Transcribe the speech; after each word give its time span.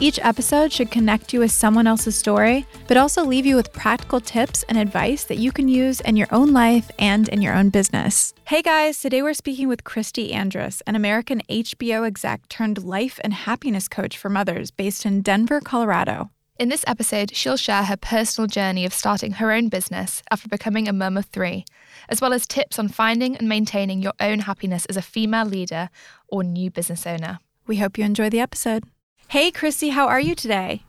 Each 0.00 0.18
episode 0.22 0.72
should 0.72 0.90
connect 0.90 1.32
you 1.32 1.40
with 1.40 1.52
someone 1.52 1.86
else's 1.86 2.16
story, 2.16 2.66
but 2.88 2.96
also 2.96 3.24
leave 3.24 3.46
you 3.46 3.56
with 3.56 3.72
practical 3.72 4.20
tips 4.20 4.64
and 4.68 4.76
advice 4.76 5.24
that 5.24 5.38
you 5.38 5.52
can 5.52 5.68
use 5.68 6.00
in 6.00 6.16
your 6.16 6.28
own 6.32 6.52
life 6.52 6.90
and 6.98 7.28
in 7.28 7.40
your 7.42 7.54
own 7.54 7.70
business. 7.70 8.34
Hey 8.46 8.62
guys, 8.62 8.98
today 9.00 9.22
we're 9.22 9.34
speaking 9.34 9.68
with 9.68 9.84
Kristi 9.84 10.32
Andrus, 10.32 10.82
an 10.86 10.96
American 10.96 11.42
HBO 11.48 12.06
exec 12.06 12.48
turned 12.48 12.82
life 12.82 13.20
and 13.22 13.32
happiness 13.32 13.88
coach 13.88 14.18
for 14.18 14.28
mothers 14.28 14.70
based 14.70 15.06
in 15.06 15.22
Denver, 15.22 15.60
Colorado. 15.60 16.30
In 16.58 16.68
this 16.68 16.84
episode, 16.86 17.34
she'll 17.34 17.56
share 17.56 17.84
her 17.84 17.96
personal 17.96 18.46
journey 18.46 18.84
of 18.84 18.92
starting 18.92 19.32
her 19.32 19.50
own 19.50 19.68
business 19.68 20.22
after 20.30 20.48
becoming 20.48 20.86
a 20.86 20.92
mum 20.92 21.16
of 21.16 21.26
three, 21.26 21.64
as 22.08 22.20
well 22.20 22.32
as 22.32 22.46
tips 22.46 22.78
on 22.78 22.88
finding 22.88 23.36
and 23.36 23.48
maintaining 23.48 24.02
your 24.02 24.12
own 24.20 24.40
happiness 24.40 24.84
as 24.86 24.96
a 24.96 25.02
female 25.02 25.46
leader 25.46 25.88
or 26.28 26.44
new 26.44 26.70
business 26.70 27.06
owner. 27.06 27.38
We 27.66 27.78
hope 27.78 27.96
you 27.96 28.04
enjoy 28.04 28.28
the 28.28 28.40
episode. 28.40 28.84
Hey, 29.32 29.50
Kristi, 29.50 29.92
how 29.92 30.08
are 30.08 30.20
you 30.20 30.34
today? 30.34 30.82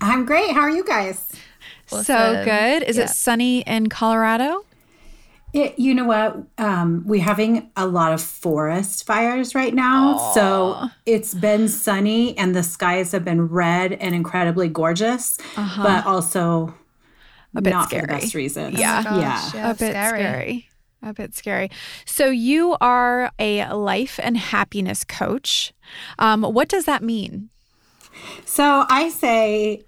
I'm 0.00 0.24
great. 0.24 0.52
How 0.52 0.62
are 0.62 0.70
you 0.70 0.82
guys? 0.82 1.30
Awesome. 1.92 2.04
So 2.04 2.42
good. 2.42 2.84
Is 2.84 2.96
yeah. 2.96 3.04
it 3.04 3.10
sunny 3.10 3.60
in 3.60 3.90
Colorado? 3.90 4.64
It, 5.52 5.78
you 5.78 5.94
know 5.94 6.06
what? 6.06 6.38
Um, 6.56 7.02
we're 7.04 7.20
having 7.20 7.70
a 7.76 7.86
lot 7.86 8.14
of 8.14 8.22
forest 8.22 9.04
fires 9.04 9.54
right 9.54 9.74
now. 9.74 10.16
Aww. 10.16 10.32
So 10.32 10.88
it's 11.04 11.34
been 11.34 11.68
sunny 11.68 12.34
and 12.38 12.56
the 12.56 12.62
skies 12.62 13.12
have 13.12 13.26
been 13.26 13.48
red 13.48 13.92
and 13.92 14.14
incredibly 14.14 14.68
gorgeous, 14.68 15.36
uh-huh. 15.58 15.82
but 15.82 16.06
also 16.06 16.74
a 17.54 17.60
bit 17.60 17.74
not 17.74 17.88
scary. 17.88 18.00
for 18.00 18.06
the 18.06 18.12
best 18.14 18.34
reasons. 18.34 18.78
Yeah. 18.78 19.04
Oh 19.06 19.20
yeah. 19.20 19.50
yeah. 19.54 19.70
A 19.70 19.74
bit 19.74 19.90
scary. 19.90 20.18
scary. 20.18 20.68
A 21.02 21.12
bit 21.12 21.34
scary. 21.34 21.70
So, 22.06 22.30
you 22.30 22.74
are 22.80 23.32
a 23.38 23.70
life 23.74 24.18
and 24.22 24.38
happiness 24.38 25.04
coach. 25.04 25.74
Um, 26.18 26.42
what 26.42 26.70
does 26.70 26.86
that 26.86 27.02
mean? 27.02 27.50
So 28.44 28.84
I 28.88 29.08
say, 29.08 29.82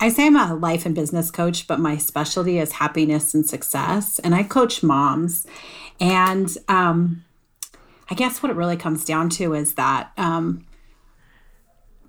I 0.00 0.08
say 0.08 0.26
I'm 0.26 0.36
a 0.36 0.54
life 0.54 0.86
and 0.86 0.94
business 0.94 1.30
coach, 1.30 1.66
but 1.66 1.80
my 1.80 1.96
specialty 1.96 2.58
is 2.58 2.72
happiness 2.72 3.34
and 3.34 3.46
success. 3.46 4.18
And 4.20 4.34
I 4.34 4.42
coach 4.42 4.82
moms. 4.82 5.46
And 6.00 6.54
um, 6.68 7.24
I 8.10 8.14
guess 8.14 8.42
what 8.42 8.50
it 8.50 8.56
really 8.56 8.76
comes 8.76 9.04
down 9.04 9.30
to 9.30 9.54
is 9.54 9.74
that 9.74 10.12
um, 10.16 10.66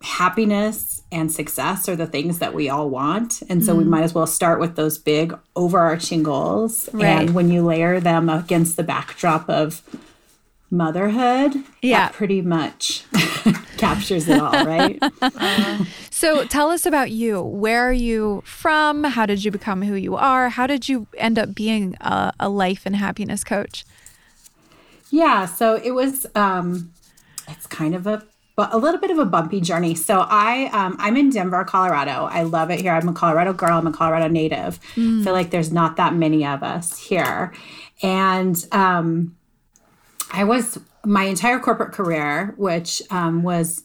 happiness 0.02 1.02
and 1.12 1.32
success 1.32 1.90
are 1.90 1.96
the 1.96 2.08
things 2.08 2.40
that 2.40 2.54
we 2.54 2.70
all 2.70 2.90
want. 2.90 3.42
And 3.50 3.64
so 3.64 3.74
mm. 3.74 3.80
we 3.80 3.84
might 3.86 4.04
as 4.04 4.14
well 4.14 4.28
start 4.28 4.60
with 4.60 4.76
those 4.76 4.98
big 4.98 5.38
overarching 5.56 6.24
goals. 6.24 6.90
Right. 6.94 7.06
And 7.08 7.34
when 7.34 7.50
you 7.50 7.66
layer 7.66 8.00
them 8.00 8.30
against 8.30 8.78
the 8.78 8.84
backdrop 8.84 9.50
of 9.50 9.82
motherhood, 10.70 11.64
yeah, 11.82 12.10
pretty 12.10 12.42
much 12.42 13.06
captures 13.78 14.28
it 14.28 14.40
all, 14.40 14.66
right? 14.66 14.98
uh, 15.22 15.86
so 16.10 16.46
tell 16.46 16.70
us 16.70 16.86
about 16.86 17.12
you. 17.12 17.42
Where 17.42 17.88
are 17.88 17.94
you 17.94 18.42
from? 18.46 19.04
How 19.04 19.26
did 19.26 19.44
you 19.44 19.52
become 19.52 19.82
who 19.82 19.96
you 19.96 20.16
are? 20.16 20.50
How 20.50 20.68
did 20.68 20.90
you 20.90 21.08
end 21.18 21.40
up 21.40 21.54
being 21.56 21.96
a, 22.02 22.34
a 22.40 22.50
life 22.50 22.84
and 22.86 22.96
happiness 22.96 23.44
coach? 23.44 23.86
Yeah, 25.10 25.46
so 25.46 25.76
it 25.76 25.92
was 25.92 26.26
um 26.36 26.92
it's 27.48 27.66
kind 27.68 27.96
of 27.96 28.06
a 28.08 28.24
but 28.58 28.74
a 28.74 28.78
little 28.78 29.00
bit 29.00 29.12
of 29.12 29.20
a 29.20 29.26
bumpy 29.26 29.62
journey. 29.62 29.94
So 29.94 30.26
I 30.28 30.66
um, 30.74 30.98
I'm 31.00 31.16
in 31.16 31.30
Denver, 31.30 31.64
Colorado. 31.64 32.28
I 32.30 32.42
love 32.44 32.72
it 32.72 32.82
here. 32.82 32.92
I'm 32.92 33.08
a 33.08 33.14
Colorado 33.14 33.54
girl. 33.54 33.78
I'm 33.78 33.88
a 33.88 33.94
Colorado 33.94 34.28
native. 34.28 34.80
Mm. 34.96 35.22
I 35.22 35.24
feel 35.24 35.34
like 35.34 35.52
there's 35.52 35.72
not 35.72 35.96
that 35.98 36.16
many 36.16 36.46
of 36.46 36.64
us 36.64 36.98
here, 36.98 37.54
and 38.02 38.66
um, 38.72 39.38
I 40.34 40.44
was 40.44 40.80
my 41.08 41.24
entire 41.24 41.60
corporate 41.60 41.94
career, 41.94 42.54
which 42.58 43.02
um, 43.10 43.42
was 43.42 43.84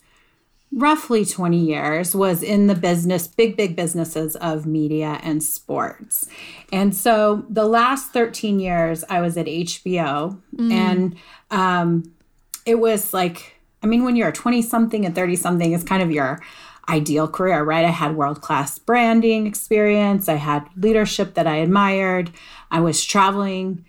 roughly 0.72 1.25
20 1.25 1.56
years, 1.59 2.15
was 2.15 2.43
in 2.43 2.66
the 2.66 2.75
business, 2.75 3.27
big, 3.27 3.56
big 3.56 3.77
businesses 3.77 4.34
of 4.37 4.66
media 4.66 5.21
and 5.22 5.43
sports. 5.43 6.28
And 6.72 6.97
so 6.97 7.44
the 7.49 7.66
last 7.66 8.12
13 8.12 8.59
years, 8.59 9.05
I 9.09 9.21
was 9.21 9.37
at 9.37 9.47
HBO. 9.47 10.41
Mm. 10.56 10.72
And 10.72 11.16
um, 11.50 12.12
it 12.66 12.77
was 12.77 13.12
like, 13.15 13.55
I 13.82 13.87
mean, 13.87 14.05
when 14.05 14.16
you're 14.16 14.32
20 14.32 14.62
something 14.62 15.05
and 15.05 15.15
30 15.15 15.37
something, 15.37 15.72
it's 15.72 15.84
kind 15.84 16.03
of 16.03 16.11
your 16.11 16.43
ideal 16.88 17.28
career, 17.28 17.62
right? 17.62 17.84
I 17.84 17.91
had 17.91 18.16
world 18.16 18.41
class 18.41 18.78
branding 18.78 19.47
experience, 19.47 20.28
I 20.28 20.34
had 20.34 20.69
leadership 20.77 21.34
that 21.34 21.47
I 21.47 21.56
admired, 21.56 22.32
I 22.71 22.81
was 22.81 23.05
traveling 23.05 23.84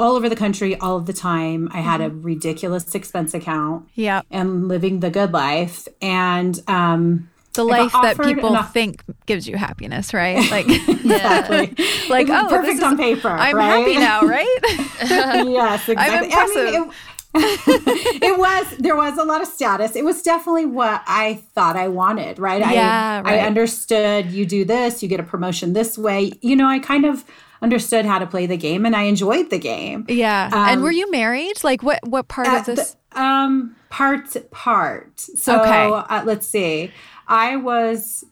all 0.00 0.16
over 0.16 0.28
the 0.28 0.36
country 0.36 0.74
all 0.76 0.96
of 0.96 1.06
the 1.06 1.12
time. 1.12 1.68
I 1.72 1.80
had 1.80 2.00
mm-hmm. 2.00 2.18
a 2.18 2.22
ridiculous 2.22 2.94
expense 2.94 3.34
account. 3.34 3.88
Yeah. 3.94 4.22
And 4.30 4.66
living 4.66 5.00
the 5.00 5.10
good 5.10 5.32
life. 5.32 5.86
And 6.00 6.60
um 6.66 7.30
the 7.54 7.64
life 7.64 7.92
that 7.92 8.18
people 8.20 8.56
think 8.62 9.02
gives 9.26 9.48
you 9.48 9.56
happiness, 9.56 10.14
right? 10.14 10.38
Like 10.50 10.68
exactly. 10.68 11.84
like 12.08 12.28
oh, 12.30 12.46
perfect 12.48 12.82
on 12.82 12.96
paper. 12.96 13.28
I'm 13.28 13.56
right? 13.56 13.78
happy 13.78 13.98
now, 13.98 14.22
right? 14.26 14.58
yes, 15.02 15.88
exactly. 15.88 15.94
I'm 15.96 16.24
impressive. 16.24 16.56
I 16.56 16.70
mean, 16.70 16.88
it, 16.88 16.94
it 17.34 18.38
was 18.38 18.76
there 18.78 18.96
was 18.96 19.16
a 19.16 19.24
lot 19.24 19.40
of 19.40 19.46
status. 19.46 19.94
It 19.94 20.04
was 20.04 20.22
definitely 20.22 20.66
what 20.66 21.02
I 21.06 21.34
thought 21.54 21.76
I 21.76 21.88
wanted, 21.88 22.38
right? 22.38 22.60
Yeah, 22.60 23.22
I, 23.24 23.28
right. 23.28 23.40
I 23.40 23.46
understood 23.46 24.30
you 24.32 24.44
do 24.44 24.64
this, 24.64 25.02
you 25.02 25.08
get 25.08 25.20
a 25.20 25.24
promotion 25.24 25.72
this 25.72 25.96
way. 25.96 26.32
You 26.42 26.56
know, 26.56 26.66
I 26.66 26.80
kind 26.80 27.04
of 27.04 27.24
understood 27.62 28.04
how 28.04 28.18
to 28.18 28.26
play 28.26 28.46
the 28.46 28.56
game 28.56 28.84
and 28.84 28.96
I 28.96 29.02
enjoyed 29.02 29.50
the 29.50 29.58
game. 29.58 30.06
Yeah. 30.08 30.50
Um, 30.52 30.68
and 30.68 30.82
were 30.82 30.90
you 30.90 31.10
married? 31.10 31.62
Like 31.62 31.82
what 31.82 32.00
what 32.06 32.26
part 32.26 32.48
of 32.48 32.66
this? 32.66 32.96
The, 33.12 33.20
um 33.20 33.76
part 33.90 34.50
part. 34.50 35.20
So 35.20 35.60
okay. 35.60 35.86
uh, 35.86 36.24
let's 36.24 36.46
see. 36.46 36.90
I 37.28 37.56
was 37.56 38.24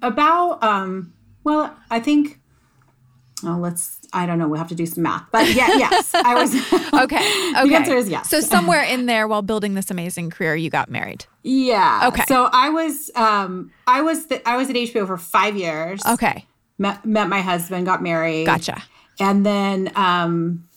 about 0.00 0.62
um 0.62 1.12
well, 1.44 1.76
I 1.90 2.00
think 2.00 2.40
oh, 3.44 3.58
let's 3.58 3.98
I 4.12 4.26
don't 4.26 4.38
know. 4.38 4.48
We'll 4.48 4.58
have 4.58 4.68
to 4.68 4.74
do 4.74 4.86
some 4.86 5.04
math, 5.04 5.24
but 5.32 5.46
yeah, 5.54 5.68
yes, 5.68 6.14
I 6.14 6.34
was. 6.34 6.54
okay. 7.04 7.50
Okay. 7.52 7.68
The 7.68 7.76
answer 7.76 7.96
is 7.96 8.08
yes. 8.08 8.30
So 8.30 8.40
somewhere 8.40 8.82
in 8.82 9.06
there, 9.06 9.28
while 9.28 9.42
building 9.42 9.74
this 9.74 9.90
amazing 9.90 10.30
career, 10.30 10.56
you 10.56 10.70
got 10.70 10.90
married. 10.90 11.26
Yeah. 11.42 12.08
Okay. 12.08 12.24
So 12.26 12.48
I 12.50 12.70
was, 12.70 13.10
um, 13.14 13.70
I 13.86 14.00
was, 14.00 14.26
the, 14.26 14.48
I 14.48 14.56
was 14.56 14.70
at 14.70 14.76
HBO 14.76 15.06
for 15.06 15.18
five 15.18 15.56
years. 15.56 16.00
Okay 16.06 16.46
met, 16.82 17.06
met 17.06 17.28
my 17.28 17.40
husband, 17.40 17.86
got 17.86 18.02
married. 18.02 18.44
Gotcha. 18.44 18.82
And 19.18 19.46
then 19.46 19.92
um, 19.94 20.68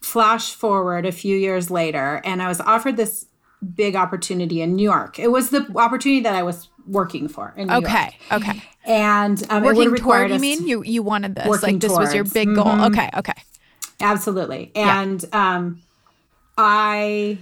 flash 0.00 0.54
forward 0.54 1.06
a 1.06 1.12
few 1.12 1.36
years 1.36 1.70
later, 1.70 2.20
and 2.24 2.42
I 2.42 2.48
was 2.48 2.60
offered 2.60 2.96
this 2.96 3.26
big 3.74 3.96
opportunity 3.96 4.60
in 4.60 4.76
New 4.76 4.84
York. 4.84 5.18
It 5.18 5.28
was 5.28 5.50
the 5.50 5.66
opportunity 5.74 6.20
that 6.20 6.34
I 6.34 6.42
was 6.42 6.68
working 6.86 7.26
for 7.26 7.54
in 7.56 7.68
New 7.68 7.74
okay, 7.74 8.16
York. 8.30 8.42
Okay. 8.42 8.62
And 8.86 9.44
um, 9.50 9.64
working 9.64 9.94
toward, 9.96 10.30
you 10.30 10.38
mean? 10.38 10.66
You 10.66 10.82
you 10.84 11.02
wanted 11.02 11.34
this? 11.34 11.62
Like 11.62 11.80
this 11.80 11.90
towards. 11.90 12.06
was 12.06 12.14
your 12.14 12.24
big 12.24 12.54
goal? 12.54 12.64
Mm-hmm. 12.64 12.84
Okay. 12.84 13.10
Okay. 13.16 13.34
Absolutely. 14.00 14.70
And 14.74 15.22
yeah. 15.22 15.56
um, 15.56 15.82
I, 16.56 17.38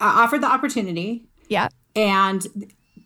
I 0.00 0.24
offered 0.24 0.42
the 0.42 0.46
opportunity. 0.46 1.24
Yeah. 1.48 1.68
And 1.94 2.46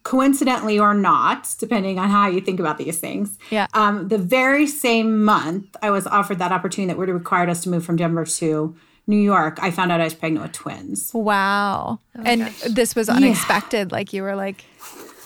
coincidentally 0.02 0.79
or 0.79 0.94
not, 0.94 1.55
depending 1.58 1.99
on 1.99 2.08
how 2.11 2.29
you 2.29 2.41
think 2.41 2.58
about 2.58 2.79
these 2.79 2.99
things. 2.99 3.38
Yeah. 3.50 3.67
Um, 3.75 4.08
the 4.08 4.19
very 4.19 4.67
same 4.67 5.25
month 5.25 5.76
I 5.82 5.91
was 5.91 6.06
offered 6.06 6.38
that 6.38 6.52
opportunity 6.52 6.88
that 6.88 6.99
would 6.99 7.08
have 7.08 7.17
required 7.17 7.49
us 7.49 7.62
to 7.64 7.69
move 7.69 7.85
from 7.85 7.96
Denver 7.96 8.25
to 8.25 8.76
New 9.06 9.17
York, 9.17 9.58
I 9.61 9.70
found 9.70 9.91
out 9.91 10.00
I 10.00 10.05
was 10.05 10.14
pregnant 10.14 10.44
with 10.44 10.52
twins. 10.52 11.11
Wow. 11.12 11.99
Oh 12.17 12.23
and 12.25 12.43
gosh. 12.43 12.61
this 12.62 12.94
was 12.94 13.08
unexpected. 13.08 13.91
Yeah. 13.91 13.96
Like 13.96 14.12
you 14.12 14.23
were 14.23 14.37
like 14.37 14.64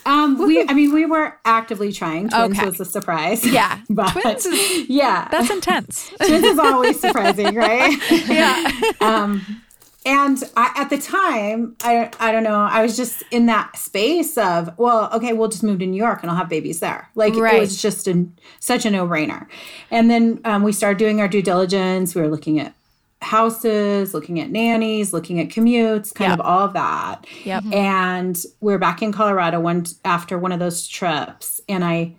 um, 0.06 0.38
we, 0.38 0.62
I 0.69 0.73
mean, 0.73 0.93
we 0.94 1.05
were 1.05 1.38
actively 1.44 1.93
trying. 1.93 2.29
Twins 2.29 2.58
okay. 2.58 2.67
was 2.67 2.81
a 2.81 2.85
surprise. 2.85 3.44
Yeah, 3.44 3.81
but 3.91 4.12
twins 4.12 4.47
is, 4.47 4.88
yeah, 4.88 5.29
that's 5.31 5.50
intense. 5.50 6.11
twins 6.25 6.44
is 6.44 6.58
always 6.58 6.99
surprising, 6.99 7.55
right? 7.55 7.99
yeah. 8.29 8.70
um, 9.00 9.62
and 10.06 10.41
I, 10.56 10.73
at 10.76 10.88
the 10.88 10.99
time, 10.99 11.75
I, 11.82 12.12
I 12.20 12.31
don't 12.31 12.44
know, 12.44 12.55
I 12.55 12.81
was 12.81 12.97
just 12.97 13.25
in 13.32 13.47
that 13.47 13.76
space 13.76 14.38
of, 14.38 14.79
well, 14.79 15.11
okay, 15.12 15.32
we'll 15.32 15.49
just 15.49 15.64
move 15.64 15.81
to 15.81 15.87
New 15.87 15.97
York 15.97 16.20
and 16.23 16.31
I'll 16.31 16.37
have 16.37 16.49
babies 16.49 16.79
there. 16.79 17.11
Like 17.17 17.35
right. 17.35 17.56
it 17.56 17.61
was 17.61 17.82
just 17.82 18.08
such 18.61 18.87
a 18.87 18.91
no 18.91 19.08
brainer. 19.08 19.49
And 19.91 20.08
then 20.08 20.41
um, 20.44 20.62
we 20.62 20.70
started 20.70 20.99
doing 20.99 21.20
our 21.20 21.26
due 21.26 21.43
diligence. 21.43 22.14
We 22.14 22.23
were 22.23 22.29
looking 22.29 22.61
at 22.61 22.73
houses, 23.26 24.14
looking 24.14 24.40
at 24.40 24.50
nannies, 24.50 25.12
looking 25.12 25.38
at 25.40 25.49
commutes, 25.49 26.14
kind 26.14 26.31
Yep. 26.31 26.40
of 26.40 26.46
all 26.46 26.61
of 26.67 26.73
that. 26.73 27.26
Yep. 27.44 27.62
Mm-hmm. 27.64 27.73
And 27.75 28.37
we 28.61 28.73
are 28.75 28.78
back 28.78 29.02
in 29.02 29.12
Colorado 29.12 29.61
one 29.61 29.84
after 30.05 30.38
one 30.38 30.52
of 30.52 30.58
those 30.58 30.87
trips, 30.88 31.61
and 31.69 31.84
I 31.84 32.14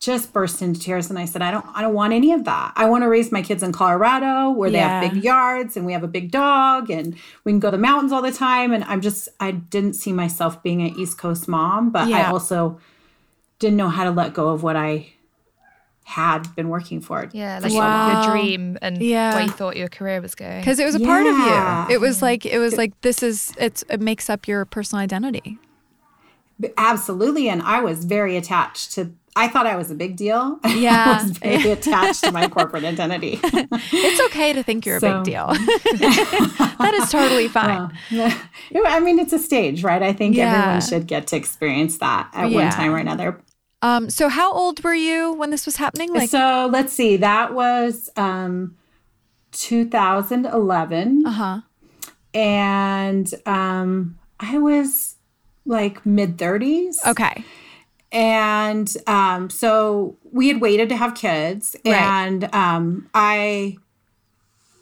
just 0.00 0.32
burst 0.32 0.60
into 0.62 0.80
tears 0.80 1.10
and 1.10 1.16
I 1.18 1.26
said, 1.26 1.42
I 1.42 1.52
don't 1.52 1.64
I 1.74 1.80
don't 1.80 1.94
want 1.94 2.12
any 2.12 2.32
of 2.32 2.42
that. 2.44 2.72
I 2.74 2.86
want 2.86 3.02
to 3.04 3.08
raise 3.08 3.30
my 3.30 3.40
kids 3.40 3.62
in 3.62 3.70
Colorado 3.70 4.50
where 4.50 4.68
they 4.68 4.78
have 4.78 5.12
big 5.12 5.22
yards 5.22 5.76
and 5.76 5.86
we 5.86 5.92
have 5.92 6.02
a 6.02 6.08
big 6.08 6.32
dog 6.32 6.90
and 6.90 7.14
we 7.44 7.52
can 7.52 7.60
go 7.60 7.70
to 7.70 7.76
the 7.76 7.80
mountains 7.80 8.10
all 8.10 8.20
the 8.20 8.32
time. 8.32 8.72
And 8.72 8.82
I'm 8.82 9.00
just 9.00 9.28
I 9.38 9.52
didn't 9.52 9.92
see 9.92 10.12
myself 10.12 10.60
being 10.60 10.82
an 10.82 10.98
East 10.98 11.18
Coast 11.18 11.46
mom, 11.46 11.90
but 11.90 12.08
I 12.08 12.24
also 12.24 12.80
didn't 13.60 13.76
know 13.76 13.90
how 13.90 14.02
to 14.02 14.10
let 14.10 14.34
go 14.34 14.48
of 14.48 14.64
what 14.64 14.74
I 14.74 15.12
had 16.20 16.54
been 16.54 16.68
working 16.68 17.00
for. 17.00 17.22
It. 17.24 17.30
Yeah, 17.34 17.58
like 17.62 17.72
Wow. 17.72 18.06
your, 18.06 18.14
your 18.22 18.30
dream 18.32 18.78
and 18.82 19.00
Yeah. 19.02 19.34
where 19.34 19.44
you 19.44 19.50
thought 19.50 19.76
your 19.76 19.88
career 19.88 20.20
was 20.20 20.34
going. 20.34 20.60
because 20.60 20.78
it 20.78 20.84
was 20.84 20.94
a 20.94 21.00
part 21.00 21.26
of 21.26 21.36
you. 21.46 21.94
It 21.94 22.00
was 22.00 22.20
like 22.22 22.44
it 22.46 22.58
was 22.58 22.76
like 22.76 22.92
this 23.00 23.22
is 23.22 23.52
it's 23.58 23.82
it 23.88 24.00
makes 24.00 24.28
up 24.28 24.46
your 24.46 24.64
personal 24.64 25.02
identity. 25.02 25.58
Absolutely. 26.76 27.48
And 27.48 27.62
I 27.62 27.80
was 27.80 28.04
very 28.04 28.36
attached 28.36 28.92
to 28.94 29.12
I 29.34 29.48
thought 29.48 29.66
I 29.66 29.76
was 29.76 29.90
a 29.90 29.94
big 29.94 30.16
deal. 30.16 30.60
Yeah. 30.86 31.18
I 31.18 31.22
was 31.22 31.30
very 31.38 31.70
attached 31.70 32.22
to 32.24 32.32
my 32.32 32.46
corporate 32.48 32.84
identity. 32.84 33.40
It's 34.04 34.20
okay 34.28 34.52
to 34.52 34.62
think 34.62 34.84
you're 34.84 34.98
a 34.98 35.00
big 35.00 35.24
deal. 35.24 35.46
that 35.54 36.92
is 37.00 37.10
totally 37.10 37.48
fine. 37.48 37.90
I 38.12 39.00
mean, 39.00 39.18
it's 39.18 39.32
a 39.32 39.38
stage, 39.38 39.82
right? 39.82 40.02
I 40.02 40.12
think 40.12 40.36
Yeah. 40.36 40.52
everyone 40.58 40.80
should 40.82 41.06
get 41.06 41.26
to 41.28 41.36
experience 41.36 41.96
that 41.98 42.28
at 42.34 42.50
Yeah. 42.50 42.64
one 42.64 42.70
time 42.72 42.92
or 42.94 42.98
another. 42.98 43.40
Um, 43.82 44.08
so 44.10 44.28
how 44.28 44.52
old 44.52 44.82
were 44.84 44.94
you 44.94 45.32
when 45.32 45.50
this 45.50 45.66
was 45.66 45.76
happening? 45.76 46.14
Like, 46.14 46.30
so 46.30 46.68
let's 46.72 46.92
see. 46.92 47.16
That 47.16 47.52
was 47.52 48.08
um, 48.16 48.76
2011. 49.52 51.26
uh 51.26 51.30
huh. 51.30 51.60
And 52.34 53.28
um, 53.44 54.18
I 54.40 54.58
was 54.58 55.16
like 55.66 56.04
mid 56.06 56.38
30s. 56.38 56.96
Okay. 57.06 57.44
and 58.10 58.94
um, 59.06 59.50
so 59.50 60.16
we 60.32 60.48
had 60.48 60.60
waited 60.60 60.88
to 60.90 60.96
have 60.96 61.14
kids 61.14 61.76
Right. 61.84 61.94
and 61.94 62.54
um, 62.54 63.08
i 63.14 63.76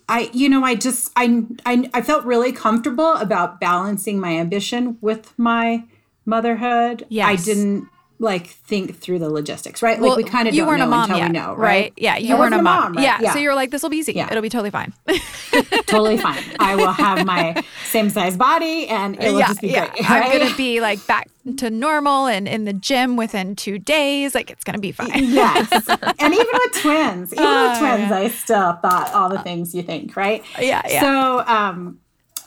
i 0.08 0.28
you 0.32 0.48
know 0.48 0.64
i 0.64 0.74
just 0.74 1.10
I, 1.14 1.44
I 1.66 1.88
i 1.94 2.02
felt 2.02 2.24
really 2.24 2.50
comfortable 2.52 3.12
about 3.14 3.60
balancing 3.60 4.18
my 4.18 4.32
ambition 4.38 4.96
with 5.00 5.32
my 5.38 5.84
motherhood 6.26 7.06
i 7.22 7.36
didn't 7.36 7.86
like 8.22 8.48
think 8.48 8.98
through 8.98 9.18
the 9.18 9.30
logistics 9.30 9.80
right 9.82 9.98
Well, 9.98 10.10
like 10.10 10.24
we 10.24 10.30
kind 10.30 10.46
of 10.46 10.52
you 10.54 10.60
don't 10.60 10.68
weren't 10.68 10.80
know 10.80 10.86
a 10.86 10.90
mom 10.90 11.02
until 11.04 11.18
yet, 11.18 11.28
we 11.28 11.32
know 11.38 11.54
right, 11.54 11.92
Yeah, 11.96 12.18
you 12.18 12.36
I 12.36 12.38
weren't 12.38 12.52
a 12.54 12.58
wasn't 12.58 12.64
mom. 12.64 12.92
right? 12.92 13.02
Yeah. 13.22 13.32
So 13.32 13.38
you're 13.38 13.54
like, 13.54 13.70
this 13.70 13.82
will 13.82 13.88
be 13.88 13.96
easy. 13.96 14.12
Yeah. 14.12 14.28
It'll 14.30 14.42
be 14.42 14.50
totally 14.50 14.70
fine. 14.70 14.92
totally 15.86 16.16
fine 16.18 16.42
i 16.60 16.76
will 16.76 16.92
have 16.92 17.26
my 17.26 17.60
same 17.86 18.08
size 18.10 18.36
body 18.36 18.86
and 18.88 19.16
it 19.16 19.32
will 19.32 19.38
yeah, 19.40 19.48
just 19.48 19.60
be 19.60 19.68
yeah. 19.68 19.86
great 19.88 20.04
I'm 20.06 20.38
gonna 20.38 20.54
be 20.56 20.80
like 20.80 21.04
back 21.06 21.28
to 21.56 21.70
normal 21.70 22.26
and 22.26 22.46
in 22.46 22.64
the 22.66 22.72
gym 22.74 23.16
within 23.16 23.56
two 23.56 23.78
days. 23.78 24.34
Like 24.34 24.50
it's 24.50 24.62
gonna 24.64 24.78
be 24.78 24.92
fine. 24.92 25.08
yes 25.14 25.70
and 26.18 26.34
even 26.34 26.46
with 26.52 26.72
twins 26.82 27.32
even 27.32 27.44
Oh, 27.46 27.70
with 27.70 27.78
twins 27.78 28.10
yeah. 28.10 28.16
i 28.18 28.28
still 28.28 28.72
thought 28.74 29.10
all 29.14 29.28
the 29.30 29.42
things 29.42 29.74
you 29.74 29.82
think 29.82 30.14
right 30.14 30.44
Yeah, 30.58 30.82
yeah. 30.88 31.00
so 31.00 31.44
um 31.46 31.98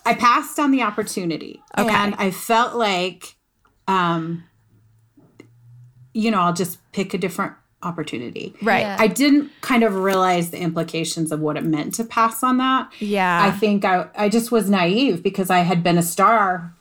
i 0.05 0.13
passed 0.13 0.59
on 0.59 0.69
the 0.71 0.83
opportunity 0.83 1.61
Okay. 1.77 1.89
and 1.93 2.13
i 2.19 2.29
felt 2.31 2.75
like 2.75 3.35
um 3.87 4.43
you 6.13 6.29
know 6.31 6.39
i'll 6.39 6.53
just 6.53 6.77
pick 6.91 7.13
a 7.13 7.17
different 7.17 7.53
opportunity 7.81 8.53
right. 8.61 8.79
Yeah. 8.81 8.95
i 8.99 9.07
didn't 9.07 9.51
kind 9.61 9.83
of 9.83 9.93
realize 9.95 10.51
the 10.51 10.57
implications 10.59 11.31
of 11.31 11.39
what 11.41 11.57
it 11.57 11.65
meant 11.65 11.93
to 11.95 12.03
pass 12.05 12.41
on 12.43 12.57
that 12.57 12.91
Yeah. 12.99 13.43
i 13.43 13.51
think 13.51 13.83
i 13.85 14.07
i 14.17 14.29
just 14.29 14.51
was 14.51 14.69
naive 14.69 15.21
because 15.21 15.49
i 15.49 15.59
had 15.59 15.83
been 15.83 15.97
a 15.97 16.03
star 16.03 16.73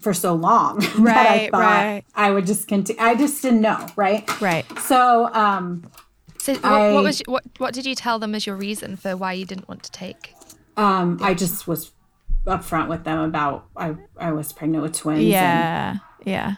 for 0.00 0.12
so 0.12 0.34
long 0.34 0.78
that 0.80 0.96
i 0.98 1.00
Right, 1.02 1.50
thought 1.52 1.60
right. 1.60 2.04
i 2.14 2.30
would 2.30 2.46
just 2.46 2.66
continue 2.66 3.00
i 3.00 3.14
just 3.14 3.40
didn't 3.42 3.60
know 3.60 3.86
right 3.96 4.28
right. 4.40 4.64
so 4.80 5.32
um 5.32 5.88
So 6.40 6.54
what, 6.54 6.64
I- 6.64 6.92
what 6.92 7.04
was 7.04 7.22
what 7.26 7.44
what 7.58 7.74
did 7.74 7.86
you 7.86 7.94
tell 7.94 8.18
them 8.18 8.34
as 8.34 8.44
your 8.46 8.56
reason 8.56 8.96
for 8.96 9.16
why 9.16 9.34
you 9.34 9.44
didn't 9.44 9.68
want 9.68 9.82
to 9.84 9.90
take? 9.92 10.34
Um, 10.76 11.18
I 11.20 11.34
just 11.34 11.66
was 11.66 11.90
upfront 12.46 12.88
with 12.88 13.02
them 13.04 13.18
about 13.20 13.66
I 13.76 13.96
I 14.16 14.30
was 14.32 14.52
pregnant 14.52 14.82
with 14.82 14.94
twins. 14.96 15.20
And 15.34 16.00
Yeah. 16.24 16.54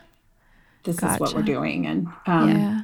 This 0.84 0.96
is 1.02 1.18
what 1.20 1.34
we're 1.34 1.42
doing, 1.42 1.86
and 1.86 2.08
um, 2.26 2.48
Yeah. 2.48 2.80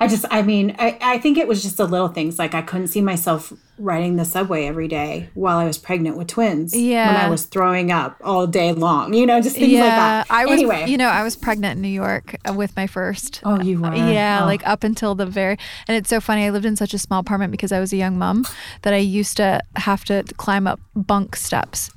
I 0.00 0.06
just 0.06 0.24
I 0.30 0.42
mean 0.42 0.76
I 0.78 0.96
I 1.02 1.18
think 1.18 1.38
it 1.38 1.48
was 1.48 1.60
just 1.60 1.76
the 1.76 1.84
little 1.86 2.06
things 2.06 2.38
like 2.38 2.54
I 2.54 2.62
couldn't 2.62 2.86
see 2.86 3.00
myself 3.00 3.52
riding 3.80 4.14
the 4.14 4.24
subway 4.24 4.66
every 4.66 4.86
day 4.86 5.28
while 5.34 5.58
I 5.58 5.64
was 5.64 5.76
pregnant 5.76 6.16
with 6.16 6.28
twins. 6.28 6.72
Yeah. 6.76 7.08
when 7.12 7.16
I 7.20 7.28
was 7.28 7.44
throwing 7.46 7.90
up 7.90 8.16
all 8.22 8.46
day 8.46 8.72
long. 8.72 9.12
You 9.12 9.26
know, 9.26 9.40
just 9.40 9.56
things 9.56 9.72
yeah. 9.72 9.80
like 9.82 9.90
that. 9.90 10.26
I 10.30 10.44
was, 10.46 10.52
anyway. 10.52 10.88
you 10.88 10.96
know, 10.98 11.08
I 11.08 11.22
was 11.24 11.34
pregnant 11.34 11.76
in 11.76 11.82
New 11.82 11.88
York 11.88 12.36
uh, 12.48 12.52
with 12.52 12.74
my 12.76 12.86
first. 12.86 13.40
oh, 13.44 13.60
you 13.60 13.80
were. 13.80 13.94
Yeah, 13.94 14.40
Oh. 14.42 14.46
like 14.46 14.64
up 14.66 14.84
until 14.84 15.14
the 15.16 15.26
very, 15.26 15.58
and 15.88 15.96
it's 15.96 16.08
so 16.08 16.20
funny. 16.20 16.44
I 16.44 16.50
lived 16.50 16.64
in 16.64 16.76
such 16.76 16.94
a 16.94 16.98
small 16.98 17.20
apartment 17.20 17.50
because 17.50 17.72
I 17.72 17.80
was 17.80 17.92
a 17.92 17.96
young 17.96 18.18
mom 18.18 18.46
that 18.82 18.94
I 18.94 18.98
used 18.98 19.36
to 19.38 19.60
have 19.76 20.04
to 20.06 20.22
climb 20.36 20.66
up 20.68 20.80
bunk 20.94 21.34
steps 21.36 21.90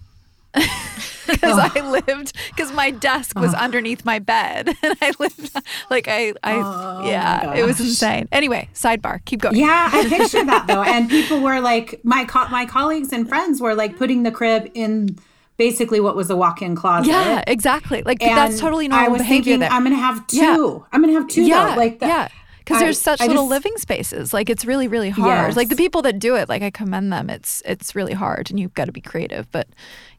because 1.28 1.58
Oh. 1.58 1.72
I 1.76 1.90
lived 1.90 2.34
because 2.50 2.72
my 2.74 2.92
desk 2.92 3.38
was 3.40 3.54
oh. 3.54 3.58
underneath 3.58 4.04
my 4.06 4.20
bed, 4.20 4.70
and 4.84 4.98
I 5.02 5.12
lived 5.20 5.56
like 5.90 6.08
I, 6.08 6.34
I, 6.44 6.54
Oh, 6.56 7.08
yeah, 7.08 7.54
it 7.56 7.64
was 7.66 7.80
insane. 7.80 8.28
Anyway, 8.32 8.70
sidebar, 8.74 9.24
keep 9.26 9.42
going. 9.42 9.56
Yeah, 9.56 9.90
I 9.92 10.06
picture 10.10 10.44
that 10.46 10.68
though, 10.68 10.84
and 10.84 11.10
people 11.10 11.42
were 11.42 11.60
like, 11.60 12.00
my 12.04 12.26
co- 12.26 12.48
my 12.50 12.66
colleagues 12.66 13.12
and 13.14 13.28
friends 13.28 13.62
were 13.62 13.76
like 13.76 13.98
putting 13.98 14.24
the 14.24 14.32
crib 14.32 14.70
in 14.74 15.18
basically 15.58 16.00
what 16.00 16.16
was 16.16 16.30
a 16.32 16.36
walk-in 16.36 16.76
closet. 16.76 17.10
yeah, 17.12 17.44
exactly. 17.46 18.02
Like 18.02 18.24
And 18.24 18.36
that's 18.36 18.60
totally 18.60 18.88
normal 18.88 19.06
I 19.06 19.10
was 19.10 19.22
behavior. 19.22 19.44
thinking 19.44 19.60
that 19.60 19.72
I'm 19.72 19.84
gonna 19.84 19.96
have 19.96 20.26
two. 20.28 20.38
Yeah. 20.38 20.88
I'm 20.92 21.02
gonna 21.02 21.14
have 21.14 21.28
two. 21.28 21.44
yeah, 21.44 21.72
though. 21.72 21.76
like 21.80 22.00
that. 22.00 22.08
yeah. 22.08 22.28
Because 22.60 22.80
there's 22.80 23.00
such 23.02 23.20
I 23.22 23.26
little 23.28 23.44
just- 23.44 23.50
living 23.52 23.78
spaces. 23.78 24.34
Like 24.34 24.50
it's 24.50 24.66
really, 24.66 24.88
really 24.88 25.10
hard. 25.10 25.50
Yes. 25.50 25.56
Like 25.58 25.70
the 25.70 25.76
people 25.76 26.02
that 26.04 26.20
do 26.20 26.36
it, 26.36 26.48
like 26.48 26.62
I 26.62 26.70
commend 26.72 27.12
them. 27.12 27.30
It's 27.30 27.62
it's 27.66 27.96
really 27.96 28.14
hard, 28.14 28.50
and 28.50 28.60
you've 28.60 28.74
got 28.76 28.86
to 28.86 28.92
be 28.92 29.02
creative. 29.02 29.52
But 29.52 29.68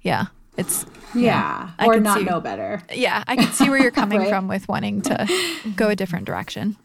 yeah, 0.03 0.27
it's 0.57 0.85
Yeah, 1.15 1.71
I 1.79 1.87
or 1.87 2.01
not 2.01 2.19
see- 2.19 2.25
know 2.25 2.41
better. 2.41 2.83
yeah. 2.93 3.25
I 3.27 3.37
can 3.37 3.53
see 3.53 3.69
where 3.71 3.81
you're 3.81 3.91
coming 4.03 4.19
Right. 4.21 4.29
from 4.29 4.49
with 4.49 4.69
wanting 4.69 5.01
to 5.03 5.27
go 5.77 5.89
a 5.89 5.97
different 5.97 6.25
direction. 6.27 6.77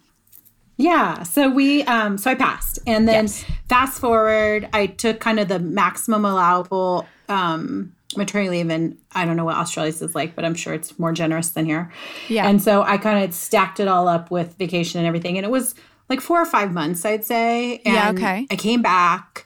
Yeah, 0.80 1.24
so 1.24 1.50
we 1.50 1.84
um 1.84 2.18
so 2.18 2.30
I 2.31 2.36
passed. 2.36 2.78
And 2.86 3.08
then 3.08 3.25
Yes. 3.25 3.46
fast 3.68 4.00
forward, 4.00 4.69
I 4.74 4.86
took 4.88 5.19
kind 5.19 5.40
of 5.40 5.48
the 5.48 5.60
maximum 5.60 6.24
allowable 6.24 7.08
um 7.30 7.94
maternity 8.15 8.50
leave 8.50 8.70
and 8.70 8.98
I 9.13 9.25
don't 9.25 9.36
know 9.36 9.44
what 9.46 9.58
Australia's 9.58 10.01
is 10.01 10.15
like, 10.15 10.36
but 10.36 10.46
I'm 10.46 10.53
sure 10.56 10.74
it's 10.74 10.98
more 11.00 11.12
generous 11.13 11.50
than 11.50 11.65
here. 11.65 11.91
Yeah. 12.30 12.48
And 12.48 12.62
so 12.62 12.84
I 12.84 12.98
kind 12.98 13.24
of 13.24 13.34
stacked 13.34 13.80
it 13.80 13.88
all 13.88 14.08
up 14.08 14.30
with 14.32 14.56
vacation 14.58 15.00
and 15.00 15.08
everything 15.08 15.38
and 15.38 15.46
it 15.46 15.50
was 15.51 15.74
like 16.10 16.22
4 16.22 16.41
or 16.41 16.46
5 16.46 16.72
months 16.74 17.03
I'd 17.06 17.25
say. 17.25 17.82
And 17.86 17.96
Yeah, 17.96 18.10
okay. 18.12 18.48
I 18.51 18.56
came 18.56 18.82
back 18.84 19.46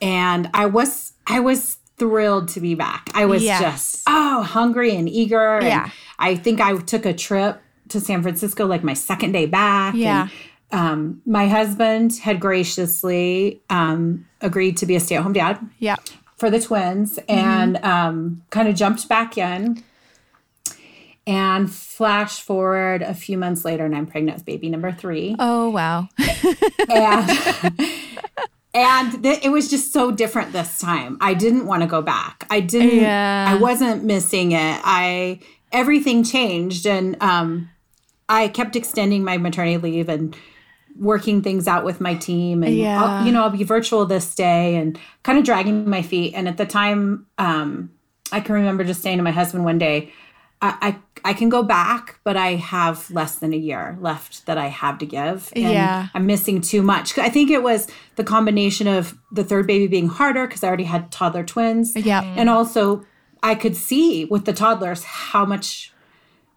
and 0.00 0.48
I 0.54 0.66
was 0.66 1.12
I 1.26 1.40
was 1.40 1.77
thrilled 1.98 2.48
to 2.50 2.60
be 2.60 2.74
back. 2.74 3.10
I 3.14 3.26
was 3.26 3.42
Yes. 3.42 3.60
just 3.60 4.02
oh, 4.06 4.42
hungry 4.42 4.94
and 4.96 5.08
eager 5.08 5.56
and 5.58 5.66
Yeah. 5.66 5.90
I 6.18 6.34
think 6.36 6.60
I 6.60 6.76
took 6.78 7.06
a 7.06 7.12
trip 7.12 7.60
to 7.90 8.00
San 8.00 8.22
Francisco 8.22 8.66
like 8.66 8.84
my 8.84 8.94
second 8.94 9.32
day 9.32 9.46
back 9.46 9.94
Yeah. 9.94 10.22
and 10.22 10.30
um, 10.70 11.22
my 11.24 11.48
husband 11.48 12.16
had 12.18 12.40
graciously 12.40 13.62
um, 13.70 14.26
agreed 14.42 14.76
to 14.78 14.86
be 14.86 14.94
a 14.96 15.00
stay-at-home 15.00 15.32
dad 15.32 15.58
Yeah. 15.78 15.96
for 16.36 16.50
the 16.50 16.60
twins 16.60 17.18
and 17.28 17.82
um, 17.84 18.42
kind 18.50 18.68
of 18.68 18.74
jumped 18.74 19.08
back 19.08 19.38
in 19.38 19.82
and 21.26 21.70
flash 21.72 22.40
forward 22.40 23.02
a 23.02 23.12
few 23.14 23.36
months 23.36 23.62
later 23.64 23.84
and 23.84 23.94
i'm 23.94 24.06
pregnant 24.06 24.36
with 24.38 24.46
baby 24.46 24.70
number 24.70 24.90
three 24.92 25.36
Oh 25.38 25.68
wow. 25.70 26.08
and 26.88 27.30
and 28.78 29.22
th- 29.22 29.44
it 29.44 29.48
was 29.50 29.68
just 29.68 29.92
so 29.92 30.10
different 30.10 30.52
this 30.52 30.78
time 30.78 31.16
i 31.20 31.34
didn't 31.34 31.66
want 31.66 31.82
to 31.82 31.88
go 31.88 32.00
back 32.02 32.46
i 32.50 32.60
didn't 32.60 33.00
Yeah. 33.00 33.46
i 33.48 33.54
wasn't 33.54 34.04
missing 34.04 34.52
it 34.52 34.80
i 34.84 35.40
everything 35.72 36.22
changed 36.24 36.86
and 36.86 37.16
um 37.22 37.68
i 38.28 38.48
kept 38.48 38.76
extending 38.76 39.24
my 39.24 39.36
maternity 39.38 39.76
leave 39.78 40.08
and 40.08 40.36
working 40.98 41.42
things 41.42 41.68
out 41.68 41.84
with 41.84 42.00
my 42.00 42.14
team 42.14 42.62
and 42.64 42.74
Yeah. 42.76 43.02
I'll, 43.02 43.26
you 43.26 43.32
know 43.32 43.42
i'll 43.42 43.50
be 43.50 43.64
virtual 43.64 44.04
this 44.06 44.34
day 44.34 44.76
and 44.76 44.98
kind 45.22 45.38
of 45.38 45.44
dragging 45.44 45.88
my 45.88 46.02
feet 46.02 46.34
and 46.34 46.48
at 46.48 46.56
the 46.56 46.66
time 46.66 47.26
um 47.38 47.90
i 48.32 48.40
can 48.40 48.54
remember 48.54 48.84
just 48.84 49.02
saying 49.02 49.16
to 49.18 49.22
my 49.22 49.30
husband 49.30 49.64
one 49.64 49.78
day 49.78 50.12
I, 50.60 50.76
I 50.80 50.96
I 51.30 51.32
can 51.34 51.48
go 51.48 51.62
back, 51.64 52.20
but 52.24 52.36
I 52.36 52.54
have 52.54 53.10
less 53.10 53.36
than 53.36 53.52
a 53.52 53.56
year 53.56 53.96
left 54.00 54.46
that 54.46 54.56
I 54.56 54.68
have 54.68 54.98
to 54.98 55.06
give. 55.06 55.52
And 55.56 55.64
Yeah. 55.72 56.08
I'm 56.14 56.26
missing 56.26 56.60
too 56.60 56.80
much. 56.82 57.18
I 57.18 57.28
think 57.28 57.50
it 57.50 57.62
was 57.62 57.88
the 58.16 58.24
combination 58.24 58.86
of 58.86 59.18
the 59.32 59.42
third 59.44 59.66
baby 59.66 59.88
being 59.88 60.08
harder 60.08 60.46
because 60.46 60.62
I 60.62 60.68
already 60.68 60.84
had 60.84 61.10
toddler 61.10 61.44
twins. 61.44 61.92
Yeah. 61.96 62.22
And 62.22 62.48
also 62.48 63.04
I 63.42 63.54
could 63.56 63.76
see 63.76 64.24
with 64.26 64.44
the 64.44 64.52
toddlers 64.52 65.02
how 65.04 65.44
much 65.44 65.92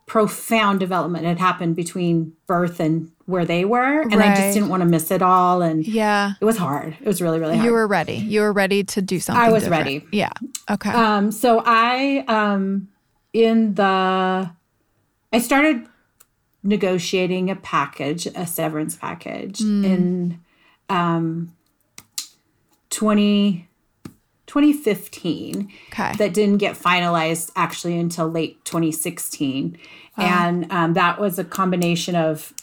profound 0.07 0.79
development 0.79 1.25
had 1.25 1.39
happened 1.39 1.75
between 1.75 2.33
birth 2.45 2.79
and 2.79 3.09
where 3.27 3.45
they 3.45 3.63
were 3.63 4.01
and 4.01 4.15
i 4.15 4.35
just 4.35 4.53
didn't 4.53 4.67
want 4.67 4.81
to 4.81 4.85
miss 4.85 5.09
it 5.09 5.21
all 5.21 5.61
and 5.61 5.87
Yeah. 5.87 6.33
it 6.41 6.43
was 6.43 6.57
hard 6.57 6.97
it 6.99 7.07
was 7.07 7.21
really 7.21 7.39
really 7.39 7.55
hard 7.55 7.65
You 7.65 7.71
were 7.71 7.87
ready. 7.87 8.15
You 8.15 8.41
were 8.41 8.51
ready 8.51 8.83
to 8.83 9.01
do 9.01 9.21
something. 9.21 9.41
I 9.41 9.49
was 9.51 9.63
different. 9.63 9.85
ready. 9.85 10.05
Yeah. 10.11 10.31
Okay. 10.69 10.89
Um, 10.91 11.31
so 11.31 11.63
I, 11.65 12.25
um, 12.27 12.89
in 13.33 13.75
the, 13.75 14.51
I 15.33 15.39
started 15.39 15.87
negotiating 16.63 17.49
a 17.49 17.55
package, 17.55 18.27
a 18.27 18.45
severance 18.45 18.95
package 18.95 19.61
in 19.61 20.39
um, 20.89 21.53
20, 22.89 23.67
2015 24.45 25.71
okay. 25.91 26.13
that 26.17 26.33
didn't 26.33 26.57
get 26.57 26.75
finalized 26.75 27.51
actually 27.55 27.97
until 27.97 28.27
late 28.27 28.63
2016. 28.65 29.77
And 30.17 30.71
um, 30.71 30.93
that 30.93 31.19
was 31.19 31.39
a 31.39 31.43
combination 31.43 32.15
of 32.15 32.53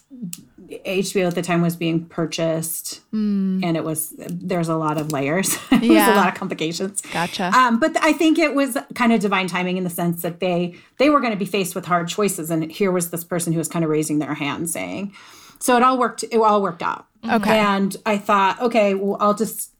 HBO 0.69 1.27
at 1.29 1.35
the 1.35 1.43
time 1.43 1.63
was 1.63 1.77
being 1.77 2.05
purchased 2.07 3.01
and 3.13 3.77
it 3.77 3.85
was, 3.85 4.15
there's 4.19 4.69
a 4.69 4.77
lot 4.77 4.99
of 4.99 5.13
layers. 5.13 5.55
it 5.73 5.81
was 5.81 5.83
Yeah. 5.83 6.15
a 6.15 6.17
lot 6.17 6.29
of 6.29 6.35
complications. 6.35 7.01
gotcha. 7.13 7.51
Um, 7.57 7.79
but 7.81 7.97
I 8.03 8.13
think 8.13 8.39
it 8.39 8.55
was 8.55 8.77
kind 8.95 9.13
of 9.13 9.21
divine 9.21 9.47
timing 9.47 9.77
in 9.79 9.85
the 9.85 9.91
sense 9.91 10.23
that 10.23 10.41
they 10.41 10.75
they 10.99 11.11
were 11.11 11.21
going 11.21 11.33
to 11.33 11.39
be 11.39 11.45
faced 11.47 11.75
with 11.75 11.87
hard 11.87 12.09
choices, 12.09 12.51
and 12.51 12.71
here 12.71 12.91
was 12.91 13.11
this 13.11 13.25
person 13.25 13.53
who 13.53 13.59
was 13.59 13.69
kind 13.69 13.85
of 13.85 13.91
raising 13.91 14.19
their 14.19 14.35
hand, 14.35 14.69
saying, 14.69 15.13
"So 15.59 15.77
it 15.77 15.83
all 15.83 15.99
worked. 15.99 16.23
It 16.31 16.37
all 16.39 16.61
worked 16.63 16.83
out." 16.83 17.07
Okay. 17.29 17.59
And 17.59 17.97
I 18.07 18.19
thought, 18.19 18.61
okay, 18.61 18.95
well, 18.95 19.17
I'll 19.21 19.35
just 19.35 19.71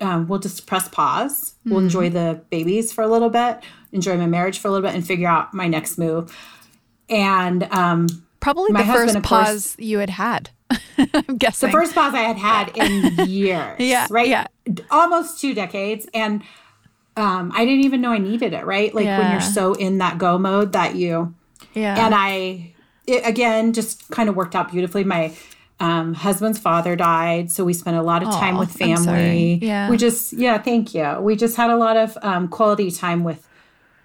um, 0.00 0.28
we'll 0.28 0.38
just 0.38 0.66
press 0.66 0.88
pause. 0.88 1.54
We'll 1.66 1.80
enjoy 1.80 2.08
the 2.10 2.40
babies 2.50 2.92
for 2.92 3.02
a 3.02 3.08
little 3.08 3.28
bit, 3.30 3.60
enjoy 3.92 4.16
my 4.16 4.26
marriage 4.26 4.58
for 4.58 4.68
a 4.68 4.70
little 4.70 4.86
bit, 4.88 4.94
and 4.94 5.06
figure 5.06 5.28
out 5.28 5.52
my 5.52 5.68
next 5.68 5.98
move. 5.98 6.34
And 7.10 7.64
um, 7.72 8.06
Probably 8.54 8.72
my 8.72 8.82
the 8.82 8.92
first 8.92 9.22
pause 9.22 9.76
you 9.78 9.98
had 9.98 10.10
had. 10.10 10.50
I'm 10.98 11.36
guessing. 11.36 11.68
the 11.68 11.72
first 11.72 11.94
pause 11.94 12.14
I 12.14 12.20
had 12.20 12.36
had 12.36 12.76
in 12.76 13.28
years. 13.28 13.76
Yeah, 13.78 14.06
Right. 14.10 14.28
yeah. 14.28 14.46
Almost 14.90 15.40
two 15.40 15.52
decades. 15.54 16.06
And 16.14 16.42
um, 17.16 17.52
I 17.54 17.64
didn't 17.64 17.84
even 17.84 18.00
know 18.00 18.10
I 18.12 18.18
needed 18.18 18.52
it. 18.52 18.64
Right. 18.64 18.94
Like 18.94 19.06
when 19.06 19.30
you're 19.32 19.40
so 19.40 19.74
in 19.74 19.98
that 19.98 20.18
go 20.18 20.38
mode 20.38 20.72
that 20.72 20.94
you, 20.94 21.34
Yeah. 21.74 22.06
and 22.06 22.14
I, 22.14 22.74
it, 23.06 23.26
again, 23.26 23.72
just 23.72 24.08
kind 24.10 24.28
of 24.28 24.36
worked 24.36 24.54
out 24.54 24.70
beautifully. 24.70 25.04
My 25.04 25.34
um, 25.80 26.14
husband's 26.14 26.58
father 26.58 26.96
died. 26.96 27.50
So 27.50 27.64
we 27.64 27.72
spent 27.72 27.96
a 27.96 28.02
lot 28.02 28.22
of 28.22 28.30
time 28.30 28.56
Aw, 28.56 28.60
with 28.60 28.72
family. 28.72 29.58
Yeah. 29.62 29.90
We 29.90 29.96
just, 29.96 30.32
yeah, 30.32 30.58
thank 30.58 30.94
you. 30.94 31.18
We 31.20 31.36
just 31.36 31.56
had 31.56 31.70
a 31.70 31.76
lot 31.76 31.96
of 31.96 32.16
um, 32.22 32.48
quality 32.48 32.90
time 32.90 33.24
with 33.24 33.47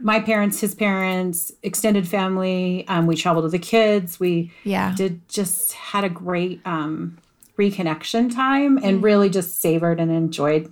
my 0.04 0.20
parents, 0.20 0.60
his 0.60 0.76
parents, 0.76 1.52
extended 1.64 2.08
family. 2.08 2.86
Um, 2.88 3.08
we 3.08 3.16
traveled 3.16 3.44
with 3.44 3.54
the 3.54 3.60
kids. 3.60 4.20
We 4.20 4.52
Yeah. 4.64 4.94
did 4.96 5.28
just 5.30 5.74
had 5.74 6.04
a 6.04 6.10
great 6.10 6.62
um, 6.66 7.18
reconnection 7.58 8.34
time 8.34 8.78
and 8.84 9.02
really 9.02 9.30
just 9.30 9.62
savored 9.62 10.00
and 10.00 10.12
enjoyed 10.12 10.72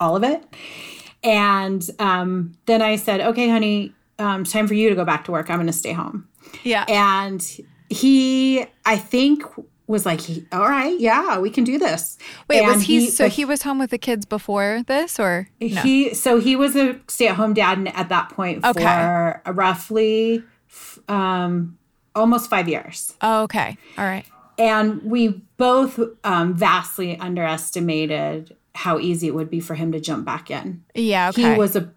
all 0.00 0.16
of 0.16 0.24
it. 0.24 0.42
And 1.22 1.88
um, 1.98 2.56
then 2.66 2.82
I 2.82 2.96
said, 2.96 3.20
okay, 3.20 3.48
honey, 3.48 3.92
um, 4.18 4.44
time 4.44 4.66
for 4.66 4.74
you 4.74 4.88
to 4.88 4.94
go 4.94 5.04
back 5.04 5.24
to 5.26 5.32
work. 5.32 5.50
I'm 5.50 5.56
going 5.56 5.66
to 5.66 5.72
stay 5.72 5.92
home. 5.92 6.26
yeah. 6.64 6.84
And 6.88 7.46
he, 7.90 8.64
I 8.86 8.96
think, 8.96 9.44
was 9.86 10.06
like, 10.06 10.20
he, 10.20 10.46
all 10.52 10.68
right, 10.68 10.98
yeah, 11.00 11.38
we 11.38 11.50
can 11.50 11.64
do 11.64 11.78
this. 11.78 12.16
Wait, 12.48 12.62
was 12.62 12.74
And 12.74 12.82
he, 12.82 13.10
so 13.10 13.28
he 13.28 13.44
was 13.44 13.62
home 13.62 13.78
with 13.78 13.90
the 13.90 13.98
kids 13.98 14.24
before 14.24 14.82
this 14.86 15.18
or 15.20 15.48
no? 15.60 15.66
he 15.68 16.14
so 16.14 16.38
he 16.40 16.54
was 16.56 16.76
a 16.76 16.98
stay-at-home 17.08 17.54
dad 17.54 17.78
and 17.78 17.88
at 17.94 18.08
that 18.08 18.30
point 18.30 18.64
Okay. 18.64 18.82
for 18.82 19.42
roughly 19.52 20.42
um, 21.08 21.76
almost 22.14 22.48
five 22.48 22.68
years. 22.68 23.14
oh, 23.22 23.42
okay. 23.42 23.76
All 23.98 24.04
right. 24.04 24.24
and 24.58 25.02
we 25.02 25.42
both 25.56 25.98
um, 26.24 26.54
vastly 26.54 27.16
underestimated 27.18 28.56
how 28.74 28.98
easy 28.98 29.26
it 29.26 29.34
would 29.34 29.50
be 29.50 29.60
for 29.60 29.74
him 29.74 29.92
to 29.92 30.00
jump 30.00 30.24
back 30.24 30.50
in. 30.50 30.82
Yeah, 30.94 31.28
okay. 31.30 31.42
Mm-hmm. 31.42 31.52
He 31.52 31.58
was 31.58 31.76
a, 31.76 31.90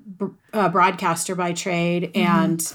a 0.54 0.70
broadcaster 0.70 1.36
by 1.36 1.54
trade, 1.54 2.12
and 2.16 2.74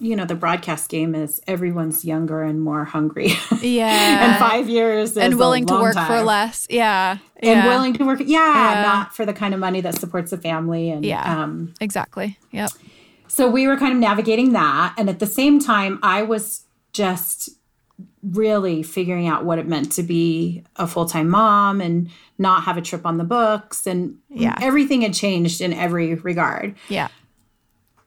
you 0.00 0.14
know 0.14 0.24
the 0.24 0.34
broadcast 0.34 0.88
game 0.90 1.14
is 1.14 1.40
everyone's 1.46 2.04
younger 2.04 2.42
and 2.42 2.60
more 2.62 2.84
hungry. 2.84 3.32
yeah. 3.60 4.30
and 4.30 4.38
five 4.38 4.68
years 4.68 5.16
and 5.16 5.36
willing 5.38 5.66
to 5.66 5.74
work 5.74 5.94
for 5.94 6.22
less. 6.22 6.66
Yeah. 6.70 7.18
And 7.40 7.58
yeah. 7.60 7.66
willing 7.68 7.94
to 7.94 8.04
work, 8.04 8.20
yeah, 8.24 8.26
Yeah. 8.74 8.82
not 8.82 9.14
for 9.14 9.26
the 9.26 9.32
kind 9.32 9.54
of 9.54 9.60
money 9.60 9.80
that 9.80 9.96
supports 9.98 10.32
a 10.32 10.38
family. 10.38 10.90
And 10.90 11.04
Yeah. 11.04 11.42
um, 11.42 11.74
Exactly. 11.80 12.38
Yep. 12.52 12.70
so 13.26 13.48
we 13.50 13.66
were 13.66 13.76
kind 13.76 13.92
of 13.92 13.98
navigating 13.98 14.52
that 14.52 14.94
and 14.96 15.08
at 15.10 15.18
the 15.18 15.26
same 15.26 15.60
time 15.60 15.98
i 16.02 16.22
was 16.22 16.64
just 16.92 17.50
really 18.22 18.82
figuring 18.82 19.26
out 19.28 19.44
what 19.44 19.58
it 19.58 19.66
meant 19.68 19.92
to 19.92 20.02
be 20.02 20.62
a 20.76 20.86
full-time 20.86 21.28
mom 21.28 21.80
and 21.80 22.08
not 22.38 22.64
have 22.64 22.76
a 22.76 22.80
trip 22.80 23.04
on 23.06 23.18
the 23.18 23.24
books 23.24 23.86
and 23.86 24.16
Yeah. 24.30 24.56
everything 24.60 25.02
had 25.02 25.14
changed 25.14 25.60
in 25.60 25.72
every 25.72 26.14
regard 26.14 26.74
Yeah. 26.88 27.08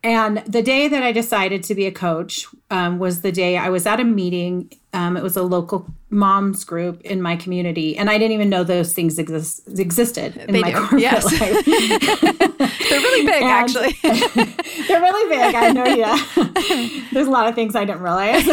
And 0.04 0.38
the 0.48 0.62
day 0.62 0.88
that 0.88 1.04
i 1.04 1.12
decided 1.12 1.64
to 1.64 1.76
be 1.76 1.86
a 1.86 1.92
coach 1.92 2.46
um, 2.72 2.98
was 3.00 3.22
the 3.22 3.32
day 3.32 3.58
i 3.58 3.70
was 3.70 3.86
at 3.86 4.00
a 4.00 4.04
meeting 4.04 4.72
um, 4.94 5.16
it 5.16 5.24
was 5.24 5.38
a 5.38 5.44
local 5.44 5.86
moms 6.10 6.64
group 6.64 7.00
in 7.02 7.22
my 7.22 7.36
community 7.36 7.96
and 7.98 8.10
i 8.10 8.18
didn't 8.18 8.32
even 8.32 8.50
know 8.50 8.64
those 8.64 8.94
things 8.94 9.18
exist- 9.20 9.62
existed 9.80 10.36
in 10.38 10.54
They 10.54 10.62
my 10.62 10.72
do, 10.72 10.78
corporate 10.78 11.02
yes. 11.02 11.24
life 11.42 11.66
They're 12.92 13.00
really 13.00 13.26
big, 13.26 13.42
And- 13.44 13.52
actually. 13.52 13.94
They're 14.88 15.02
really 15.02 15.30
big. 15.30 15.56
I 15.56 15.72
know 15.72 15.86
you. 15.86 17.04
there's 17.14 17.28
a 17.28 17.32
lot 17.32 17.48
of 17.48 17.56
things 17.56 17.76
I 17.76 17.86
didn't 17.86 18.02
realize. 18.02 18.46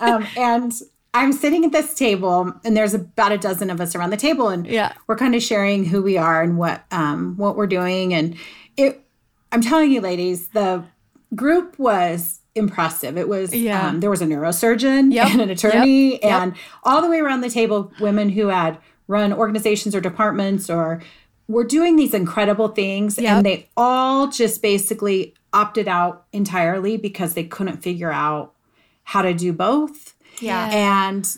um, 0.00 0.26
and 0.36 0.72
I'm 1.12 1.32
sitting 1.32 1.64
at 1.64 1.72
this 1.72 1.94
table, 1.94 2.52
and 2.64 2.76
there's 2.76 2.94
about 2.94 3.32
a 3.32 3.38
dozen 3.38 3.68
of 3.70 3.80
us 3.80 3.96
around 3.96 4.10
the 4.10 4.16
table, 4.16 4.48
and 4.48 4.64
Yeah. 4.66 4.92
we're 5.08 5.16
kind 5.16 5.34
of 5.34 5.42
sharing 5.42 5.84
who 5.84 6.02
we 6.02 6.16
are 6.16 6.40
and 6.42 6.56
what 6.56 6.84
um, 6.92 7.36
what 7.36 7.56
we're 7.56 7.66
doing. 7.66 8.14
And 8.14 8.36
it, 8.76 9.04
I'm 9.52 9.60
telling 9.60 9.90
you, 9.90 10.00
ladies, 10.00 10.48
the 10.48 10.84
group 11.34 11.78
was 11.78 12.40
impressive. 12.54 13.16
It 13.16 13.28
was 13.28 13.54
Yeah. 13.54 13.88
um, 13.88 14.00
there 14.00 14.10
was 14.10 14.22
a 14.22 14.26
neurosurgeon 14.26 15.12
Yep. 15.12 15.28
and 15.30 15.40
an 15.40 15.50
attorney, 15.50 16.12
Yep. 16.12 16.20
Yep. 16.22 16.42
and 16.42 16.54
all 16.84 17.00
the 17.02 17.08
way 17.08 17.20
around 17.20 17.40
the 17.42 17.50
table, 17.50 17.92
women 18.00 18.30
who 18.30 18.48
had 18.48 18.78
run 19.06 19.32
organizations 19.32 19.94
or 19.94 20.00
departments 20.00 20.68
or 20.70 21.00
were 21.48 21.64
doing 21.64 21.96
these 21.96 22.14
incredible 22.14 22.68
things 22.68 23.18
and 23.18 23.44
they 23.44 23.68
all 23.76 24.28
just 24.28 24.62
basically 24.62 25.34
opted 25.52 25.88
out 25.88 26.24
entirely 26.32 26.96
because 26.96 27.34
they 27.34 27.42
couldn't 27.42 27.82
figure 27.82 28.12
out 28.12 28.52
how 29.02 29.20
to 29.22 29.34
do 29.34 29.52
both. 29.52 30.14
Yeah. 30.40 30.68
And 30.72 31.28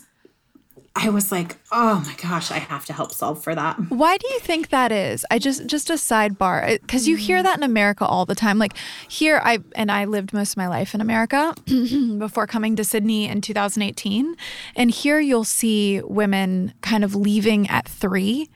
I 0.95 1.09
was 1.09 1.31
like, 1.31 1.57
oh 1.71 2.03
my 2.05 2.13
gosh, 2.21 2.51
I 2.51 2.59
have 2.59 2.85
to 2.85 2.93
help 2.93 3.11
solve 3.11 3.43
for 3.43 3.55
that. 3.55 3.77
Why 3.89 4.15
do 4.17 4.27
you 4.27 4.39
think 4.39 4.69
that 4.69 4.91
is? 4.91 5.25
I 5.31 5.39
just 5.39 5.65
just 5.65 5.89
a 5.89 5.93
sidebar 5.93 6.75
uh, 6.75 6.77
because 6.81 7.07
you 7.07 7.15
hear 7.15 7.39
mm. 7.39 7.43
that 7.43 7.57
in 7.57 7.63
America 7.63 8.05
all 8.05 8.25
the 8.25 8.35
time. 8.35 8.59
Like 8.59 8.77
here, 9.07 9.41
I 9.43 9.59
and 9.75 9.91
I 9.91 10.05
lived 10.05 10.33
most 10.33 10.51
of 10.51 10.57
my 10.57 10.67
life 10.67 10.93
in 10.93 11.01
America 11.01 11.55
before 12.17 12.45
coming 12.45 12.75
to 12.75 12.83
Sydney 12.83 13.27
in 13.27 13.41
2018, 13.41 14.35
and 14.75 14.91
here 14.91 15.19
you'll 15.19 15.43
see 15.43 15.99
women 16.01 16.73
kind 16.81 17.03
of 17.03 17.15
leaving 17.15 17.67
at 17.69 17.87
three 17.87 18.49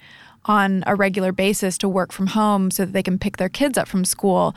on 0.46 0.84
a 0.88 0.96
regular 0.96 1.32
basis 1.32 1.78
to 1.78 1.90
work 1.90 2.12
from 2.12 2.28
home 2.28 2.72
so 2.72 2.86
that 2.86 2.94
they 2.94 3.04
can 3.04 3.20
pick 3.20 3.38
their 3.38 3.50
kids 3.50 3.78
up 3.78 3.88
from 3.88 4.06
school. 4.06 4.56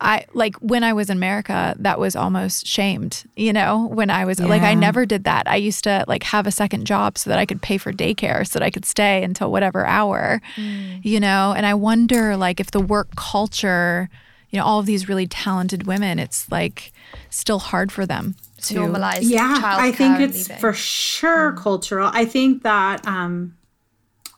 I 0.00 0.24
like 0.34 0.56
when 0.56 0.84
I 0.84 0.92
was 0.92 1.10
in 1.10 1.16
America, 1.16 1.74
that 1.78 1.98
was 1.98 2.14
almost 2.14 2.66
shamed, 2.66 3.24
you 3.36 3.52
know, 3.52 3.86
when 3.88 4.10
I 4.10 4.24
was 4.24 4.38
like 4.40 4.62
I 4.62 4.74
never 4.74 5.06
did 5.06 5.24
that. 5.24 5.48
I 5.48 5.56
used 5.56 5.84
to 5.84 6.04
like 6.08 6.22
have 6.24 6.46
a 6.46 6.52
second 6.52 6.86
job 6.86 7.18
so 7.18 7.30
that 7.30 7.38
I 7.38 7.46
could 7.46 7.62
pay 7.62 7.78
for 7.78 7.92
daycare 7.92 8.46
so 8.46 8.58
that 8.58 8.64
I 8.64 8.70
could 8.70 8.84
stay 8.84 9.22
until 9.22 9.50
whatever 9.50 9.84
hour, 9.86 10.40
you 10.56 11.20
know, 11.20 11.54
and 11.56 11.66
I 11.66 11.74
wonder 11.74 12.36
like 12.36 12.60
if 12.60 12.70
the 12.70 12.80
work 12.80 13.14
culture, 13.16 14.08
you 14.50 14.58
know, 14.58 14.64
all 14.64 14.80
of 14.80 14.86
these 14.86 15.08
really 15.08 15.26
talented 15.26 15.86
women, 15.86 16.18
it's 16.18 16.50
like 16.50 16.92
still 17.30 17.58
hard 17.58 17.90
for 17.90 18.06
them 18.06 18.36
to 18.62 18.74
Normalize 18.74 19.22
yeah 19.22 19.58
i 19.60 19.90
think 19.90 20.20
it's 20.20 20.48
leaving. 20.48 20.60
for 20.60 20.72
sure 20.72 21.52
cultural 21.54 22.10
i 22.12 22.24
think 22.24 22.62
that 22.62 23.04
um 23.06 23.56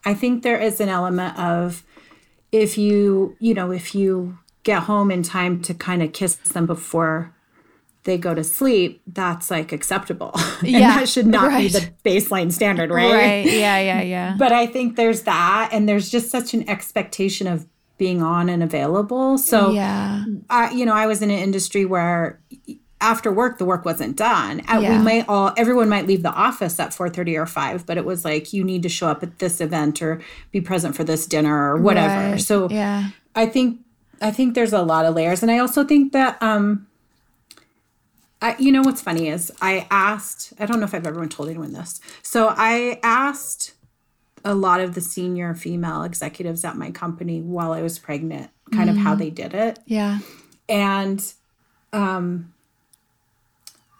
i 0.04 0.14
think 0.14 0.42
there 0.42 0.58
is 0.58 0.80
an 0.80 0.88
element 0.88 1.38
of 1.38 1.82
if 2.52 2.76
you 2.78 3.36
you 3.40 3.54
know 3.54 3.70
if 3.70 3.94
you 3.94 4.38
get 4.62 4.84
home 4.84 5.10
in 5.10 5.22
time 5.22 5.60
to 5.62 5.74
kind 5.74 6.02
of 6.02 6.12
kiss 6.12 6.36
them 6.36 6.66
before 6.66 7.34
they 8.04 8.18
go 8.18 8.34
to 8.34 8.44
sleep 8.44 9.00
that's 9.06 9.50
like 9.50 9.72
acceptable 9.72 10.30
and 10.60 10.68
Yeah, 10.68 10.98
that 10.98 11.08
should 11.08 11.26
not 11.26 11.48
right. 11.48 11.62
be 11.72 11.78
the 11.78 11.90
baseline 12.04 12.52
standard 12.52 12.90
right 12.90 13.12
Right. 13.12 13.46
Yeah, 13.46 13.78
yeah, 13.78 14.02
yeah. 14.16 14.36
but 14.38 14.52
i 14.52 14.66
think 14.66 14.96
there's 14.96 15.22
that 15.22 15.70
and 15.72 15.88
there's 15.88 16.10
just 16.10 16.30
such 16.30 16.54
an 16.54 16.68
expectation 16.68 17.46
of 17.46 17.66
being 17.96 18.20
on 18.22 18.48
and 18.48 18.62
available 18.62 19.38
so 19.38 19.70
yeah. 19.70 20.24
I, 20.50 20.72
you 20.72 20.84
know, 20.84 20.94
I 20.94 21.06
was 21.06 21.22
in 21.22 21.30
an 21.30 21.38
industry 21.38 21.84
where 21.84 22.40
after 23.00 23.30
work 23.32 23.58
the 23.58 23.64
work 23.64 23.84
wasn't 23.84 24.16
done. 24.16 24.60
Uh, 24.68 24.78
Yeah. 24.80 24.98
We 24.98 25.04
might 25.04 25.28
all 25.28 25.52
everyone 25.56 25.88
might 25.88 26.06
leave 26.06 26.22
the 26.22 26.32
office 26.32 26.78
at 26.80 26.94
four 26.94 27.08
thirty 27.10 27.36
or 27.36 27.46
five, 27.46 27.84
but 27.86 27.96
it 27.96 28.04
was 28.04 28.24
like 28.24 28.52
you 28.52 28.64
need 28.64 28.82
to 28.82 28.88
show 28.88 29.08
up 29.08 29.22
at 29.22 29.38
this 29.38 29.60
event 29.60 30.00
or 30.00 30.20
be 30.52 30.60
present 30.60 30.96
for 30.96 31.04
this 31.04 31.26
dinner 31.26 31.72
or 31.72 31.76
whatever. 31.76 32.32
Right. 32.32 32.40
So 32.40 32.68
Yeah. 32.70 33.08
I 33.34 33.46
think 33.46 33.80
I 34.22 34.30
think 34.30 34.54
there's 34.54 34.72
a 34.72 34.82
lot 34.82 35.04
of 35.04 35.14
layers, 35.14 35.42
and 35.42 35.50
I 35.50 35.58
also 35.58 35.84
think 35.84 36.12
that 36.12 36.40
um, 36.42 36.86
I, 38.40 38.56
you 38.58 38.72
know 38.72 38.82
what's 38.82 39.02
funny 39.02 39.28
is 39.28 39.50
I 39.60 39.86
asked, 39.90 40.52
I 40.58 40.66
don't 40.66 40.78
know 40.78 40.84
if 40.86 40.94
I've 40.94 41.06
ever 41.06 41.26
told 41.26 41.48
anyone 41.48 41.72
this. 41.72 42.00
So 42.22 42.54
I 42.56 43.00
asked 43.02 43.74
a 44.44 44.54
lot 44.54 44.80
of 44.80 44.94
the 44.94 45.00
senior 45.00 45.54
female 45.54 46.04
executives 46.04 46.64
at 46.64 46.76
my 46.76 46.90
company 46.90 47.42
while 47.42 47.72
I 47.72 47.82
was 47.82 47.98
pregnant, 47.98 48.50
kind 48.72 48.88
of 48.88 48.96
how 48.96 49.14
they 49.14 49.30
did 49.30 49.52
it. 49.52 49.78
Yeah. 49.86 50.20
And 50.68 51.32
um, 51.92 52.53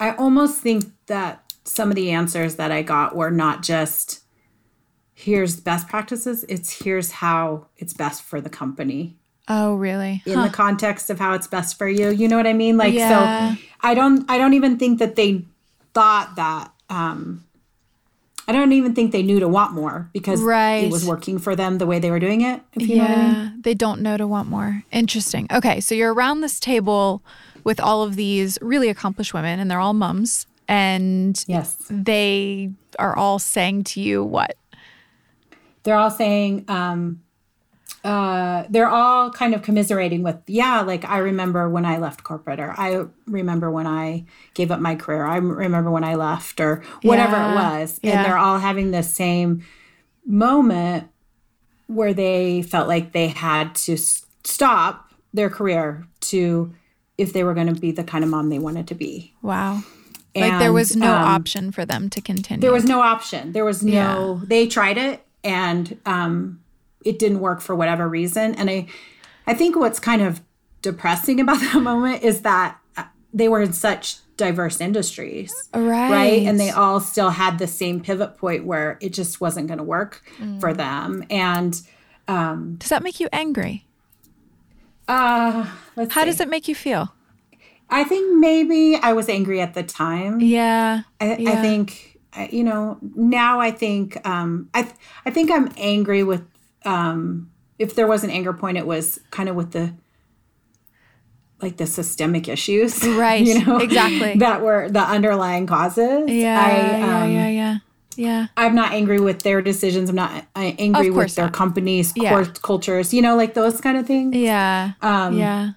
I 0.05 0.15
almost 0.17 0.61
think 0.61 0.85
that 1.07 1.43
some 1.65 1.89
of 1.89 1.95
the 1.97 2.11
answers 2.11 2.57
that 2.57 2.71
I 2.71 2.83
got 2.83 3.17
were 3.17 3.31
not 3.31 3.63
just 3.63 4.21
here's 5.15 5.59
best 5.59 5.89
practices, 5.89 6.45
it's 6.49 6.83
here's 6.85 7.11
how 7.11 7.67
it's 7.79 7.95
best 7.95 8.23
for 8.23 8.41
the 8.41 8.51
company 8.51 9.17
Oh, 9.49 9.75
really? 9.75 10.23
in 10.27 10.41
the 10.43 10.51
context 10.51 11.09
of 11.11 11.19
how 11.19 11.33
it's 11.35 11.47
best 11.47 11.79
for 11.79 11.89
you. 11.89 12.11
You 12.11 12.29
know 12.29 12.37
what 12.37 12.47
I 12.47 12.53
mean? 12.53 12.77
Like 12.77 12.95
Yeah. 12.95 13.09
so 13.09 13.57
I 13.81 13.95
don't 13.95 14.31
I 14.31 14.37
don't 14.37 14.53
even 14.55 14.79
think 14.79 14.99
that 14.99 15.17
they 15.17 15.45
thought 15.95 16.37
that 16.37 16.71
um 16.91 17.45
I 18.47 18.53
don't 18.53 18.73
even 18.73 18.95
think 18.95 19.13
they 19.13 19.23
knew 19.23 19.41
to 19.41 19.49
want 19.49 19.73
more 19.73 20.11
because 20.13 20.43
Right. 20.43 20.85
it 20.85 20.91
was 20.91 21.03
working 21.07 21.39
for 21.39 21.57
them 21.57 21.79
the 21.79 21.87
way 21.87 21.99
they 21.99 22.11
were 22.11 22.19
doing 22.21 22.43
it. 22.43 22.61
If 22.75 22.87
you 22.89 22.97
know 22.97 23.03
what 23.05 23.11
I 23.11 23.17
mean. 23.17 23.33
Yeah, 23.33 23.51
they 23.61 23.73
don't 23.73 24.03
know 24.03 24.19
to 24.19 24.27
want 24.27 24.51
more. 24.51 24.83
Interesting. 24.93 25.47
Okay, 25.51 25.81
so 25.81 25.95
you're 25.95 26.13
around 26.13 26.43
this 26.43 26.61
table 26.61 27.23
with 27.64 27.80
all 27.80 28.02
of 28.02 28.16
these 28.16 28.59
really 28.62 28.88
accomplished 28.88 29.35
women, 29.35 29.59
and 29.59 29.71
they're 29.71 29.80
all 29.80 29.94
mums, 29.94 30.47
and 30.68 31.42
Yes. 31.47 31.76
they 31.90 32.71
are 32.99 33.16
all 33.16 33.38
saying 33.38 33.85
to 33.85 34.00
you 34.00 34.23
what? 34.25 34.56
they're 35.83 35.97
all 35.97 36.11
saying 36.11 36.64
um 36.68 37.21
uh 38.04 38.64
they're 38.71 38.88
all 38.88 39.30
kind 39.30 39.54
of 39.54 39.61
commiserating 39.61 40.23
with 40.23 40.37
yeah 40.47 40.80
like 40.80 41.04
i 41.04 41.18
remember 41.18 41.68
when 41.68 41.85
i 41.85 41.99
left 41.99 42.23
corporate 42.25 42.59
or 42.59 42.73
i 42.78 43.04
remember 43.26 43.71
when 43.71 43.87
i 43.87 44.25
gave 44.54 44.71
up 44.71 44.80
my 44.80 44.94
career 44.94 45.26
i 45.26 45.37
remember 45.37 45.90
when 45.90 46.02
i 46.02 46.14
left 46.14 46.59
or 46.59 46.83
whatever 47.02 47.33
Yeah, 47.37 47.50
it 47.50 47.54
was 47.80 48.00
yeah. 48.02 48.12
and 48.12 48.25
they're 48.25 48.38
all 48.38 48.59
having 48.59 48.92
the 48.92 49.02
same 49.02 49.62
moment 50.25 51.09
where 51.87 52.14
they 52.14 52.62
felt 52.62 52.88
like 52.88 53.12
they 53.12 53.28
had 53.28 53.75
to 53.75 53.92
s- 53.92 54.25
stop 54.42 55.12
their 55.35 55.50
career 55.50 56.06
to 56.21 56.73
if 57.18 57.33
they 57.33 57.44
were 57.44 57.54
going 57.54 57.73
to 57.73 57.80
be 57.80 57.92
the 57.92 58.04
kind 58.04 58.25
of 58.25 58.30
mom 58.30 58.50
they 58.50 58.59
wanted 58.59 58.88
to 58.88 58.94
be 58.94 59.33
Wow. 59.42 59.83
like 60.35 60.59
there 60.59 60.73
was 60.73 60.97
no 60.97 61.12
um, 61.12 61.23
option 61.23 61.71
for 61.71 61.85
them 61.85 62.11
to 62.11 62.21
continue. 62.21 62.61
there 62.61 62.73
was 62.73 62.85
no 62.85 63.00
option. 63.00 63.52
There 63.52 63.64
was 63.64 63.83
no. 63.85 64.40
They 64.44 64.66
tried 64.66 64.99
it, 64.99 65.25
and 65.44 65.99
um, 66.06 66.61
it 67.04 67.18
didn't 67.18 67.40
work 67.40 67.61
for 67.61 67.75
whatever 67.75 68.09
reason. 68.09 68.54
And 68.56 68.68
I, 68.68 68.87
I 69.47 69.54
think 69.54 69.76
what's 69.76 70.00
kind 70.00 70.23
of 70.23 70.40
depressing 70.83 71.38
about 71.40 71.61
that 71.73 71.80
moment 71.80 72.23
is 72.23 72.40
that 72.42 72.78
uh, 72.97 73.04
they 73.33 73.49
were 73.49 73.62
in 73.62 73.73
such 73.73 74.16
diverse 74.37 74.80
industries, 74.80 75.54
right. 75.73 76.11
right? 76.11 76.42
And 76.42 76.59
they 76.59 76.71
all 76.71 76.99
still 76.99 77.30
had 77.30 77.59
the 77.61 77.68
same 77.68 78.00
pivot 78.00 78.37
point 78.37 78.64
where 78.64 78.99
it 79.00 79.11
just 79.12 79.40
wasn't 79.40 79.68
going 79.68 79.78
to 79.78 79.85
work 79.85 80.23
for 80.59 80.75
them. 80.75 81.25
And 81.30 81.80
um, 82.26 82.75
Does 82.78 82.88
that 82.88 83.02
make 83.04 83.21
you 83.21 83.28
angry? 83.33 83.87
Uh, 85.09 85.67
let's 85.97 86.15
How 86.15 86.23
see. 86.23 86.27
does 86.27 86.41
it 86.41 86.49
make 86.49 86.69
you 86.69 86.75
feel? 86.75 87.15
I 87.91 88.05
think 88.05 88.39
maybe 88.39 88.97
I 88.97 89.13
was 89.13 89.29
angry 89.29 89.61
at 89.61 89.75
the 89.75 89.83
time. 89.83 90.41
Yeah. 90.41 91.03
I, 91.21 91.33
I 91.33 91.57
think 91.57 92.19
you 92.51 92.65
know 92.65 92.99
now 93.15 93.61
I 93.61 93.71
think 93.71 94.27
um, 94.27 94.69
I 94.75 94.83
th- 94.83 94.95
I 95.25 95.31
think 95.31 95.51
I'm 95.51 95.71
angry 95.77 96.25
with 96.25 96.43
um, 96.85 97.51
if 97.79 97.95
there 97.95 98.07
was 98.07 98.25
an 98.25 98.31
anger 98.31 98.53
point 98.53 98.77
it 98.77 98.87
was 98.87 99.21
kind 99.31 99.49
of 99.49 99.55
with 99.55 99.71
the 99.73 99.95
like 101.63 101.77
the 101.77 101.87
systemic 101.87 102.49
issues 102.49 103.07
Right, 103.07 103.45
you 103.45 103.65
know 103.65 103.79
exactly. 103.79 104.35
that 104.39 104.63
were 104.63 104.89
the 104.91 105.01
underlying 105.01 105.67
causes 105.67 106.29
Yeah. 106.31 106.61
I, 106.61 107.01
um, 107.01 107.31
yeah. 107.31 107.47
Yeah. 107.47 107.49
Yeah. 107.49 107.79
I'm 108.56 108.75
not 108.75 108.92
angry 108.92 109.21
with 109.21 109.42
their 109.42 109.61
decisions 109.62 110.11
I'm 110.11 110.16
not 110.16 110.30
uh, 110.56 110.73
angry 110.78 111.11
with 111.11 111.35
their 111.35 111.47
not. 111.47 111.54
companies 111.54 112.12
Yeah. 112.16 112.44
cultures 112.62 113.12
you 113.14 113.23
know 113.23 113.37
like 113.37 113.54
those 113.54 113.80
kind 113.80 113.97
of 113.99 114.06
things 114.06 114.35
Yeah. 114.37 114.92
Um, 115.02 115.38
yeah. 115.38 115.71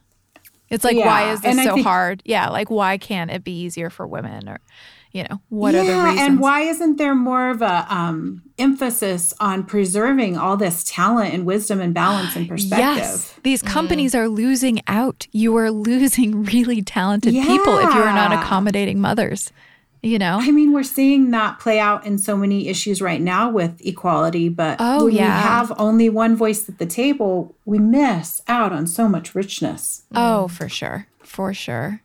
It's 0.70 0.84
like, 0.84 0.98
why 0.98 1.32
is 1.32 1.39
this 1.39 1.56
so 1.63 1.76
think- 1.76 1.88
hard? 1.88 2.21
Yeah. 2.26 2.50
Like, 2.50 2.69
why 2.69 2.97
can't 2.97 3.32
it 3.32 3.41
be 3.45 3.58
easier 3.62 3.89
for 3.89 4.06
women? 4.06 4.50
Or, 4.50 4.60
you 5.13 5.23
know, 5.23 5.39
what 5.47 5.73
are 5.73 5.78
the 5.78 5.86
Yeah, 5.86 6.04
reasons? 6.04 6.21
and 6.28 6.39
why 6.41 6.60
isn't 6.63 6.97
there 6.97 7.15
more 7.15 7.50
of 7.52 7.62
a 7.62 7.88
um, 7.89 8.41
emphasis 8.60 9.34
on 9.39 9.63
preserving 9.63 10.38
all 10.38 10.58
this 10.58 10.84
talent 10.84 11.34
and 11.34 11.45
wisdom 11.45 11.80
and 11.80 11.93
balance 11.93 12.36
and 12.36 12.50
perspective? 12.50 12.97
Yes. 12.97 13.34
These 13.43 13.63
companies 13.63 14.13
are 14.13 14.28
losing 14.28 14.82
out. 14.89 15.26
You 15.32 15.56
are 15.56 15.71
losing 15.91 16.43
really 16.43 16.82
talented 16.82 17.34
people 17.34 17.78
if 17.78 17.93
you 17.93 18.02
are 18.02 18.13
not 18.13 18.34
accommodating 18.34 19.00
mothers. 19.00 19.54
You 20.04 20.20
know? 20.20 20.38
I 20.40 20.52
mean, 20.52 20.74
we're 20.74 20.84
seeing 20.84 21.32
that 21.32 21.60
play 21.60 21.80
out 21.80 22.06
in 22.06 22.18
so 22.18 22.38
many 22.38 22.68
issues 22.68 23.02
right 23.02 23.22
now 23.22 23.50
with 23.50 23.80
equality, 23.86 24.50
but 24.50 24.78
Oh, 24.80 25.06
when 25.06 25.16
yeah. 25.16 25.38
we 25.38 25.44
have 25.44 25.74
only 25.80 26.10
one 26.10 26.36
voice 26.36 26.70
at 26.70 26.78
the 26.78 26.86
table, 26.86 27.56
we 27.66 27.80
miss 27.80 28.42
out 28.48 28.72
on 28.72 28.88
so 28.88 29.08
much 29.08 29.34
richness. 29.34 30.04
Oh, 30.14 30.48
for 30.48 30.70
sure. 30.70 31.08
For 31.24 31.54
sure. 31.54 32.02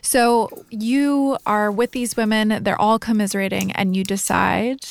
So 0.00 0.64
you 0.70 1.38
are 1.46 1.70
with 1.70 1.92
these 1.92 2.16
women, 2.16 2.62
they're 2.62 2.80
all 2.80 2.98
commiserating, 2.98 3.72
and 3.72 3.96
you 3.96 4.04
decide, 4.04 4.84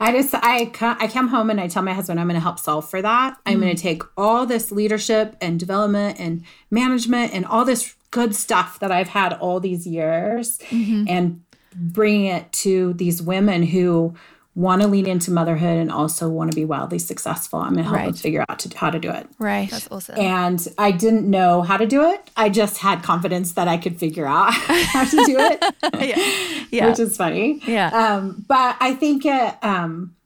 I 0.00 0.12
just 0.12 0.34
I 0.34 0.66
co- 0.66 0.96
I 0.98 1.06
come 1.06 1.28
home 1.28 1.50
and 1.50 1.60
I 1.60 1.68
tell 1.68 1.82
my 1.82 1.92
husband 1.92 2.18
I'm 2.18 2.26
going 2.26 2.34
to 2.34 2.40
help 2.40 2.58
solve 2.58 2.88
for 2.88 3.00
that. 3.02 3.36
I'm 3.46 3.60
going 3.60 3.74
to 3.74 3.78
mm. 3.78 3.82
take 3.82 4.02
all 4.16 4.46
this 4.46 4.72
leadership 4.72 5.36
and 5.40 5.60
development 5.60 6.18
and 6.18 6.42
management 6.70 7.32
and 7.32 7.44
all 7.44 7.64
this 7.64 7.94
good 8.10 8.34
stuff 8.34 8.80
that 8.80 8.90
I've 8.90 9.08
had 9.08 9.34
all 9.34 9.60
these 9.60 9.86
years 9.86 10.58
mm-hmm. 10.70 11.04
and 11.06 11.42
bring 11.74 12.24
it 12.24 12.50
to 12.52 12.92
these 12.94 13.22
women 13.22 13.62
who 13.62 14.14
want 14.56 14.82
to 14.82 14.88
lean 14.88 15.06
into 15.06 15.30
motherhood 15.30 15.78
and 15.78 15.92
also 15.92 16.28
want 16.28 16.50
to 16.50 16.54
be 16.54 16.64
wildly 16.64 16.98
successful. 16.98 17.60
I'm 17.60 17.74
going 17.74 17.84
to 17.84 17.90
help 17.90 18.04
them 18.04 18.14
figure 18.14 18.44
out 18.48 18.58
to, 18.60 18.76
how 18.76 18.90
to 18.90 18.98
do 18.98 19.10
it. 19.10 19.28
right. 19.38 19.70
That's 19.70 19.88
awesome. 19.90 20.18
And 20.18 20.66
I 20.76 20.90
didn't 20.90 21.30
know 21.30 21.62
how 21.62 21.76
to 21.76 21.86
do 21.86 22.10
it. 22.10 22.20
I 22.36 22.48
just 22.48 22.78
had 22.78 23.02
confidence 23.02 23.52
that 23.52 23.68
I 23.68 23.76
could 23.76 23.98
figure 23.98 24.26
out 24.26 24.52
how 24.54 25.04
to 25.04 25.16
do 25.24 25.36
it 25.38 25.64
yeah. 26.00 26.66
Yeah. 26.70 26.88
which 26.88 26.98
is 26.98 27.16
funny. 27.16 27.62
Yeah. 27.64 27.88
Um, 27.88 28.44
but 28.48 28.76
I 28.80 28.94
think 28.94 29.24
it, 29.24 29.54
um, 29.62 30.16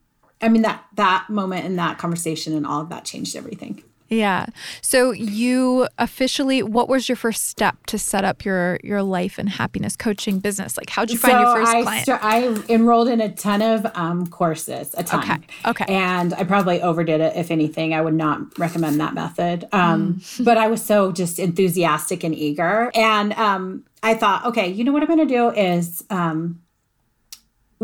I 0.40 0.48
mean 0.48 0.62
that 0.62 0.84
that 0.94 1.26
moment 1.28 1.64
and 1.64 1.78
that 1.78 1.98
conversation 1.98 2.54
and 2.54 2.66
all 2.66 2.80
of 2.80 2.88
that 2.88 3.04
changed 3.04 3.36
everything. 3.36 3.82
Yeah. 4.08 4.46
So 4.82 5.12
you 5.12 5.88
officially 5.98 6.62
what 6.62 6.88
was 6.88 7.08
your 7.08 7.16
first 7.16 7.48
step 7.48 7.86
to 7.86 7.98
set 7.98 8.24
up 8.24 8.44
your 8.44 8.78
your 8.84 9.02
life 9.02 9.38
and 9.38 9.48
happiness 9.48 9.96
coaching 9.96 10.38
business? 10.38 10.76
Like 10.76 10.90
how'd 10.90 11.10
you 11.10 11.18
find 11.18 11.40
your 11.40 11.54
first 11.56 11.72
I 11.74 11.82
client? 11.82 12.02
sta- 12.04 12.18
I 12.22 12.62
enrolled 12.68 13.08
in 13.08 13.20
a 13.20 13.32
ton 13.34 13.62
of 13.62 13.86
um, 13.94 14.26
courses, 14.26 14.94
a 14.96 15.02
ton. 15.04 15.22
Okay, 15.22 15.38
okay. 15.66 15.84
And 15.88 16.34
I 16.34 16.44
probably 16.44 16.82
overdid 16.82 17.20
it. 17.20 17.34
If 17.36 17.50
anything, 17.50 17.94
I 17.94 18.00
would 18.02 18.14
not 18.14 18.58
recommend 18.58 19.00
that 19.00 19.14
method. 19.14 19.66
Um, 19.72 20.14
Mm. 20.14 20.44
but 20.44 20.58
I 20.58 20.68
was 20.68 20.84
so 20.84 21.10
just 21.12 21.38
enthusiastic 21.38 22.24
and 22.24 22.34
eager, 22.34 22.90
and 22.94 23.32
um, 23.34 23.84
I 24.02 24.14
thought, 24.14 24.44
okay, 24.46 24.68
you 24.68 24.84
know 24.84 24.92
what 24.92 25.02
I'm 25.02 25.08
going 25.08 25.26
to 25.26 25.34
do 25.34 25.48
is. 25.50 26.04
Um, 26.10 26.60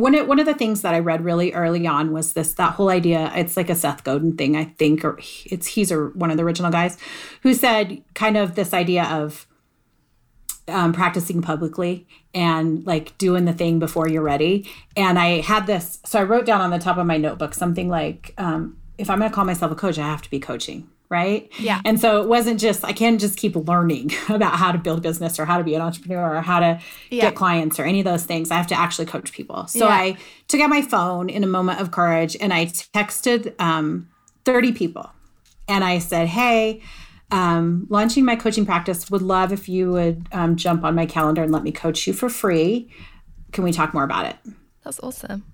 one 0.01 0.15
of, 0.15 0.27
one 0.27 0.39
of 0.39 0.47
the 0.47 0.55
things 0.55 0.83
that 0.83 0.95
I 0.95 0.99
read 0.99 1.25
really 1.25 1.53
early 1.53 1.87
on 1.87 2.13
was 2.13 2.33
this 2.33 2.55
that 2.55 2.75
whole 2.75 2.91
idea. 2.91 3.33
It's 3.35 3.57
like 3.57 3.71
a 3.71 3.75
Seth 3.75 4.05
Godin 4.05 4.37
thing, 4.37 4.57
I 4.57 4.65
think, 4.65 5.05
or 5.05 5.19
it's 5.47 5.67
he's 5.69 5.91
a, 5.91 6.07
one 6.15 6.31
of 6.31 6.37
the 6.37 6.45
original 6.45 6.71
guys 6.71 6.99
who 7.43 7.55
said 7.55 8.03
kind 8.15 8.37
of 8.37 8.55
this 8.55 8.73
idea 8.75 9.05
of 9.05 9.47
um, 10.69 10.93
practicing 10.93 11.43
publicly 11.43 12.07
and 12.33 12.87
like 12.87 13.17
doing 13.19 13.45
the 13.45 13.53
thing 13.53 13.79
before 13.79 14.09
you're 14.09 14.23
ready. 14.23 14.69
And 14.97 15.19
I 15.19 15.41
had 15.41 15.67
this, 15.67 15.99
so 16.05 16.21
I 16.21 16.23
wrote 16.23 16.47
down 16.47 16.61
on 16.61 16.71
the 16.71 16.79
top 16.79 16.97
of 16.97 17.07
my 17.07 17.17
notebook 17.17 17.55
something 17.55 17.89
like, 17.89 18.35
um, 18.39 18.79
if 18.99 19.11
I'm 19.11 19.19
going 19.19 19.31
to 19.31 19.35
call 19.35 19.45
myself 19.45 19.73
a 19.73 19.75
coach, 19.75 19.99
I 19.99 20.07
have 20.07 20.23
to 20.23 20.31
be 20.31 20.39
coaching. 20.39 20.89
Right. 21.11 21.51
Yeah. 21.59 21.81
And 21.85 22.01
so 22.01 22.23
it 22.23 22.29
wasn't 22.29 22.61
just, 22.61 22.85
I 22.85 22.93
can't 22.93 23.19
just 23.21 23.37
keep 23.37 23.57
learning 23.57 24.13
about 24.29 24.55
how 24.55 24.71
to 24.71 24.79
build 24.79 24.99
a 24.99 25.01
business 25.03 25.41
or 25.41 25.45
how 25.45 25.59
to 25.59 25.65
be 25.65 25.75
an 25.75 25.83
entrepreneur 25.83 26.37
or 26.37 26.41
how 26.41 26.61
to 26.61 26.81
Yeah. 27.11 27.23
get 27.23 27.35
clients 27.35 27.81
or 27.81 27.85
any 27.85 27.99
of 27.99 28.05
those 28.05 28.23
things. 28.25 28.53
I 28.53 28.57
have 28.57 28.69
to 28.69 28.79
actually 28.79 29.07
coach 29.07 29.33
people. 29.33 29.67
So 29.67 29.81
Yeah. 29.89 29.95
I 29.95 30.17
took 30.47 30.61
out 30.61 30.71
my 30.71 30.83
phone 30.83 31.29
in 31.29 31.43
a 31.43 31.49
moment 31.49 31.81
of 31.81 31.91
courage 31.91 32.37
and 32.41 32.53
I 32.53 32.67
texted 32.67 33.61
um, 33.61 34.09
30 34.45 34.71
people 34.71 35.11
and 35.69 35.83
I 35.83 35.99
said, 35.99 36.29
Hey, 36.29 36.81
um, 37.33 37.87
launching 37.91 38.25
my 38.25 38.37
coaching 38.37 38.65
practice. 38.65 39.11
Would 39.11 39.23
love 39.23 39.53
if 39.53 39.69
you 39.69 39.91
would 39.91 40.29
um, 40.33 40.55
jump 40.57 40.85
on 40.85 40.95
my 40.95 41.07
calendar 41.07 41.43
and 41.43 41.51
let 41.53 41.65
me 41.65 41.73
coach 41.73 42.07
you 42.07 42.13
for 42.13 42.29
free. 42.29 42.89
Can 43.53 43.65
we 43.65 43.73
talk 43.73 43.93
more 43.95 44.05
about 44.05 44.27
it? 44.27 44.37
That's 44.85 45.01
awesome. 45.01 45.45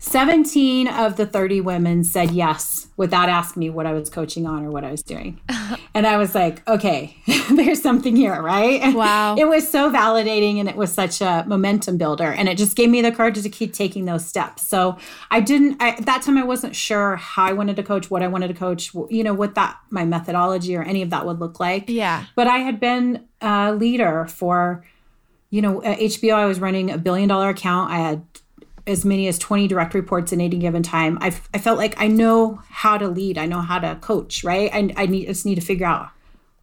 17 0.00 0.86
of 0.86 1.16
the 1.16 1.26
30 1.26 1.60
women 1.60 2.04
said 2.04 2.30
yes 2.30 2.86
without 2.96 3.28
asking 3.28 3.60
me 3.60 3.70
what 3.70 3.84
I 3.84 3.92
was 3.92 4.08
coaching 4.08 4.46
on 4.46 4.64
or 4.64 4.70
what 4.70 4.84
I 4.84 4.92
was 4.92 5.02
doing. 5.02 5.40
and 5.94 6.06
I 6.06 6.16
was 6.16 6.34
like, 6.36 6.66
okay, 6.68 7.16
there's 7.50 7.82
something 7.82 8.14
here, 8.14 8.40
right? 8.40 8.94
Wow. 8.94 9.36
It 9.38 9.46
was 9.48 9.68
so 9.68 9.90
validating 9.90 10.58
and 10.58 10.68
it 10.68 10.76
was 10.76 10.92
such 10.92 11.20
a 11.20 11.44
momentum 11.46 11.96
builder. 11.96 12.30
And 12.30 12.48
it 12.48 12.58
just 12.58 12.76
gave 12.76 12.90
me 12.90 13.02
the 13.02 13.12
courage 13.12 13.40
to 13.40 13.48
keep 13.48 13.72
taking 13.72 14.04
those 14.04 14.24
steps. 14.24 14.66
So 14.66 14.98
I 15.30 15.40
didn't, 15.40 15.80
I, 15.80 15.90
at 15.90 16.06
that 16.06 16.22
time, 16.22 16.38
I 16.38 16.44
wasn't 16.44 16.74
sure 16.74 17.16
how 17.16 17.44
I 17.44 17.52
wanted 17.52 17.76
to 17.76 17.82
coach, 17.82 18.10
what 18.10 18.22
I 18.22 18.28
wanted 18.28 18.48
to 18.48 18.54
coach, 18.54 18.94
you 19.10 19.24
know, 19.24 19.34
what 19.34 19.54
that, 19.54 19.78
my 19.90 20.04
methodology 20.04 20.76
or 20.76 20.82
any 20.82 21.02
of 21.02 21.10
that 21.10 21.26
would 21.26 21.40
look 21.40 21.60
like. 21.60 21.88
Yeah. 21.88 22.24
But 22.34 22.46
I 22.46 22.58
had 22.58 22.80
been 22.80 23.26
a 23.40 23.72
leader 23.72 24.26
for 24.26 24.84
you 25.50 25.62
know, 25.62 25.82
at 25.82 25.98
HBO, 25.98 26.34
I 26.34 26.44
was 26.44 26.60
running 26.60 26.90
a 26.90 26.98
billion 26.98 27.26
dollar 27.26 27.48
account. 27.48 27.90
I 27.90 27.96
had 27.96 28.22
as 28.88 29.04
many 29.04 29.28
as 29.28 29.38
20 29.38 29.68
direct 29.68 29.94
reports 29.94 30.32
in 30.32 30.40
any 30.40 30.56
given 30.56 30.82
time. 30.82 31.18
I, 31.20 31.26
I 31.52 31.58
felt 31.58 31.78
like 31.78 31.94
I 32.00 32.08
know 32.08 32.62
how 32.70 32.98
to 32.98 33.06
lead. 33.06 33.38
I 33.38 33.46
know 33.46 33.60
how 33.60 33.78
to 33.78 33.96
coach, 34.00 34.42
right? 34.42 34.70
I, 34.72 34.90
I 34.96 35.06
need, 35.06 35.26
just 35.26 35.44
need 35.46 35.56
to 35.56 35.60
figure 35.60 35.86
out 35.86 36.08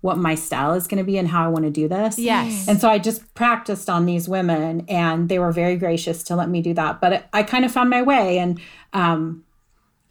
what 0.02 0.18
my 0.18 0.36
style 0.36 0.74
is 0.74 0.88
going 0.88 0.98
to 0.98 1.04
be 1.04 1.18
and 1.18 1.28
how 1.28 1.44
I 1.46 1.48
want 1.48 1.66
to 1.66 1.72
do 1.72 1.88
this. 1.88 2.20
Yes. 2.20 2.68
And 2.68 2.80
so 2.80 2.90
I 2.90 3.00
just 3.00 3.34
practiced 3.34 3.90
on 3.90 4.06
these 4.06 4.28
women 4.28 4.86
and 4.88 5.30
they 5.30 5.40
were 5.40 5.52
very 5.52 5.78
gracious 5.78 6.22
to 6.24 6.36
let 6.36 6.50
me 6.50 6.62
do 6.62 6.74
that. 6.76 7.02
But 7.02 7.14
it, 7.14 7.26
I 7.34 7.44
kind 7.44 7.66
of 7.66 7.72
found 7.72 7.90
my 7.90 8.02
way. 8.02 8.38
And 8.38 8.60
um, 8.94 9.44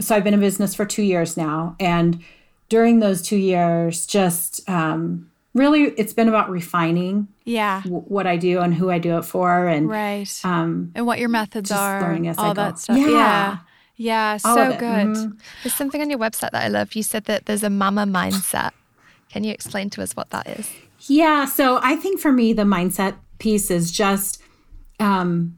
so 0.00 0.16
I've 0.16 0.24
been 0.24 0.34
in 0.34 0.40
business 0.40 0.74
for 0.74 0.84
two 0.84 1.02
years 1.02 1.36
now. 1.36 1.76
And 1.78 2.24
during 2.68 3.00
those 3.00 3.22
two 3.22 3.36
years, 3.36 4.06
just 4.06 4.68
um, 4.68 5.30
really 5.54 5.82
it's 5.96 6.12
been 6.12 6.28
about 6.28 6.50
refining 6.50 7.28
yeah 7.44 7.80
w- 7.84 8.02
what 8.08 8.26
i 8.26 8.36
do 8.36 8.60
and 8.60 8.74
who 8.74 8.90
i 8.90 8.98
do 8.98 9.16
it 9.18 9.22
for 9.24 9.68
and 9.68 9.88
right 9.88 10.40
um 10.44 10.90
and 10.94 11.06
what 11.06 11.18
your 11.18 11.28
methods 11.28 11.68
just 11.70 11.80
are 11.80 12.00
learning 12.02 12.26
as 12.28 12.38
I 12.38 12.42
all 12.48 12.54
go. 12.54 12.62
that 12.62 12.78
stuff 12.78 12.96
Yeah. 12.98 13.06
yeah 13.08 13.58
yeah, 13.96 14.38
All 14.44 14.56
so 14.56 14.66
of 14.66 14.72
it. 14.72 14.78
good 14.80 15.06
Mhm. 15.08 15.38
There's 15.62 15.72
something 15.74 16.00
on 16.02 16.10
your 16.10 16.18
website 16.18 16.50
that 16.50 16.64
I 16.64 16.66
love. 16.68 16.96
You 16.96 17.04
said 17.04 17.26
that 17.26 17.46
there's 17.46 17.62
a 17.62 17.70
mama 17.70 18.04
mindset. 18.06 18.72
Can 19.30 19.44
you 19.44 19.52
explain 19.52 19.88
to 19.90 20.02
us 20.02 20.14
what 20.16 20.30
that 20.30 20.48
is? 20.58 20.68
yeah 21.06 21.44
so 21.44 21.78
i 21.82 21.94
think 21.94 22.18
for 22.18 22.32
me 22.32 22.52
the 22.52 22.62
mindset 22.64 23.14
piece 23.38 23.70
is 23.70 23.92
just 23.92 24.42
um 24.98 25.56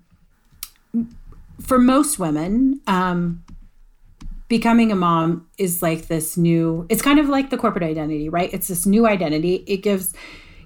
for 1.63 1.79
most 1.79 2.19
women 2.19 2.81
um 2.87 3.43
becoming 4.49 4.93
a 4.93 4.95
mom 4.95 5.47
is 5.59 5.83
like 5.83 6.07
this 6.07 6.37
new 6.37 6.87
it's 6.89 7.03
kind 7.03 7.19
of 7.19 7.29
like 7.29 7.51
the 7.51 7.57
corporate 7.57 7.85
identity 7.85 8.29
right? 8.29 8.53
It's 8.53 8.69
this 8.69 8.87
new 8.87 9.07
identity. 9.07 9.65
It 9.67 9.79
gives 9.79 10.13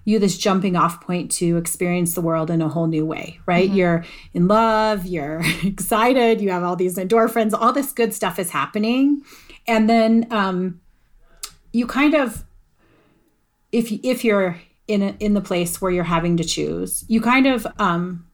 you 0.04 0.18
this 0.18 0.36
jumping 0.36 0.76
off 0.76 1.00
point 1.00 1.30
to 1.30 1.56
experience 1.56 2.14
the 2.14 2.20
world 2.20 2.50
in 2.50 2.62
a 2.62 2.68
whole 2.68 2.86
new 2.86 3.06
way 3.06 3.38
right? 3.46 3.70
You're 3.70 4.04
in 4.34 4.48
love 4.48 5.06
you're 5.06 5.42
excited 5.64 6.40
you 6.40 6.50
have 6.50 6.62
all 6.62 6.76
these 6.76 6.96
endorphins 6.96 7.52
all 7.52 7.72
this 7.72 7.92
good 7.92 8.14
stuff 8.14 8.38
is 8.38 8.50
happening. 8.50 9.22
And 9.66 9.88
then 9.88 10.26
um 10.30 10.80
you 11.72 11.86
kind 11.86 12.14
of 12.14 12.44
if 13.72 13.90
if 14.04 14.24
you're 14.24 14.60
in 14.88 15.02
a, 15.02 15.16
in 15.20 15.34
the 15.34 15.40
place 15.40 15.80
where 15.80 15.92
you're 15.92 16.04
having 16.04 16.36
to 16.36 16.44
choose 16.44 17.04
you 17.08 17.20
kind 17.20 17.46
of 17.46 17.66
um 17.78 18.26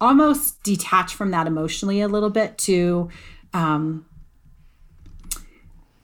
almost 0.00 0.62
detach 0.62 1.14
from 1.14 1.30
that 1.30 1.46
emotionally 1.46 2.00
a 2.00 2.08
little 2.08 2.30
bit 2.30 2.56
to 2.58 3.08
um 3.52 4.04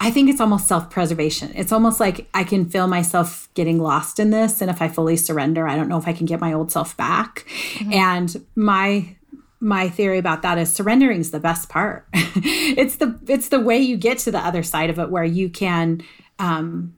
I 0.03 0.11
think 0.11 0.31
it's 0.31 0.41
almost 0.41 0.67
self 0.67 0.89
preservation. 0.89 1.53
It's 1.55 1.73
almost 1.73 2.01
like 2.01 2.29
I 2.33 2.43
can 2.43 2.69
feel 2.69 2.87
myself 2.87 3.51
getting 3.55 3.79
lost 3.79 4.19
in 4.19 4.31
this. 4.31 4.63
And 4.63 4.71
if 4.71 4.81
I 4.81 4.89
fully 4.89 5.17
surrender, 5.17 5.69
I 5.69 5.77
don't 5.77 5.89
know 5.89 5.99
if 5.99 6.09
I 6.09 6.15
can 6.15 6.25
get 6.25 6.41
my 6.41 6.55
old 6.55 6.73
self 6.73 6.97
back. 6.97 7.45
And 7.93 8.45
my 8.57 9.17
my 9.61 9.91
theory 9.91 10.17
about 10.17 10.41
that 10.41 10.57
is 10.57 10.73
surrendering 10.73 11.21
is 11.21 11.33
the 11.33 11.39
best 11.41 11.69
part. 11.69 12.09
it's 12.15 12.97
the 12.97 13.19
it's 13.29 13.51
the 13.51 13.61
way 13.61 13.79
you 13.79 13.99
get 13.99 14.19
to 14.19 14.31
the 14.31 14.39
other 14.39 14.63
side 14.63 14.89
of 14.89 14.99
it 14.99 15.11
where 15.11 15.25
you 15.25 15.51
can 15.51 16.03
um, 16.39 16.97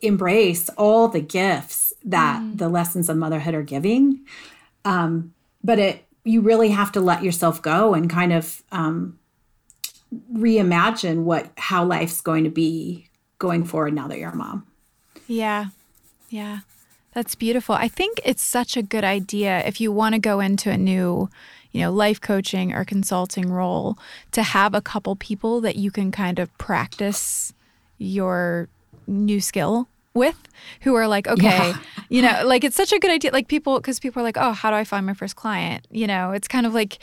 embrace 0.00 0.70
all 0.70 1.08
the 1.08 1.20
gifts 1.20 1.92
that 2.04 2.42
the 2.54 2.70
lessons 2.70 3.10
of 3.10 3.18
motherhood 3.18 3.54
are 3.54 3.62
giving. 3.62 4.24
Um, 4.86 5.34
but 5.62 5.78
it 5.78 6.06
you 6.24 6.40
really 6.40 6.70
have 6.70 6.90
to 6.92 7.00
let 7.00 7.22
yourself 7.22 7.60
go 7.60 7.92
and 7.92 8.08
kind 8.08 8.32
of 8.32 8.62
um, 8.72 9.18
reimagine 10.32 11.22
what 11.22 11.50
how 11.56 11.84
life's 11.84 12.20
going 12.20 12.44
to 12.44 12.50
be 12.50 13.08
going 13.38 13.64
forward 13.64 13.94
now 13.94 14.08
that 14.08 14.18
you're 14.18 14.30
a 14.30 14.36
mom. 14.36 14.66
Yeah. 15.26 15.66
Yeah. 16.30 16.60
That's 17.12 17.34
beautiful. 17.34 17.74
I 17.74 17.88
think 17.88 18.20
it's 18.24 18.42
such 18.42 18.76
a 18.76 18.82
good 18.82 19.04
idea 19.04 19.64
if 19.66 19.80
you 19.80 19.92
want 19.92 20.14
to 20.14 20.18
go 20.18 20.40
into 20.40 20.70
a 20.70 20.76
new, 20.76 21.28
you 21.70 21.80
know, 21.80 21.92
life 21.92 22.20
coaching 22.20 22.72
or 22.72 22.84
consulting 22.84 23.50
role 23.50 23.96
to 24.32 24.42
have 24.42 24.74
a 24.74 24.80
couple 24.80 25.14
people 25.16 25.60
that 25.60 25.76
you 25.76 25.90
can 25.90 26.10
kind 26.10 26.38
of 26.38 26.56
practice 26.58 27.52
your 27.98 28.68
new 29.06 29.40
skill 29.40 29.88
with 30.12 30.36
who 30.80 30.94
are 30.94 31.06
like, 31.08 31.26
okay, 31.28 31.44
Yeah. 31.70 31.78
you 32.08 32.22
know, 32.22 32.42
like 32.44 32.64
it's 32.64 32.76
such 32.76 32.92
a 32.92 32.98
good 32.98 33.10
idea. 33.10 33.30
Like 33.32 33.48
people, 33.48 33.78
because 33.78 34.00
people 34.00 34.20
are 34.20 34.24
like, 34.24 34.36
oh, 34.38 34.52
how 34.52 34.70
do 34.70 34.76
I 34.76 34.84
find 34.84 35.06
my 35.06 35.14
first 35.14 35.36
client? 35.36 35.86
You 35.90 36.06
know, 36.06 36.32
it's 36.32 36.48
kind 36.48 36.66
of 36.66 36.74
like 36.74 36.98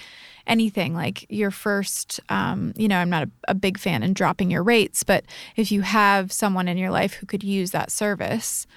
anything, 0.52 0.94
like 0.94 1.26
your 1.30 1.50
first, 1.50 2.20
um, 2.28 2.74
you 2.76 2.88
know, 2.88 2.98
I'm 2.98 3.10
not 3.10 3.24
a, 3.24 3.30
a 3.48 3.56
big 3.56 3.80
fan 3.80 4.04
in 4.04 4.14
dropping 4.14 4.52
your 4.52 4.64
rates, 4.64 5.02
but 5.04 5.24
if 5.56 5.72
you 5.72 5.82
have 5.82 6.32
someone 6.32 6.68
in 6.68 6.78
your 6.78 6.92
life 6.92 7.14
who 7.14 7.26
could 7.26 7.44
use 7.44 7.72
that 7.72 7.90
service, 7.90 8.68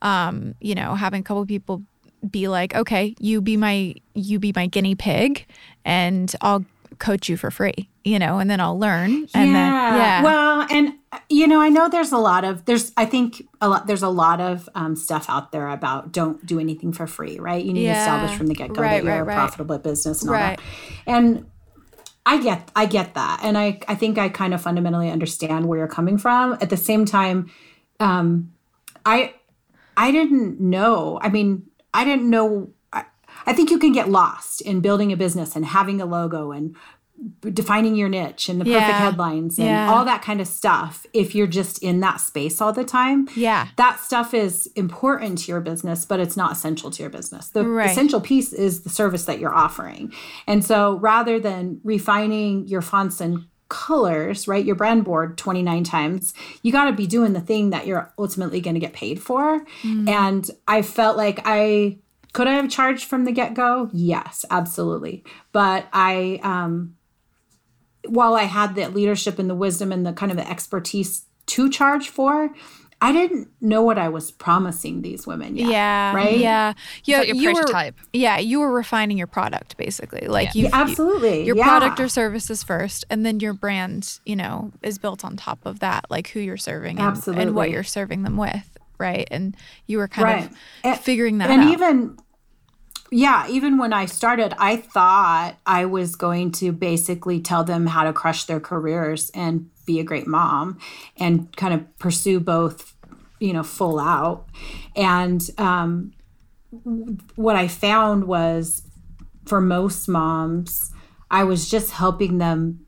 um, 0.00 0.54
you 0.60 0.76
know, 0.76 0.94
having 0.94 1.20
a 1.20 1.24
couple 1.24 1.44
people 1.44 1.82
be 2.30 2.46
like, 2.46 2.74
okay, 2.74 3.16
you 3.18 3.40
be 3.40 3.56
my 3.56 3.94
you 4.14 4.38
be 4.38 4.52
my 4.54 4.66
guinea 4.66 4.94
pig, 4.94 5.44
and 5.84 6.34
I'll 6.40 6.64
coach 6.98 7.28
you 7.28 7.36
for 7.36 7.50
free, 7.50 7.88
you 8.04 8.18
know, 8.18 8.38
and 8.38 8.50
then 8.50 8.60
I'll 8.60 8.78
learn, 8.78 9.28
and 9.34 9.54
then 9.54 9.72
yeah, 9.72 10.22
Well, 10.22 10.66
and 10.70 10.94
you 11.28 11.46
know, 11.46 11.60
I 11.60 11.68
know 11.68 11.88
there's 11.88 12.12
a 12.12 12.18
lot 12.18 12.44
of 12.44 12.64
there's 12.64 12.92
I 12.96 13.06
think 13.06 13.46
a 13.60 13.68
lot 13.68 13.86
there's 13.86 14.02
a 14.02 14.08
lot 14.08 14.40
of 14.40 14.68
um, 14.74 14.96
stuff 14.96 15.26
out 15.28 15.52
there 15.52 15.68
about 15.68 16.12
don't 16.12 16.44
do 16.44 16.58
anything 16.58 16.92
for 16.92 17.06
free, 17.06 17.38
right? 17.38 17.64
You 17.64 17.72
need 17.72 17.84
to 17.84 17.90
establish 17.92 18.36
from 18.36 18.46
the 18.46 18.54
get 18.54 18.72
go 18.72 18.82
Right, 18.82 18.96
that 18.98 19.04
you're 19.04 19.12
right, 19.12 19.20
a 19.20 19.24
right. 19.24 19.34
profitable 19.34 19.78
business 19.78 20.22
and 20.22 20.30
all 20.30 20.36
that. 20.36 20.60
And 21.06 21.46
I 22.26 22.42
get 22.42 22.70
I 22.74 22.86
get 22.86 23.14
that, 23.14 23.40
and 23.42 23.58
I 23.58 23.80
I 23.86 23.94
think 23.94 24.18
I 24.18 24.28
kind 24.28 24.54
of 24.54 24.60
fundamentally 24.62 25.10
understand 25.10 25.66
where 25.66 25.78
you're 25.78 25.88
coming 25.88 26.18
from. 26.18 26.54
At 26.54 26.70
the 26.70 26.76
same 26.76 27.04
time, 27.04 27.50
um, 28.00 28.52
I 29.04 29.34
I 29.96 30.10
didn't 30.10 30.60
know. 30.60 31.18
I 31.22 31.28
mean, 31.28 31.66
I 31.92 32.04
didn't 32.04 32.28
know. 32.30 32.70
I, 33.46 33.52
think 33.52 33.70
you 33.70 33.78
can 33.78 33.92
get 33.92 34.08
lost 34.08 34.60
in 34.60 34.80
building 34.80 35.12
a 35.12 35.16
business 35.16 35.54
and 35.56 35.64
having 35.64 36.00
a 36.00 36.06
logo 36.06 36.50
and 36.52 36.74
defining 37.52 37.94
your 37.94 38.08
niche 38.08 38.48
and 38.48 38.60
the 38.60 38.64
perfect 38.64 38.80
Yeah. 38.88 38.98
headlines 38.98 39.56
and 39.58 39.68
Yeah. 39.68 39.92
all 39.92 40.04
that 40.04 40.20
kind 40.22 40.40
of 40.40 40.48
stuff 40.48 41.06
if 41.12 41.32
you're 41.34 41.46
just 41.46 41.78
in 41.82 42.00
that 42.00 42.20
space 42.20 42.60
all 42.60 42.72
the 42.72 42.82
time 42.84 43.28
yeah, 43.36 43.68
that 43.76 44.00
stuff 44.00 44.34
is 44.34 44.66
important 44.74 45.38
to 45.38 45.52
your 45.52 45.60
business 45.60 46.04
but 46.04 46.18
it's 46.18 46.36
not 46.36 46.50
essential 46.52 46.90
to 46.90 47.02
your 47.02 47.10
business 47.10 47.48
the 47.50 47.64
Right. 47.64 47.88
essential 47.90 48.20
piece 48.20 48.52
is 48.52 48.80
the 48.80 48.88
service 48.90 49.26
that 49.26 49.38
you're 49.38 49.54
offering 49.54 50.12
and 50.48 50.64
so 50.64 50.96
rather 50.98 51.38
than 51.38 51.80
refining 51.84 52.66
your 52.66 52.82
fonts 52.82 53.20
and 53.20 53.44
colors 53.68 54.46
right 54.48 54.64
your 54.64 54.76
brand 54.76 55.04
board 55.04 55.38
29 55.38 55.84
times 55.84 56.34
you 56.62 56.72
got 56.72 56.84
to 56.86 56.92
be 56.92 57.06
doing 57.06 57.32
the 57.32 57.40
thing 57.40 57.70
that 57.70 57.86
you're 57.86 58.12
ultimately 58.18 58.60
going 58.60 58.74
to 58.74 58.80
get 58.80 58.92
paid 58.92 59.22
for 59.22 59.64
mm. 59.82 60.08
and 60.08 60.50
i 60.68 60.82
felt 60.82 61.16
like 61.16 61.40
i 61.44 61.96
could 62.34 62.46
i 62.46 62.52
have 62.52 62.68
charged 62.68 63.04
from 63.06 63.24
the 63.24 63.32
get-go 63.32 63.88
yes 63.94 64.44
absolutely 64.50 65.24
but 65.52 65.86
i 65.94 66.38
um 66.42 66.94
while 68.06 68.34
I 68.34 68.42
had 68.42 68.74
the 68.74 68.86
leadership 68.90 69.38
and 69.38 69.48
the 69.48 69.54
wisdom 69.54 69.90
and 69.90 70.04
the 70.04 70.12
kind 70.12 70.30
of 70.30 70.36
the 70.36 70.46
expertise 70.46 71.24
to 71.46 71.70
charge 71.70 72.10
for, 72.10 72.50
I 73.00 73.12
didn't 73.12 73.48
know 73.62 73.82
what 73.82 73.98
I 73.98 74.10
was 74.10 74.30
promising 74.30 75.00
these 75.00 75.26
women 75.26 75.56
yet. 75.56 75.70
yeah, 75.70 76.14
right? 76.14 76.36
yeah, 76.38 76.74
yeah. 77.04 77.20
like 77.20 77.28
your 77.28 77.36
you 77.36 77.52
prototype. 77.54 77.98
Were, 77.98 78.06
yeah, 78.12 78.36
you 78.36 78.60
were 78.60 78.70
refining 78.70 79.16
your 79.16 79.26
product 79.26 79.78
basically, 79.78 80.26
like 80.28 80.54
you 80.54 80.64
Yeah, 80.64 80.70
absolutely. 80.74 81.46
your 81.46 81.56
yeah. 81.56 81.64
product 81.64 81.98
or 81.98 82.08
services 82.10 82.62
first 82.62 83.06
and 83.08 83.24
then 83.24 83.40
your 83.40 83.54
brand 83.54 84.18
you 84.26 84.36
know 84.36 84.70
is 84.82 84.98
built 84.98 85.24
on 85.24 85.36
top 85.38 85.64
of 85.64 85.80
that 85.80 86.04
like 86.10 86.28
who 86.28 86.40
you're 86.40 86.58
serving 86.58 86.98
and, 86.98 87.26
and 87.28 87.54
what 87.54 87.70
you're 87.70 87.82
serving 87.84 88.22
them 88.24 88.36
with 88.36 88.76
right 88.98 89.26
and 89.30 89.56
you 89.86 89.96
were 89.96 90.08
kind 90.08 90.28
Right. 90.28 90.44
of 90.50 90.56
And- 90.84 91.00
figuring 91.00 91.38
that 91.38 91.48
and 91.48 91.62
out 91.62 91.64
And 91.68 91.72
even 91.74 92.18
yeah 93.10 93.46
even 93.48 93.78
when 93.78 93.92
i 93.92 94.06
started 94.06 94.54
i 94.58 94.76
thought 94.76 95.56
i 95.66 95.84
was 95.84 96.16
going 96.16 96.50
to 96.50 96.72
basically 96.72 97.40
tell 97.40 97.62
them 97.64 97.86
how 97.86 98.04
to 98.04 98.12
crush 98.12 98.44
their 98.44 98.60
careers 98.60 99.30
and 99.34 99.68
be 99.86 100.00
a 100.00 100.04
great 100.04 100.26
mom 100.26 100.78
and 101.16 101.54
kind 101.56 101.74
of 101.74 101.98
pursue 101.98 102.40
both 102.40 102.94
you 103.44 103.52
know 103.52 103.62
full 103.62 104.00
out. 104.00 104.46
And 104.96 105.42
um, 105.58 106.12
what 107.36 107.56
i 107.56 107.68
found 107.68 108.24
was 108.24 108.82
for 109.46 109.60
most 109.60 110.08
moms 110.08 110.90
i 111.30 111.44
was 111.44 111.70
just 111.70 111.92
helping 111.92 112.38
them 112.38 112.80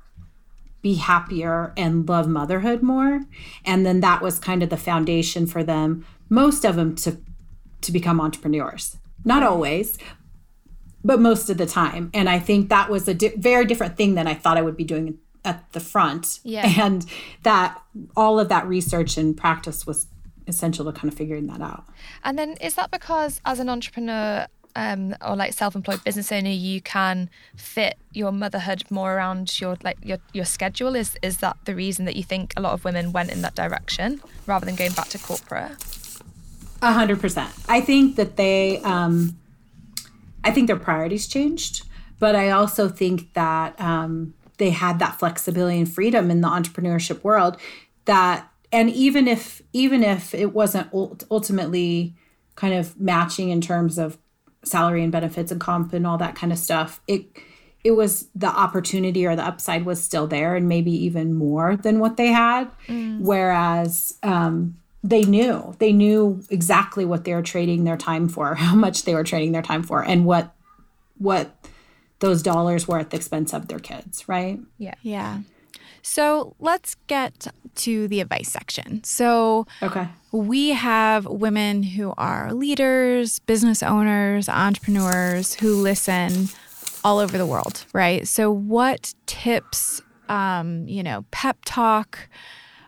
be 0.83 0.95
happier 0.95 1.73
and 1.77 2.09
love 2.09 2.29
motherhood 2.29 2.81
more. 2.81 3.21
And 3.65 3.85
then 3.85 4.01
that 4.01 4.23
was 4.23 4.39
kind 4.39 4.63
of 4.63 4.71
the 4.71 4.77
foundation 4.77 5.47
for 5.47 5.63
them 5.63 6.05
most 6.29 6.65
of 6.65 6.77
them 6.77 6.97
to 6.97 7.19
to 7.83 7.93
become 7.93 8.21
entrepreneurs 8.21 8.97
not 9.27 9.43
always 9.43 9.99
but 11.05 11.21
most 11.21 11.51
of 11.51 11.57
the 11.59 11.67
time 11.67 12.11
and 12.15 12.29
i 12.29 12.39
think 12.39 12.69
that 12.71 12.89
was 12.91 13.07
a 13.09 13.15
di- 13.15 13.35
very 13.37 13.65
different 13.67 13.97
thing 13.97 14.15
than 14.15 14.27
i 14.27 14.35
thought 14.35 14.57
i 14.57 14.63
would 14.63 14.77
be 14.77 14.85
doing 14.85 15.19
at 15.45 15.71
the 15.73 15.81
front 15.81 16.41
Yeah. 16.43 16.67
and 16.87 17.05
that 17.43 17.81
all 18.17 18.41
of 18.41 18.49
that 18.49 18.67
research 18.67 19.17
and 19.19 19.37
practice 19.37 19.87
was 19.87 20.07
essential 20.49 20.85
to 20.87 20.93
kind 20.93 21.09
of 21.13 21.17
figuring 21.19 21.47
that 21.49 21.61
out 21.61 21.85
And 22.25 22.39
then 22.39 22.51
is 22.61 22.75
that 22.77 22.91
because 22.91 23.41
as 23.45 23.59
an 23.61 23.69
entrepreneur 23.69 24.47
um, 24.77 25.15
or 25.27 25.35
like 25.37 25.55
self-employed 25.55 26.05
business 26.05 26.31
owner, 26.31 26.51
you 26.51 26.83
can 26.83 27.31
fit 27.57 27.97
your 28.13 28.31
motherhood 28.31 28.83
more 28.91 29.15
around 29.17 29.59
your 29.59 29.79
like 29.83 29.97
your 30.05 30.19
your 30.35 30.45
schedule? 30.45 30.95
Is 30.95 31.17
is 31.23 31.39
that 31.39 31.57
the 31.65 31.75
reason 31.75 32.05
that 32.05 32.15
you 32.15 32.23
think 32.23 32.53
a 32.59 32.61
lot 32.61 32.75
of 32.75 32.85
women 32.85 33.11
went 33.13 33.31
in 33.31 33.41
that 33.41 33.55
direction 33.55 34.21
rather 34.47 34.67
than 34.67 34.75
going 34.77 34.93
back 34.93 35.09
to 35.09 35.19
corporate? 35.19 35.96
A 36.83 36.93
hundred 36.93 37.21
percent. 37.21 37.51
I 37.69 37.81
think 37.81 38.17
that 38.17 38.37
they, 38.37 38.79
um, 38.79 39.39
I 40.45 40.51
think 40.51 40.67
their 40.67 40.77
priorities 40.77 41.27
changed, 41.27 41.87
but 42.19 42.37
I 42.37 42.51
also 42.51 42.89
think 42.89 43.33
that 43.35 43.81
um, 43.81 44.35
they 44.59 44.71
had 44.71 44.99
that 44.99 45.19
flexibility 45.19 45.79
and 45.79 45.93
freedom 45.93 46.31
in 46.31 46.41
the 46.41 46.49
entrepreneurship 46.49 47.23
world 47.23 47.57
that 48.05 48.49
and 48.73 48.91
even 48.91 49.29
if 49.29 49.63
even 49.73 50.03
if 50.03 50.35
it 50.35 50.53
wasn't 50.53 50.89
ultimately 51.31 52.15
kind 52.55 52.75
of 52.75 52.99
matching 52.99 53.51
in 53.51 53.61
terms 53.61 53.99
of 53.99 54.19
salary 54.65 55.03
and 55.03 55.13
benefits 55.13 55.53
and 55.53 55.61
comp 55.61 55.93
and 55.93 56.07
all 56.07 56.19
that 56.19 56.35
kind 56.35 56.53
of 56.53 56.59
stuff 56.59 57.01
it 57.07 57.27
it 57.85 57.93
was 57.93 58.29
the 58.35 58.49
opportunity 58.49 59.25
or 59.25 59.37
the 59.37 59.45
upside 59.45 59.85
was 59.85 60.03
still 60.03 60.27
there 60.27 60.57
and 60.57 60.69
maybe 60.69 60.91
even 60.91 61.35
more 61.35 61.77
than 61.77 62.01
what 62.01 62.17
they 62.17 62.29
had 62.29 62.69
mm. 62.89 63.21
whereas 63.21 64.19
um, 64.23 64.77
they 65.09 65.23
knew 65.23 65.75
they 65.79 65.93
knew 65.93 66.43
exactly 66.51 67.05
what 67.05 67.25
they 67.25 67.35
were 67.35 67.43
trading 67.43 67.85
their 67.85 67.97
time 67.97 68.29
for 68.29 68.55
how 68.67 68.75
much 68.75 69.05
they 69.05 69.15
were 69.15 69.25
trading 69.25 69.53
their 69.53 69.63
time 69.63 69.83
for 69.83 70.03
and 70.03 70.25
what 70.25 70.55
what 71.19 71.55
those 72.21 72.43
dollars 72.43 72.89
were 72.89 72.99
at 72.99 73.11
the 73.11 73.17
expense 73.17 73.53
of 73.53 73.69
their 73.69 73.79
kids 73.79 74.29
right 74.29 74.59
yeah 74.79 74.95
yeah 75.03 75.41
so 76.09 76.55
let's 76.61 76.95
get 77.09 77.49
to 77.75 78.07
the 78.07 78.21
advice 78.21 78.49
section. 78.49 79.03
So, 79.03 79.67
okay. 79.83 80.07
We 80.31 80.71
have 80.71 81.27
women 81.27 81.83
who 81.83 82.15
are 82.17 82.53
leaders, 82.53 83.41
business 83.41 83.83
owners, 83.83 84.49
entrepreneurs 84.49 85.55
who 85.55 85.75
listen 85.75 86.49
all 87.03 87.19
over 87.19 87.37
the 87.37 87.45
world, 87.45 87.85
right? 87.93 88.27
So, 88.29 88.53
what 88.53 89.15
tips, 89.27 90.01
um, 90.29 90.87
you 90.87 91.03
know, 91.03 91.25
pep 91.33 91.59
talk, 91.65 92.29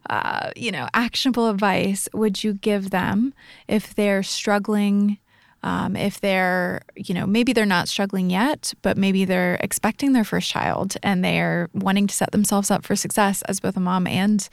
uh, 0.09 0.51
you 0.57 0.71
know, 0.71 0.89
actionable 0.95 1.49
advice 1.49 2.09
would 2.13 2.43
you 2.43 2.55
give 2.55 2.91
them 2.91 3.35
if 3.67 3.95
they're 3.95 4.23
struggling 4.23 5.19
um, 5.63 5.97
if 5.97 6.21
they're, 6.21 6.83
you 6.95 7.15
know, 7.15 7.27
maybe 7.27 7.53
they're 7.53 7.67
not 7.67 7.89
struggling 7.89 8.31
yet, 8.31 8.73
but 8.83 8.97
maybe 8.97 9.25
they're 9.25 9.59
expecting 9.61 10.13
their 10.13 10.25
first 10.25 10.49
child 10.49 10.97
and 11.03 11.25
they're 11.25 11.69
wanting 11.75 12.07
to 12.07 12.15
set 12.15 12.31
themselves 12.31 12.71
up 12.71 12.85
for 12.85 12.95
success 12.95 13.43
as 13.43 13.59
both 13.59 13.77
a 13.77 13.81
mom 13.81 14.07
and 14.07 14.49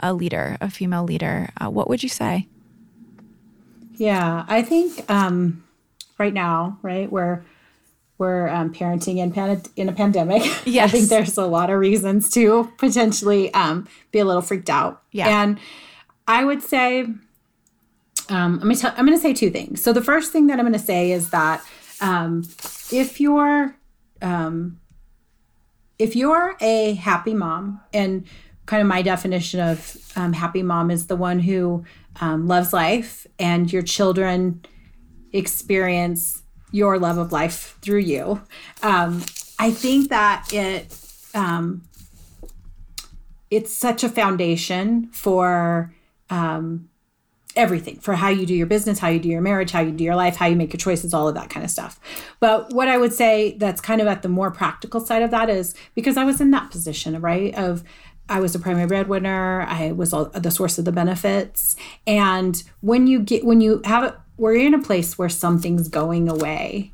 a 0.00 0.12
leader, 0.12 0.56
a 0.60 0.70
female 0.70 1.04
leader, 1.04 1.50
uh, 1.60 1.70
what 1.70 1.88
would 1.88 2.02
you 2.02 2.08
say? 2.08 2.48
Yeah, 3.96 4.44
I 4.48 4.62
think 4.62 5.08
um, 5.10 5.64
right 6.18 6.34
now, 6.34 6.78
right, 6.82 7.10
we're 7.10 7.44
we're 8.18 8.48
um, 8.48 8.74
parenting 8.74 9.18
in, 9.18 9.32
pan- 9.32 9.62
in 9.76 9.88
a 9.88 9.92
pandemic. 9.92 10.42
Yes. 10.66 10.88
I 10.88 10.92
think 10.92 11.08
there's 11.08 11.38
a 11.38 11.46
lot 11.46 11.70
of 11.70 11.78
reasons 11.78 12.30
to 12.32 12.70
potentially 12.76 13.54
um, 13.54 13.88
be 14.10 14.18
a 14.18 14.24
little 14.24 14.42
freaked 14.42 14.68
out. 14.68 15.02
Yeah. 15.12 15.42
And 15.42 15.58
I 16.26 16.44
would 16.44 16.62
say 16.62 17.06
um, 18.28 18.60
I'm 18.62 18.70
gonna 18.70 18.94
I'm 18.96 19.06
gonna 19.06 19.18
say 19.18 19.32
two 19.32 19.50
things. 19.50 19.82
So 19.82 19.92
the 19.92 20.02
first 20.02 20.32
thing 20.32 20.48
that 20.48 20.58
I'm 20.58 20.66
gonna 20.66 20.78
say 20.78 21.12
is 21.12 21.30
that 21.30 21.64
um, 22.00 22.44
if 22.92 23.20
you're 23.20 23.74
um, 24.20 24.80
if 25.98 26.14
you're 26.14 26.56
a 26.60 26.94
happy 26.94 27.34
mom, 27.34 27.80
and 27.92 28.26
kind 28.66 28.82
of 28.82 28.86
my 28.86 29.02
definition 29.02 29.60
of 29.60 29.96
um, 30.16 30.32
happy 30.32 30.62
mom 30.62 30.90
is 30.90 31.06
the 31.06 31.16
one 31.16 31.38
who 31.38 31.84
um, 32.20 32.46
loves 32.46 32.72
life, 32.72 33.26
and 33.38 33.72
your 33.72 33.82
children 33.82 34.64
experience 35.32 36.42
your 36.70 36.98
love 36.98 37.18
of 37.18 37.32
life 37.32 37.78
through 37.80 38.00
you. 38.00 38.42
Um, 38.82 39.24
I 39.58 39.70
think 39.70 40.10
that 40.10 40.52
it 40.52 40.96
um, 41.34 41.82
it's 43.50 43.72
such 43.72 44.04
a 44.04 44.08
foundation 44.08 45.08
for 45.12 45.94
um, 46.30 46.88
everything 47.56 47.98
for 47.98 48.14
how 48.14 48.28
you 48.28 48.46
do 48.46 48.54
your 48.54 48.66
business, 48.66 48.98
how 48.98 49.08
you 49.08 49.18
do 49.18 49.28
your 49.28 49.40
marriage, 49.40 49.70
how 49.70 49.80
you 49.80 49.90
do 49.90 50.04
your 50.04 50.14
life, 50.14 50.36
how 50.36 50.46
you 50.46 50.56
make 50.56 50.72
your 50.72 50.78
choices, 50.78 51.12
all 51.12 51.28
of 51.28 51.34
that 51.34 51.50
kind 51.50 51.64
of 51.64 51.70
stuff. 51.70 51.98
But 52.40 52.72
what 52.72 52.88
I 52.88 52.98
would 52.98 53.12
say 53.12 53.56
that's 53.58 53.80
kind 53.80 54.00
of 54.00 54.06
at 54.06 54.22
the 54.22 54.28
more 54.28 54.50
practical 54.50 55.00
side 55.00 55.22
of 55.22 55.30
that 55.30 55.50
is 55.50 55.74
because 55.94 56.16
I 56.16 56.24
was 56.24 56.40
in 56.40 56.50
that 56.52 56.70
position, 56.70 57.20
right? 57.20 57.54
Of 57.54 57.82
I 58.28 58.40
was 58.40 58.54
a 58.54 58.58
primary 58.58 58.86
breadwinner, 58.86 59.62
I 59.62 59.92
was 59.92 60.10
the 60.10 60.50
source 60.50 60.78
of 60.78 60.84
the 60.84 60.92
benefits. 60.92 61.76
And 62.06 62.62
when 62.80 63.06
you 63.06 63.20
get, 63.20 63.44
when 63.44 63.60
you 63.60 63.80
have 63.84 64.14
we're 64.38 64.54
in 64.54 64.72
a 64.72 64.82
place 64.82 65.18
where 65.18 65.28
something's 65.28 65.88
going 65.88 66.28
away. 66.28 66.92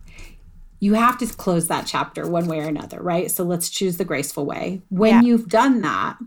You 0.81 0.95
have 0.95 1.19
to 1.19 1.27
close 1.27 1.69
that 1.69 1.87
chapter 1.87 2.29
one 2.29 2.47
way 2.47 2.61
or 2.61 2.69
another, 2.69 3.01
right? 3.01 3.31
So 3.31 3.45
let's 3.45 3.71
choose 3.71 3.97
the 3.97 4.05
graceful 4.05 4.45
way. 4.45 4.83
When 4.89 5.13
yeah. 5.13 5.21
you've 5.23 5.49
done 5.49 5.83
that, 5.83 6.19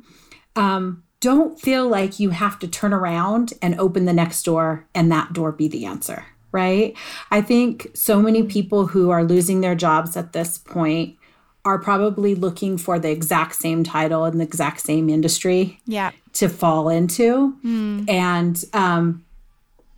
um, 0.55 1.03
don't 1.19 1.59
feel 1.59 1.87
like 1.87 2.19
you 2.19 2.29
have 2.29 2.59
to 2.59 2.67
turn 2.67 2.93
around 2.93 3.53
and 3.61 3.79
open 3.79 4.05
the 4.05 4.13
next 4.13 4.43
door 4.43 4.87
and 4.95 5.11
that 5.11 5.33
door 5.33 5.51
be 5.51 5.67
the 5.67 5.85
answer, 5.85 6.25
right? 6.51 6.95
I 7.31 7.41
think 7.41 7.87
so 7.93 8.21
many 8.21 8.43
people 8.43 8.87
who 8.87 9.09
are 9.09 9.23
losing 9.23 9.61
their 9.61 9.75
jobs 9.75 10.15
at 10.15 10.33
this 10.33 10.57
point 10.57 11.17
are 11.65 11.79
probably 11.79 12.33
looking 12.33 12.77
for 12.77 12.97
the 12.97 13.11
exact 13.11 13.55
same 13.55 13.83
title 13.83 14.23
and 14.23 14.39
the 14.39 14.45
exact 14.45 14.79
same 14.79 15.09
industry 15.09 15.79
yeah. 15.85 16.11
to 16.33 16.47
fall 16.47 16.87
into. 16.87 17.57
Mm. 17.65 18.09
And 18.09 18.63
um, 18.73 19.25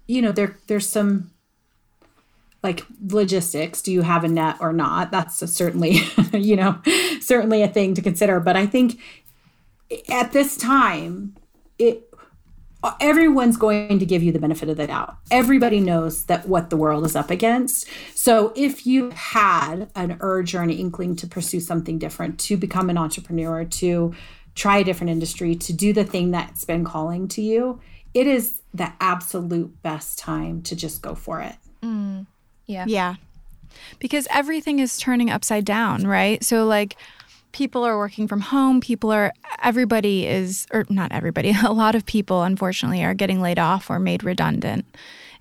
you 0.10 0.22
know, 0.22 0.32
there 0.32 0.58
there's 0.68 0.88
some 0.88 1.32
like 2.62 2.86
logistics 3.08 3.82
do 3.82 3.90
you 3.90 4.02
have 4.02 4.26
a 4.26 4.28
net 4.28 4.58
or 4.60 4.74
not 4.74 5.12
that's 5.12 5.42
a 5.42 5.48
certainly 5.48 6.02
you 6.34 6.58
know 6.58 6.78
certainly 7.22 7.62
a 7.62 7.70
thing 7.70 7.94
to 7.94 8.02
consider 8.02 8.38
but 8.42 8.58
i 8.58 8.66
think 8.66 9.00
at 10.10 10.32
this 10.32 10.58
time, 10.58 11.36
it 11.78 12.06
everyone's 13.02 13.58
going 13.58 14.00
to 14.00 14.06
give 14.06 14.24
you 14.24 14.32
the 14.32 14.40
benefit 14.40 14.70
of 14.70 14.78
the 14.78 14.88
doubt. 14.88 15.18
Everybody 15.32 15.82
knows 15.82 16.26
that 16.26 16.48
what 16.48 16.70
the 16.70 16.78
world 16.78 17.06
is 17.06 17.14
up 17.14 17.30
against. 17.30 17.86
So 18.16 18.54
if 18.56 18.88
you 18.88 19.10
had 19.10 19.90
an 19.96 20.18
urge 20.22 20.56
or 20.56 20.62
an 20.62 20.70
inkling 20.70 21.18
to 21.18 21.28
pursue 21.28 21.60
something 21.60 22.00
different, 22.00 22.40
to 22.42 22.56
become 22.56 22.90
an 22.90 22.98
entrepreneur, 22.98 23.66
to 23.66 24.16
try 24.56 24.78
a 24.78 24.84
different 24.86 25.12
industry, 25.12 25.56
to 25.56 25.74
do 25.74 25.92
the 25.92 26.06
thing 26.06 26.32
that's 26.32 26.64
been 26.64 26.86
calling 26.86 27.28
to 27.30 27.42
you, 27.42 27.82
it 28.14 28.28
is 28.28 28.59
the 28.74 28.92
absolute 29.00 29.82
best 29.82 30.20
time 30.20 30.62
to 30.64 30.76
just 30.76 31.02
go 31.02 31.16
for 31.16 31.42
it. 31.42 31.56
Mm, 31.82 32.28
yeah. 32.66 32.86
Yeah. 32.88 33.16
Because 34.00 34.28
everything 34.32 34.80
is 34.80 34.98
turning 34.98 35.30
upside 35.30 35.66
down, 35.66 36.06
right? 36.06 36.44
So 36.44 36.66
like 36.66 36.96
people 37.52 37.84
are 37.84 37.98
working 37.98 38.28
from 38.28 38.42
home. 38.42 38.80
People 38.80 39.12
are, 39.12 39.34
everybody 39.64 40.28
is, 40.28 40.68
or 40.72 40.86
not 40.90 41.12
everybody, 41.12 41.54
a 41.64 41.72
lot 41.72 41.96
of 41.96 42.06
people, 42.06 42.44
unfortunately, 42.44 43.04
are 43.04 43.14
getting 43.14 43.42
laid 43.42 43.60
off 43.60 43.90
or 43.90 44.00
made 44.00 44.24
redundant 44.24 44.86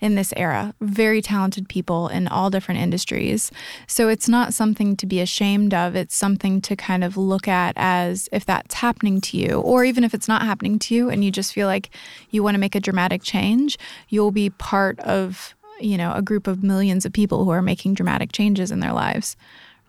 in 0.00 0.14
this 0.14 0.32
era. 0.36 0.74
Very 0.80 1.20
talented 1.20 1.68
people 1.68 2.08
in 2.08 2.28
all 2.28 2.50
different 2.50 2.80
industries. 2.80 3.50
So 3.86 4.08
it's 4.08 4.28
not 4.28 4.54
something 4.54 4.96
to 4.96 5.06
be 5.06 5.20
ashamed 5.20 5.74
of. 5.74 5.96
It's 5.96 6.14
something 6.14 6.60
to 6.62 6.76
kind 6.76 7.04
of 7.04 7.16
look 7.16 7.48
at 7.48 7.74
as 7.76 8.28
if 8.32 8.44
that's 8.44 8.74
happening 8.76 9.20
to 9.22 9.36
you, 9.36 9.60
or 9.60 9.84
even 9.84 10.04
if 10.04 10.14
it's 10.14 10.28
not 10.28 10.42
happening 10.42 10.78
to 10.80 10.94
you 10.94 11.10
and 11.10 11.24
you 11.24 11.30
just 11.30 11.52
feel 11.52 11.66
like 11.66 11.90
you 12.30 12.42
want 12.42 12.54
to 12.54 12.60
make 12.60 12.74
a 12.74 12.80
dramatic 12.80 13.22
change, 13.22 13.78
you'll 14.08 14.30
be 14.30 14.50
part 14.50 14.98
of, 15.00 15.54
you 15.80 15.96
know, 15.96 16.12
a 16.14 16.22
group 16.22 16.46
of 16.46 16.62
millions 16.62 17.04
of 17.04 17.12
people 17.12 17.44
who 17.44 17.50
are 17.50 17.62
making 17.62 17.94
dramatic 17.94 18.32
changes 18.32 18.70
in 18.70 18.80
their 18.80 18.92
lives 18.92 19.36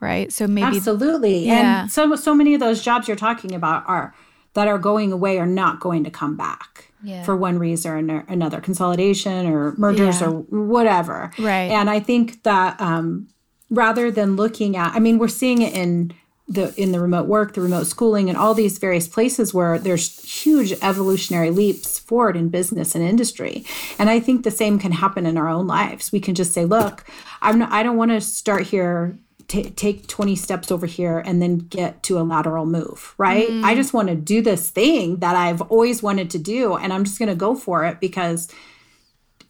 right? 0.02 0.32
So 0.32 0.48
maybe 0.48 0.78
absolutely. 0.78 1.46
Yeah. 1.46 1.82
And 1.82 1.92
so 1.92 2.16
so 2.16 2.34
many 2.34 2.54
of 2.54 2.60
those 2.60 2.82
jobs 2.82 3.08
you're 3.08 3.18
talking 3.18 3.54
about 3.54 3.84
are 3.86 4.16
that 4.54 4.68
are 4.68 4.78
going 4.78 5.12
away 5.12 5.38
are 5.40 5.46
not 5.46 5.80
going 5.80 6.04
to 6.04 6.10
come 6.10 6.36
back 6.36 6.89
yeah. 7.04 7.24
for 7.24 7.36
one 7.36 7.60
reason 7.60 8.10
or 8.10 8.26
another, 8.28 8.62
consolidation 8.62 9.48
or 9.48 9.74
mergers 9.78 10.22
yeah. 10.22 10.28
or 10.28 10.32
whatever. 10.50 11.32
Right. 11.38 11.72
And 11.72 11.90
I 11.90 12.00
think 12.00 12.44
that 12.44 12.80
um, 12.80 13.28
rather 13.70 14.12
than 14.12 14.36
looking 14.36 14.76
at, 14.76 14.94
I 14.94 15.00
mean, 15.00 15.18
we're 15.18 15.28
seeing 15.28 15.62
it 15.62 15.74
in 15.74 16.14
the 16.48 16.74
in 16.82 16.92
the 16.92 17.00
remote 17.00 17.28
work, 17.28 17.54
the 17.54 17.62
remote 17.62 17.86
schooling, 17.86 18.28
and 18.28 18.38
all 18.38 18.56
these 18.56 18.80
various 18.80 19.08
places 19.08 19.54
where 19.54 19.78
there's 19.78 20.24
huge 20.44 20.74
evolutionary 20.82 21.52
leaps 21.52 22.00
forward 22.00 22.36
in 22.36 22.50
business 22.50 22.96
and 22.96 23.04
industry. 23.04 23.64
And 24.00 24.10
I 24.10 24.20
think 24.20 24.44
the 24.44 24.52
same 24.52 24.80
can 24.80 24.94
happen 24.94 25.28
in 25.28 25.38
our 25.38 25.48
own 25.48 25.68
lives. 25.68 26.12
We 26.12 26.20
can 26.20 26.34
just 26.34 26.52
say, 26.52 26.66
"Look, 26.66 27.06
I'm 27.42 27.60
not, 27.60 27.72
I 27.72 27.84
don't 27.84 27.98
want 27.98 28.12
to 28.12 28.20
start 28.20 28.64
here 28.64 29.20
t- 29.50 29.70
take 29.72 30.08
20 30.08 30.36
steps 30.38 30.72
over 30.72 30.86
here 30.86 31.20
and 31.20 31.42
then 31.42 31.58
get 31.58 32.02
to 32.04 32.18
a 32.18 32.22
lateral 32.22 32.66
move, 32.66 33.14
right? 33.18 33.50
Mm. 33.50 33.66
I 33.66 33.76
just 33.76 33.94
want 33.94 34.08
to 34.08 34.16
do 34.16 34.42
this 34.42 34.70
thing 34.70 35.18
that 35.18 35.36
I've 35.36 35.62
always 35.64 36.02
wanted 36.02 36.30
to 36.30 36.40
do 36.40 36.76
and 36.76 36.94
I'm 36.94 37.04
just 37.04 37.20
going 37.20 37.30
to 37.30 37.36
go 37.36 37.56
for 37.56 37.84
it 37.84 38.00
because 38.00 38.48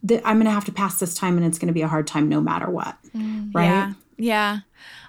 th- 0.08 0.22
I'm 0.26 0.38
going 0.38 0.46
to 0.46 0.52
have 0.52 0.66
to 0.66 0.72
pass 0.72 1.00
this 1.00 1.14
time 1.14 1.38
and 1.38 1.46
it's 1.46 1.60
going 1.60 1.68
to 1.68 1.74
be 1.74 1.84
a 1.84 1.88
hard 1.88 2.08
time 2.08 2.28
no 2.28 2.42
matter 2.42 2.70
what. 2.70 2.98
Mm. 3.16 3.54
Right? 3.54 3.66
Yeah. 3.66 3.94
Yeah. 4.18 4.60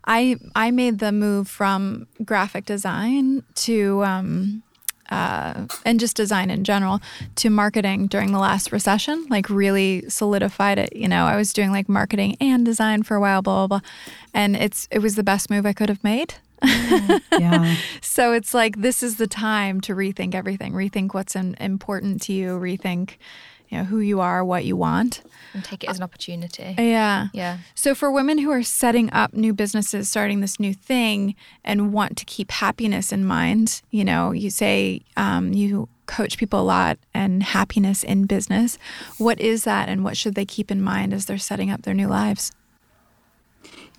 I 0.06 0.36
I 0.54 0.70
made 0.70 0.98
the 0.98 1.12
move 1.12 1.48
from 1.48 2.06
graphic 2.24 2.64
design 2.64 3.44
to 3.56 4.02
um 4.04 4.62
uh, 5.10 5.66
and 5.84 6.00
just 6.00 6.16
design 6.16 6.50
in 6.50 6.64
general 6.64 7.00
to 7.36 7.50
marketing 7.50 8.06
during 8.06 8.32
the 8.32 8.38
last 8.38 8.72
recession, 8.72 9.26
like 9.28 9.50
really 9.50 10.08
solidified 10.08 10.78
it. 10.78 10.94
You 10.94 11.08
know, 11.08 11.24
I 11.24 11.36
was 11.36 11.52
doing 11.52 11.70
like 11.70 11.88
marketing 11.88 12.36
and 12.40 12.64
design 12.64 13.02
for 13.02 13.16
a 13.16 13.20
while, 13.20 13.42
blah, 13.42 13.66
blah, 13.66 13.80
blah. 13.80 13.88
And 14.34 14.56
it's 14.56 14.88
it 14.90 15.00
was 15.00 15.16
the 15.16 15.22
best 15.22 15.50
move 15.50 15.66
I 15.66 15.72
could 15.72 15.88
have 15.88 16.04
made. 16.04 16.34
yeah. 16.62 17.76
so 18.00 18.32
it's 18.32 18.54
like 18.54 18.80
this 18.80 19.02
is 19.02 19.16
the 19.16 19.26
time 19.26 19.80
to 19.82 19.94
rethink 19.94 20.34
everything, 20.34 20.72
rethink 20.72 21.14
what's 21.14 21.34
in, 21.34 21.54
important 21.58 22.22
to 22.22 22.32
you, 22.32 22.58
rethink, 22.58 23.16
you 23.70 23.78
know, 23.78 23.84
who 23.84 24.00
you 24.00 24.20
are, 24.20 24.44
what 24.44 24.64
you 24.64 24.76
want. 24.76 25.22
And 25.54 25.64
take 25.64 25.84
it 25.84 25.90
as 25.90 25.96
an 25.96 26.02
opportunity. 26.02 26.74
Yeah. 26.76 27.28
Yeah. 27.32 27.58
So 27.74 27.94
for 27.94 28.10
women 28.10 28.38
who 28.38 28.50
are 28.50 28.62
setting 28.62 29.12
up 29.12 29.32
new 29.32 29.54
businesses, 29.54 30.08
starting 30.08 30.40
this 30.40 30.60
new 30.60 30.74
thing, 30.74 31.34
and 31.64 31.92
want 31.92 32.16
to 32.18 32.24
keep 32.24 32.50
happiness 32.50 33.12
in 33.12 33.24
mind, 33.24 33.80
you 33.90 34.04
know, 34.04 34.32
you 34.32 34.50
say 34.50 35.02
um, 35.16 35.52
you 35.52 35.88
coach 36.06 36.38
people 36.38 36.60
a 36.60 36.62
lot 36.62 36.98
and 37.14 37.42
happiness 37.42 38.02
in 38.02 38.26
business. 38.26 38.78
What 39.18 39.40
is 39.40 39.64
that, 39.64 39.88
and 39.88 40.02
what 40.04 40.16
should 40.16 40.34
they 40.34 40.44
keep 40.44 40.70
in 40.70 40.82
mind 40.82 41.14
as 41.14 41.26
they're 41.26 41.38
setting 41.38 41.70
up 41.70 41.82
their 41.82 41.94
new 41.94 42.08
lives? 42.08 42.52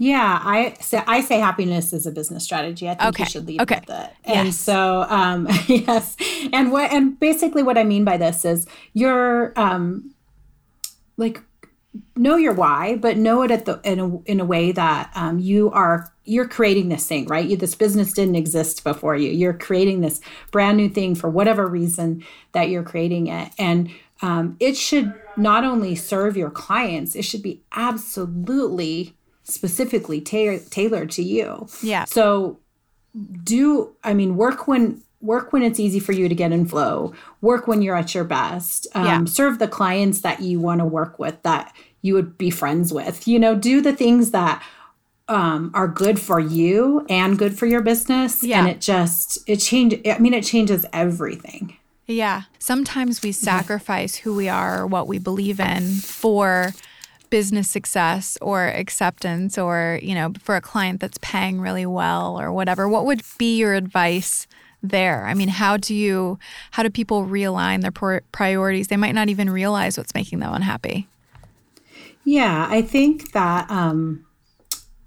Yeah, 0.01 0.41
I 0.43 0.73
say 0.79 1.03
I 1.05 1.21
say 1.21 1.37
happiness 1.37 1.93
is 1.93 2.07
a 2.07 2.11
business 2.11 2.43
strategy. 2.43 2.89
I 2.89 2.95
think 2.95 3.09
Okay, 3.09 3.21
you 3.23 3.29
should 3.29 3.45
lead 3.47 3.61
okay. 3.61 3.81
with 3.81 3.89
it. 3.91 4.09
And 4.23 4.47
Yes. 4.47 4.59
so, 4.59 5.05
um, 5.07 5.47
yes, 5.67 6.17
and 6.51 6.71
what 6.71 6.91
and 6.91 7.19
basically 7.19 7.61
what 7.61 7.77
I 7.77 7.83
mean 7.83 8.03
by 8.03 8.17
this 8.17 8.43
is 8.43 8.65
you're 8.93 9.53
um, 9.55 10.15
like 11.17 11.43
know 12.15 12.35
your 12.35 12.53
why, 12.53 12.95
but 12.95 13.17
know 13.17 13.43
it 13.43 13.51
at 13.51 13.65
the 13.65 13.79
in 13.83 13.99
a 13.99 14.17
in 14.23 14.39
a 14.39 14.45
way 14.45 14.71
that 14.71 15.11
um, 15.13 15.37
you 15.37 15.69
are 15.69 16.11
you're 16.25 16.47
creating 16.47 16.89
this 16.89 17.05
thing, 17.07 17.27
right? 17.27 17.45
You 17.47 17.55
this 17.55 17.75
business 17.75 18.11
didn't 18.11 18.35
exist 18.35 18.83
before 18.83 19.15
you. 19.15 19.29
You're 19.29 19.53
creating 19.53 20.01
this 20.01 20.19
brand 20.49 20.77
new 20.77 20.89
thing 20.89 21.13
for 21.13 21.29
whatever 21.29 21.67
reason 21.67 22.23
that 22.53 22.69
you're 22.69 22.81
creating 22.81 23.27
it, 23.27 23.51
and 23.59 23.91
um, 24.23 24.57
it 24.59 24.75
should 24.75 25.13
not 25.37 25.63
only 25.63 25.93
serve 25.93 26.35
your 26.35 26.49
clients, 26.49 27.15
it 27.15 27.21
should 27.23 27.43
be 27.43 27.61
absolutely 27.73 29.15
specifically 29.51 30.21
ta- 30.21 30.63
tailored 30.69 31.11
to 31.11 31.23
you. 31.23 31.67
Yeah. 31.81 32.05
So 32.05 32.59
do 33.43 33.95
I 34.03 34.13
mean 34.13 34.37
work 34.37 34.67
when 34.67 35.01
work 35.21 35.53
when 35.53 35.61
it's 35.61 35.79
easy 35.79 35.99
for 35.99 36.13
you 36.13 36.27
to 36.27 36.35
get 36.35 36.51
in 36.51 36.65
flow. 36.65 37.13
Work 37.41 37.67
when 37.67 37.81
you're 37.81 37.95
at 37.95 38.15
your 38.15 38.23
best. 38.23 38.87
Um, 38.95 39.05
Yeah. 39.05 39.25
Serve 39.25 39.59
the 39.59 39.67
clients 39.67 40.21
that 40.21 40.41
you 40.41 40.59
want 40.59 40.79
to 40.79 40.85
work 40.85 41.19
with 41.19 41.41
that 41.43 41.73
you 42.01 42.15
would 42.15 42.37
be 42.37 42.49
friends 42.49 42.91
with. 42.91 43.27
You 43.27 43.37
know, 43.37 43.55
do 43.55 43.81
the 43.81 43.93
things 43.93 44.31
that 44.31 44.63
um, 45.27 45.71
are 45.73 45.87
good 45.87 46.19
for 46.19 46.39
you 46.39 47.05
and 47.07 47.37
good 47.37 47.57
for 47.57 47.65
your 47.65 47.81
business. 47.81 48.43
Yeah. 48.43 48.59
And 48.59 48.67
it 48.67 48.81
just 48.81 49.37
it 49.47 49.57
change. 49.57 49.95
I 50.05 50.17
mean, 50.17 50.33
it 50.33 50.43
changes 50.43 50.85
everything. 50.91 51.77
Yeah. 52.07 52.43
Sometimes 52.59 53.21
we 53.21 53.31
sacrifice 53.31 54.15
who 54.15 54.35
we 54.35 54.49
are 54.49 54.81
or 54.81 54.87
what 54.87 55.07
we 55.07 55.19
believe 55.19 55.59
in 55.59 55.83
for 55.93 56.73
business 57.31 57.67
success 57.67 58.37
or 58.41 58.67
acceptance 58.67 59.57
or, 59.57 59.99
you 60.03 60.13
know, 60.13 60.33
for 60.39 60.55
a 60.55 60.61
client 60.61 60.99
that's 60.99 61.17
paying 61.23 61.59
really 61.59 61.87
well 61.87 62.39
or 62.39 62.51
whatever. 62.51 62.87
What 62.87 63.05
would 63.05 63.23
be 63.39 63.57
your 63.57 63.73
advice 63.73 64.45
there? 64.83 65.25
I 65.25 65.33
mean, 65.33 65.47
how 65.47 65.77
do 65.77 65.95
you 65.95 66.37
how 66.69 66.83
do 66.83 66.91
people 66.91 67.25
realign 67.25 67.81
their 67.81 68.21
priorities? 68.31 68.89
They 68.89 68.97
might 68.97 69.15
not 69.15 69.29
even 69.29 69.49
realize 69.49 69.97
what's 69.97 70.13
making 70.13 70.39
them 70.39 70.53
unhappy. 70.53 71.07
Yeah, 72.23 72.67
I 72.69 72.83
think 72.83 73.31
that 73.31 73.69
um, 73.71 74.25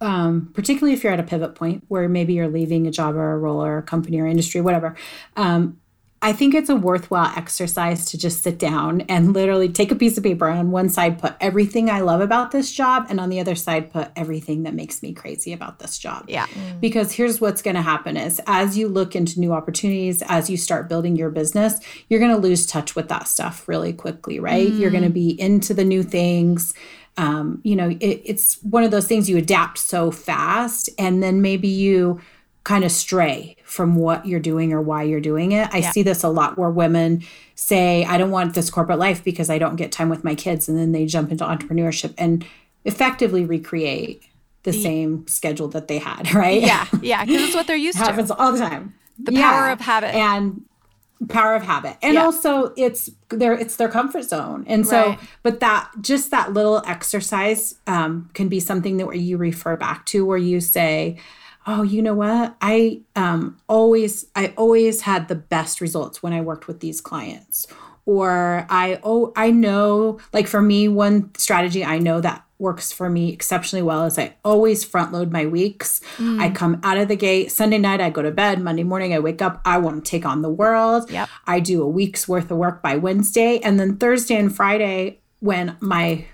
um, 0.01 0.51
particularly 0.53 0.95
if 0.95 1.05
you're 1.05 1.13
at 1.13 1.21
a 1.21 1.25
pivot 1.25 1.55
point 1.55 1.85
where 1.89 2.09
maybe 2.09 2.35
you're 2.35 2.49
leaving 2.49 2.87
a 2.87 2.91
job 2.91 3.15
or 3.15 3.33
a 3.33 3.39
role 3.39 3.65
or 3.65 3.79
a 3.79 3.83
company 3.83 4.21
or 4.21 4.27
industry, 4.27 4.61
whatever. 4.61 4.97
Um, 5.37 5.81
I 6.25 6.33
think 6.33 6.55
it's 6.55 6.71
a 6.71 6.75
worthwhile 6.75 7.31
exercise 7.37 8.07
to 8.07 8.17
just 8.17 8.43
sit 8.43 8.59
down 8.59 9.03
and 9.03 9.35
literally 9.35 9.69
take 9.69 9.93
a 9.93 9.95
piece 9.95 10.17
of 10.17 10.25
paper 10.25 10.49
and 10.49 10.59
on 10.59 10.71
one 10.71 10.89
side 10.89 11.19
put 11.19 11.35
everything 11.39 11.91
I 11.91 12.01
love 12.01 12.23
about 12.23 12.51
this 12.51 12.73
job 12.73 13.05
and 13.11 13.21
on 13.21 13.29
the 13.29 13.41
other 13.41 13.55
side 13.55 13.93
put 13.93 14.09
everything 14.17 14.63
that 14.63 14.73
makes 14.73 15.03
me 15.03 15.13
crazy 15.13 15.53
about 15.53 15.81
this 15.81 15.99
job. 15.99 16.25
Yeah. 16.27 16.47
Because 16.81 17.13
here's 17.13 17.43
what's 17.43 17.61
going 17.61 17.77
to 17.77 17.83
happen 17.83 18.17
is 18.17 18.41
as 18.47 18.79
you 18.79 18.89
look 18.89 19.15
into 19.15 19.39
new 19.39 19.53
opportunities, 19.53 20.23
as 20.23 20.49
you 20.49 20.57
start 20.57 20.89
building 20.89 21.15
your 21.15 21.29
business, 21.29 21.79
you're 22.09 22.21
going 22.21 22.35
to 22.35 22.41
lose 22.41 22.65
touch 22.65 22.97
with 22.97 23.11
that 23.11 23.29
stuff 23.29 23.69
really 23.69 23.93
quickly, 23.93 24.41
right? 24.41 24.73
You're 24.73 24.91
going 24.91 25.05
to 25.05 25.11
be 25.11 25.39
into 25.39 25.75
the 25.75 25.85
new 25.85 26.03
things. 26.03 26.73
Um, 27.19 27.61
you 27.65 27.77
know, 27.77 27.91
it, 27.91 28.23
it's 28.25 28.63
one 28.63 28.83
of 28.83 28.91
those 28.91 29.07
things 29.07 29.29
you 29.29 29.37
adapt 29.37 29.77
so 29.77 30.11
fast 30.11 30.89
and 30.99 31.23
then 31.23 31.43
maybe 31.43 31.69
you 31.69 32.19
kind 32.65 32.83
of 32.85 32.91
stray 32.91 33.57
from 33.65 33.95
what 33.95 34.27
you're 34.27 34.41
doing 34.41 34.73
or 34.73 34.81
why 34.81 35.03
you're 35.03 35.21
doing 35.21 35.53
it. 35.53 35.69
I 35.73 35.83
see 35.83 36.03
this 36.03 36.23
a 36.23 36.29
lot 36.29 36.57
where 36.57 36.71
women 36.71 37.23
say, 37.55 38.05
I 38.07 38.17
don't 38.17 38.31
want 38.31 38.55
this 38.55 38.71
corporate 38.71 38.99
life 38.99 39.23
because 39.23 39.51
I 39.51 39.59
don't 39.59 39.77
get 39.77 39.93
time 39.93 40.09
with 40.09 40.25
my 40.25 40.35
kids. 40.35 40.67
And 40.69 40.79
then 40.79 40.93
they 40.93 41.05
jump 41.05 41.31
into 41.31 41.45
entrepreneurship 41.45 42.15
and 42.17 42.45
effectively 42.87 43.45
recreate 43.45 44.23
the 44.63 44.73
same 44.73 45.27
schedule 45.29 45.69
that 45.69 45.89
they 45.89 45.99
had, 45.99 46.33
right? 46.35 46.63
Yeah. 46.63 46.87
Yeah. 47.03 47.25
Because 47.25 47.43
it's 47.43 47.55
what 47.55 47.67
they're 47.67 47.77
used 47.77 47.99
to. 47.99 48.05
happens 48.05 48.31
all 48.31 48.53
the 48.53 48.59
time. 48.59 48.95
The 49.19 49.33
power 49.33 49.69
of 49.69 49.81
habit. 49.81 50.15
And 50.15 50.63
power 51.29 51.55
of 51.55 51.63
habit. 51.63 51.99
And 52.03 52.15
Yeah. 52.15 52.25
also 52.25 52.73
it's 52.79 53.11
their 53.29 53.53
it's 53.53 53.77
their 53.77 53.89
comfort 53.91 54.23
zone. 54.25 54.65
And 54.67 54.87
so 54.87 55.09
Right. 55.11 55.19
but 55.43 55.61
that 55.61 55.91
just 56.01 56.31
that 56.31 56.55
little 56.55 56.83
exercise 56.87 57.75
um, 57.87 58.31
can 58.35 58.49
be 58.49 58.59
something 58.59 58.97
that 58.97 59.07
where 59.07 59.15
you 59.17 59.37
refer 59.37 59.77
back 59.77 60.07
to 60.07 60.25
where 60.25 60.39
you 60.39 60.61
say, 60.61 61.19
Oh, 61.67 61.83
you 61.83 62.03
know 62.03 62.15
what? 62.15 62.57
I 62.61 63.01
um, 63.17 63.59
always 63.69 64.27
I 64.35 64.53
always 64.57 65.03
had 65.03 65.29
the 65.29 65.35
best 65.35 65.81
results 65.81 66.23
when 66.23 66.33
I 66.33 66.41
worked 66.41 66.67
with 66.69 66.81
these 66.81 67.01
clients. 67.01 67.67
Or 68.07 68.67
I 68.69 69.01
oh 69.03 69.33
I 69.35 69.51
know 69.51 70.19
like 70.35 70.47
for 70.47 70.61
me 70.61 70.89
one 70.89 71.31
strategy 71.39 71.83
I 71.85 71.99
know 71.99 72.21
that 72.21 72.45
works 72.59 72.93
for 72.93 73.09
me 73.09 73.33
exceptionally 73.33 73.83
well 73.83 74.05
is 74.05 74.19
I 74.19 74.37
always 74.45 74.85
front 74.85 75.11
load 75.13 75.33
my 75.33 75.47
weeks. 75.47 76.01
I 76.21 76.51
come 76.51 76.81
out 76.83 76.99
of 76.99 77.09
the 77.09 77.17
gate 77.17 77.51
Sunday 77.51 77.79
night 77.79 78.01
I 78.03 78.11
go 78.11 78.21
to 78.23 78.31
bed, 78.31 78.61
Monday 78.61 78.85
morning 78.85 79.15
I 79.15 79.19
wake 79.21 79.41
up, 79.41 79.61
I 79.65 79.79
want 79.79 80.05
to 80.05 80.11
take 80.11 80.27
on 80.27 80.43
the 80.43 80.51
world. 80.51 81.11
Yep. 81.11 81.29
I 81.47 81.61
do 81.61 81.83
a 81.83 81.89
week's 81.89 82.29
worth 82.29 82.51
of 82.51 82.59
work 82.59 82.83
by 82.83 82.97
Wednesday 82.97 83.59
and 83.61 83.81
then 83.81 83.97
Thursday 83.97 84.37
and 84.37 84.55
Friday 84.55 85.21
when 85.41 85.77
my 85.81 86.27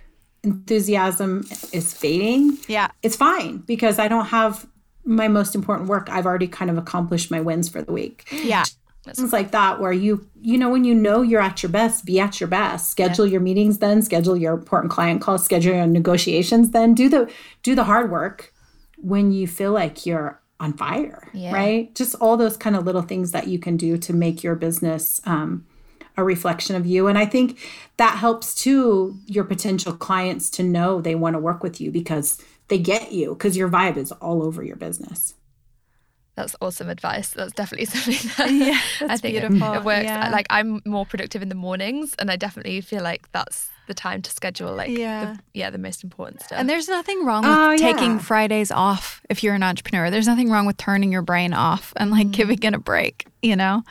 enthusiasm 0.43 1.45
is 1.73 1.95
fading, 1.95 2.59
Yeah. 2.69 2.89
it's 3.03 3.17
fine 3.17 3.59
because 3.59 3.99
I 3.99 4.09
don't 4.09 4.27
have 4.27 4.67
my 5.11 5.29
most 5.29 5.55
important 5.55 5.89
work. 5.89 6.09
I've 6.11 6.27
already 6.27 6.49
kind 6.49 6.71
of 6.71 6.79
accomplished 6.79 7.31
my 7.31 7.41
wins 7.41 7.69
for 7.69 7.83
the 7.83 7.93
week. 7.93 8.29
Yeah. 8.33 8.65
Things 9.05 9.33
like 9.33 9.51
that 9.51 9.81
where 9.81 9.93
you 9.93 10.27
you 10.41 10.59
know 10.59 10.69
when 10.71 10.85
you 10.85 10.95
know 10.95 11.23
you're 11.23 11.41
at 11.41 11.63
your 11.63 11.71
best, 11.71 12.05
be 12.05 12.21
at 12.21 12.39
your 12.39 12.49
best. 12.49 12.91
Schedule 12.91 13.27
your 13.27 13.41
meetings 13.41 13.79
then, 13.79 14.03
schedule 14.03 14.37
your 14.37 14.55
important 14.55 14.93
client 14.93 15.21
calls, 15.23 15.43
schedule 15.45 15.75
your 15.75 15.87
negotiations 15.87 16.71
then. 16.71 16.95
Do 16.95 17.09
the 17.09 17.31
do 17.63 17.75
the 17.75 17.85
hard 17.85 18.11
work 18.11 18.53
when 18.99 19.33
you 19.33 19.47
feel 19.49 19.73
like 19.73 20.05
you're 20.05 20.41
on 20.61 20.75
fire, 20.75 21.27
Yeah. 21.33 21.55
right? 21.55 21.95
Just 21.95 22.15
all 22.17 22.37
those 22.37 22.59
kind 22.59 22.77
of 22.77 22.85
little 22.85 23.01
things 23.01 23.33
that 23.33 23.49
you 23.49 23.59
can 23.59 23.79
do 23.79 23.97
to 23.97 24.13
make 24.13 24.45
your 24.45 24.55
business 24.55 25.21
um, 25.25 25.65
a 26.19 26.23
reflection 26.23 26.77
of 26.77 26.85
you. 26.85 27.07
And 27.07 27.17
I 27.17 27.25
think 27.25 27.59
that 27.97 28.19
helps 28.19 28.55
too 28.55 29.17
your 29.27 29.45
potential 29.45 29.95
clients 29.95 30.51
to 30.51 30.63
know 30.63 31.01
they 31.01 31.15
want 31.15 31.33
to 31.35 31.39
work 31.41 31.63
with 31.63 31.81
you 31.81 31.91
because 31.91 32.37
they 32.71 32.79
get 32.79 33.13
you 33.13 33.35
because 33.35 33.57
your 33.57 33.69
vibe 33.69 33.99
is 33.99 34.11
all 34.13 34.43
over 34.43 34.63
your 34.65 34.77
business. 34.77 35.35
That's 36.37 36.57
awesome 36.63 36.89
advice. 36.89 37.31
That's 37.31 37.53
definitely 37.53 37.85
something 37.95 38.31
that 38.39 38.51
Yeah, 38.51 38.81
I 39.11 39.17
think 39.19 39.35
it- 39.37 39.41
beautiful. 39.49 39.75
It, 39.75 39.85
works. 39.85 40.05
Yeah. 40.05 40.31
Like 40.31 40.47
I'm 40.49 40.81
more 40.87 41.05
productive 41.05 41.43
in 41.43 41.49
the 41.51 41.55
mornings, 41.55 42.15
and 42.19 42.31
I 42.31 42.37
definitely 42.37 42.81
feel 42.81 43.03
like 43.03 43.31
that's 43.33 43.69
the 43.89 43.95
time 43.95 44.23
to 44.23 44.31
schedule. 44.31 44.73
Like 44.75 44.89
Yeah. 44.97 45.35
the, 45.35 45.41
yeah, 45.53 45.69
the 45.71 45.79
most 45.79 46.05
important 46.05 46.41
stuff. 46.43 46.59
And 46.59 46.69
there's 46.71 46.89
nothing 46.89 47.25
wrong 47.27 47.43
with 47.43 47.51
Oh, 47.53 47.77
taking 47.77 48.13
yeah. 48.13 48.19
Fridays 48.19 48.71
off 48.71 49.21
if 49.29 49.43
you're 49.43 49.55
an 49.55 49.65
entrepreneur. 49.65 50.11
There's 50.11 50.29
nothing 50.29 50.49
wrong 50.49 50.65
with 50.65 50.77
turning 50.77 51.11
your 51.13 51.23
brain 51.23 51.53
off 51.53 51.93
and 51.97 52.11
like 52.13 52.31
giving 52.31 52.63
it 52.63 52.75
a 52.75 52.79
break, 52.79 53.27
you 53.43 53.57
know? 53.57 53.83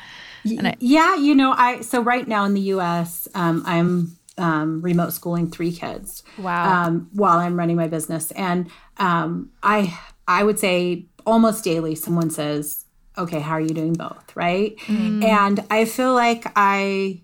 Y- 0.45 0.75
yeah, 0.79 1.15
you 1.17 1.35
know, 1.35 1.51
I 1.51 1.81
so 1.81 2.01
right 2.01 2.25
now 2.25 2.45
in 2.45 2.53
the 2.53 2.61
U.S., 2.61 3.27
um, 3.35 3.61
I'm 3.65 4.15
um, 4.39 4.81
remote 4.81 5.13
schooling 5.13 5.49
three 5.49 5.71
kids. 5.71 6.23
Wow. 6.37 6.85
Um, 6.85 7.09
while 7.13 7.37
I'm 7.37 7.57
running 7.57 7.75
my 7.75 7.87
business, 7.87 8.31
and 8.31 8.69
um, 8.97 9.51
I 9.61 9.97
I 10.27 10.43
would 10.43 10.59
say 10.59 11.05
almost 11.25 11.63
daily 11.63 11.95
someone 11.95 12.29
says, 12.29 12.85
"Okay, 13.17 13.39
how 13.39 13.51
are 13.51 13.61
you 13.61 13.73
doing 13.73 13.93
both?" 13.93 14.35
Right? 14.35 14.75
And 15.23 15.65
I 15.69 15.85
feel 15.85 16.13
like 16.13 16.45
I. 16.55 17.21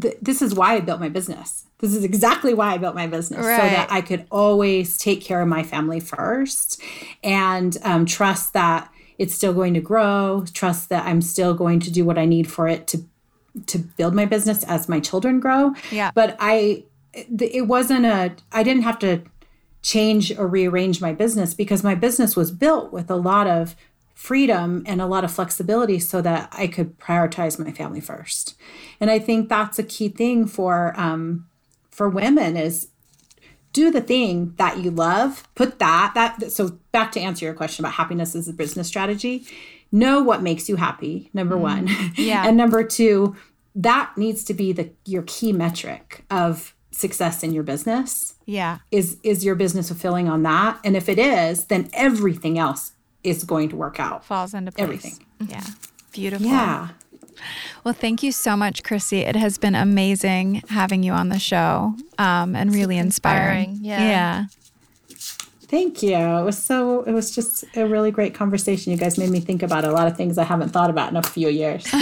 Th- 0.00 0.16
this 0.20 0.42
is 0.42 0.56
why 0.56 0.74
I 0.74 0.80
built 0.80 0.98
my 0.98 1.08
business. 1.08 1.66
This 1.78 1.94
is 1.94 2.02
exactly 2.02 2.52
why 2.52 2.72
I 2.72 2.78
built 2.78 2.96
my 2.96 3.06
business 3.06 3.44
so 3.44 3.62
that 3.62 3.92
I 3.92 4.00
could 4.00 4.26
always 4.30 4.98
take 4.98 5.20
care 5.20 5.40
of 5.40 5.46
my 5.46 5.62
family 5.62 6.00
first 6.00 6.82
and 7.22 7.76
um, 7.82 8.04
trust 8.04 8.54
that 8.54 8.90
it's 9.18 9.34
still 9.34 9.52
going 9.52 9.74
to 9.74 9.80
grow, 9.80 10.44
trust 10.52 10.88
that 10.88 11.06
I'm 11.06 11.20
still 11.20 11.54
going 11.54 11.80
to 11.80 11.92
do 11.92 12.04
what 12.04 12.18
I 12.18 12.24
need 12.24 12.50
for 12.50 12.66
it 12.66 12.86
to 12.88 13.04
to 13.66 13.78
build 13.78 14.14
my 14.14 14.24
business 14.24 14.64
as 14.64 14.88
my 14.88 15.00
children 15.00 15.40
grow. 15.40 15.74
Yeah. 15.90 16.10
But 16.14 16.36
I 16.40 16.84
it 17.12 17.66
wasn't 17.68 18.06
a 18.06 18.34
I 18.52 18.62
didn't 18.62 18.82
have 18.82 18.98
to 19.00 19.22
change 19.82 20.36
or 20.36 20.46
rearrange 20.46 21.00
my 21.00 21.12
business 21.12 21.54
because 21.54 21.84
my 21.84 21.94
business 21.94 22.34
was 22.36 22.50
built 22.50 22.92
with 22.92 23.10
a 23.10 23.16
lot 23.16 23.46
of 23.46 23.76
freedom 24.14 24.82
and 24.86 25.02
a 25.02 25.06
lot 25.06 25.24
of 25.24 25.30
flexibility 25.30 25.98
so 25.98 26.22
that 26.22 26.48
I 26.52 26.66
could 26.66 26.98
prioritize 26.98 27.58
my 27.58 27.72
family 27.72 28.00
first. 28.00 28.54
And 28.98 29.10
I 29.10 29.18
think 29.18 29.48
that's 29.48 29.78
a 29.78 29.82
key 29.82 30.08
thing 30.08 30.46
for 30.46 30.98
um, 30.98 31.46
for 31.90 32.08
women 32.08 32.56
is 32.56 32.88
do 33.72 33.90
the 33.90 34.00
thing 34.00 34.54
that 34.56 34.78
you 34.78 34.90
love. 34.90 35.46
Put 35.54 35.78
that 35.80 36.12
that 36.14 36.50
so 36.50 36.78
back 36.92 37.12
to 37.12 37.20
answer 37.20 37.44
your 37.44 37.54
question 37.54 37.84
about 37.84 37.94
happiness 37.94 38.34
as 38.34 38.48
a 38.48 38.52
business 38.52 38.88
strategy. 38.88 39.44
Know 39.94 40.22
what 40.22 40.42
makes 40.42 40.68
you 40.68 40.76
happy. 40.76 41.30
Number 41.32 41.56
one, 41.56 41.88
Yeah. 42.16 42.46
and 42.48 42.56
number 42.56 42.82
two, 42.82 43.36
that 43.76 44.12
needs 44.18 44.42
to 44.44 44.54
be 44.54 44.72
the 44.72 44.90
your 45.04 45.22
key 45.26 45.52
metric 45.52 46.24
of 46.30 46.74
success 46.90 47.42
in 47.42 47.52
your 47.52 47.62
business. 47.62 48.34
Yeah. 48.44 48.78
Is 48.90 49.18
is 49.22 49.44
your 49.44 49.54
business 49.54 49.88
fulfilling 49.88 50.28
on 50.28 50.42
that? 50.42 50.78
And 50.84 50.96
if 50.96 51.08
it 51.08 51.18
is, 51.18 51.66
then 51.66 51.88
everything 51.92 52.58
else 52.58 52.92
is 53.22 53.44
going 53.44 53.68
to 53.70 53.76
work 53.76 53.98
out. 54.00 54.24
Falls 54.24 54.52
into 54.52 54.72
place. 54.72 54.82
Everything. 54.84 55.26
Yeah. 55.48 55.64
Beautiful. 56.12 56.46
Yeah. 56.46 56.88
Well, 57.82 57.94
thank 57.94 58.22
you 58.22 58.30
so 58.32 58.56
much, 58.56 58.82
Kristi. 58.84 59.26
It 59.26 59.34
has 59.36 59.58
been 59.58 59.74
amazing 59.74 60.62
having 60.68 61.02
you 61.02 61.12
on 61.12 61.28
the 61.30 61.38
show 61.38 61.94
um, 62.18 62.54
and 62.54 62.72
really 62.72 62.96
inspiring. 62.96 63.70
inspiring, 63.70 63.84
yeah. 63.84 64.08
Yeah. 64.08 64.44
Thank 65.74 66.04
you. 66.04 66.14
It 66.14 66.44
was 66.44 66.56
so 66.56 67.02
it 67.02 67.10
was 67.10 67.34
just 67.34 67.64
a 67.74 67.84
really 67.84 68.12
great 68.12 68.32
conversation. 68.32 68.92
You 68.92 68.96
guys 68.96 69.18
made 69.18 69.30
me 69.30 69.40
think 69.40 69.60
about 69.60 69.84
a 69.84 69.90
lot 69.90 70.06
of 70.06 70.16
things 70.16 70.38
I 70.38 70.44
haven't 70.44 70.68
thought 70.68 70.88
about 70.88 71.10
in 71.10 71.16
a 71.16 71.22
few 71.22 71.48
years. 71.48 71.84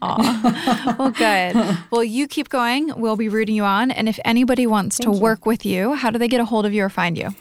Well, 0.00 1.10
good. 1.10 1.78
Well, 1.90 2.02
you 2.02 2.26
keep 2.26 2.48
going. 2.48 2.98
We'll 2.98 3.16
be 3.16 3.28
rooting 3.28 3.54
you 3.56 3.64
on. 3.64 3.90
And 3.90 4.08
if 4.08 4.18
anybody 4.24 4.66
wants 4.66 4.96
to 5.00 5.10
work 5.10 5.44
with 5.44 5.66
you, 5.66 5.94
how 5.94 6.10
do 6.10 6.18
they 6.18 6.28
get 6.28 6.40
a 6.40 6.46
hold 6.46 6.64
of 6.64 6.72
you 6.72 6.84
or 6.84 6.88
find 6.88 7.18
you? 7.18 7.34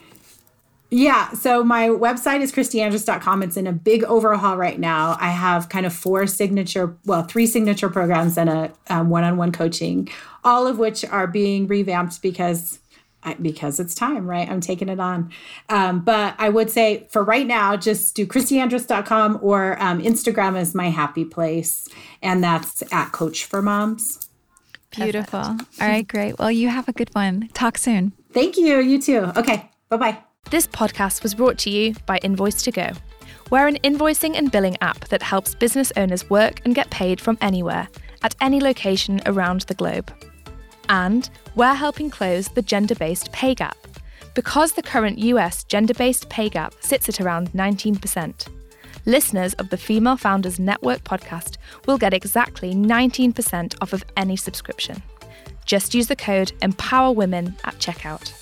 Yeah. 0.90 1.32
So 1.32 1.64
my 1.64 1.88
website 1.88 2.42
is 2.42 2.52
kristiandrus.com. 2.52 3.44
It's 3.44 3.56
in 3.56 3.68
a 3.68 3.74
big 3.74 4.04
overhaul 4.04 4.58
right 4.58 4.80
now. 4.80 5.18
I 5.20 5.30
have 5.30 5.70
kind 5.70 5.86
of 5.86 5.94
four 5.94 6.28
signature, 6.28 6.98
well, 7.06 7.24
three 7.24 7.48
signature 7.48 7.90
programs 7.90 8.38
and 8.38 8.50
a 8.50 8.72
um, 8.90 9.10
one-on-one 9.10 9.54
coaching, 9.54 10.10
all 10.44 10.68
of 10.68 10.78
which 10.78 11.06
are 11.06 11.28
being 11.28 11.68
revamped 11.68 12.22
because 12.22 12.80
because 13.36 13.80
it's 13.80 13.94
time, 13.94 14.28
right? 14.30 14.50
I'm 14.50 14.62
taking 14.62 14.90
it 14.90 15.00
on. 15.00 15.32
Um, 15.70 16.00
but 16.00 16.36
I 16.38 16.50
would 16.50 16.70
say 16.70 17.08
for 17.12 17.24
right 17.24 17.46
now, 17.46 17.76
just 17.76 18.16
do 18.16 18.26
kristiandrus.com 18.26 19.40
or 19.42 19.82
um, 19.82 20.02
Instagram 20.02 20.60
is 20.60 20.74
my 20.74 20.90
happy 20.90 21.26
place. 21.26 21.88
And 22.22 22.44
that's 22.44 22.84
at 22.92 23.12
Coach 23.12 23.46
for 23.46 23.62
Moms. 23.62 24.28
Beautiful. 24.92 25.40
All 25.40 25.58
right, 25.80 26.08
great. 26.08 26.40
Well, 26.40 26.52
you 26.52 26.70
have 26.70 26.88
a 26.88 26.94
good 26.94 27.14
one. 27.14 27.50
Talk 27.54 27.78
soon. 27.78 28.14
Thank 28.32 28.58
you. 28.58 28.80
You 28.80 29.02
too. 29.02 29.32
Okay. 29.36 29.70
Bye-bye. 29.90 30.18
This 30.50 30.66
podcast 30.68 31.24
was 31.24 31.36
brought 31.36 31.58
to 31.60 31.70
you 31.70 31.94
by 32.06 32.20
Invoice2go. 32.20 32.98
We're 33.50 33.68
an 33.68 33.78
invoicing 33.84 34.38
and 34.38 34.52
billing 34.52 34.78
app 34.82 35.08
that 35.10 35.22
helps 35.22 35.56
business 35.56 35.92
owners 35.96 36.30
work 36.30 36.62
and 36.66 36.76
get 36.76 36.90
paid 36.90 37.22
from 37.22 37.38
anywhere, 37.42 37.88
at 38.24 38.36
any 38.42 38.60
location 38.60 39.22
around 39.26 39.62
the 39.62 39.74
globe. 39.74 40.12
And 40.90 41.30
we're 41.56 41.74
helping 41.74 42.10
close 42.10 42.48
the 42.48 42.62
gender 42.62 42.96
based 42.96 43.32
pay 43.32 43.56
gap. 43.56 43.78
Because 44.34 44.74
the 44.74 44.84
current 44.84 45.18
US 45.20 45.64
gender 45.64 45.94
based 45.94 46.30
pay 46.30 46.50
gap 46.50 46.74
sits 46.82 47.10
at 47.10 47.20
around 47.20 47.52
19%. 47.54 48.48
Listeners 49.06 49.54
of 49.54 49.70
the 49.70 49.78
Female 49.78 50.18
Founders 50.18 50.60
Network 50.60 51.04
podcast 51.04 51.58
will 51.86 51.98
get 51.98 52.14
exactly 52.14 52.74
19% 52.74 53.76
off 53.82 53.94
of 53.94 54.04
any 54.18 54.36
subscription. 54.36 55.02
Just 55.66 55.94
use 55.94 56.08
the 56.08 56.16
code 56.16 56.52
EMPOWERWOMEN 56.62 57.56
at 57.64 57.76
checkout. 57.80 58.37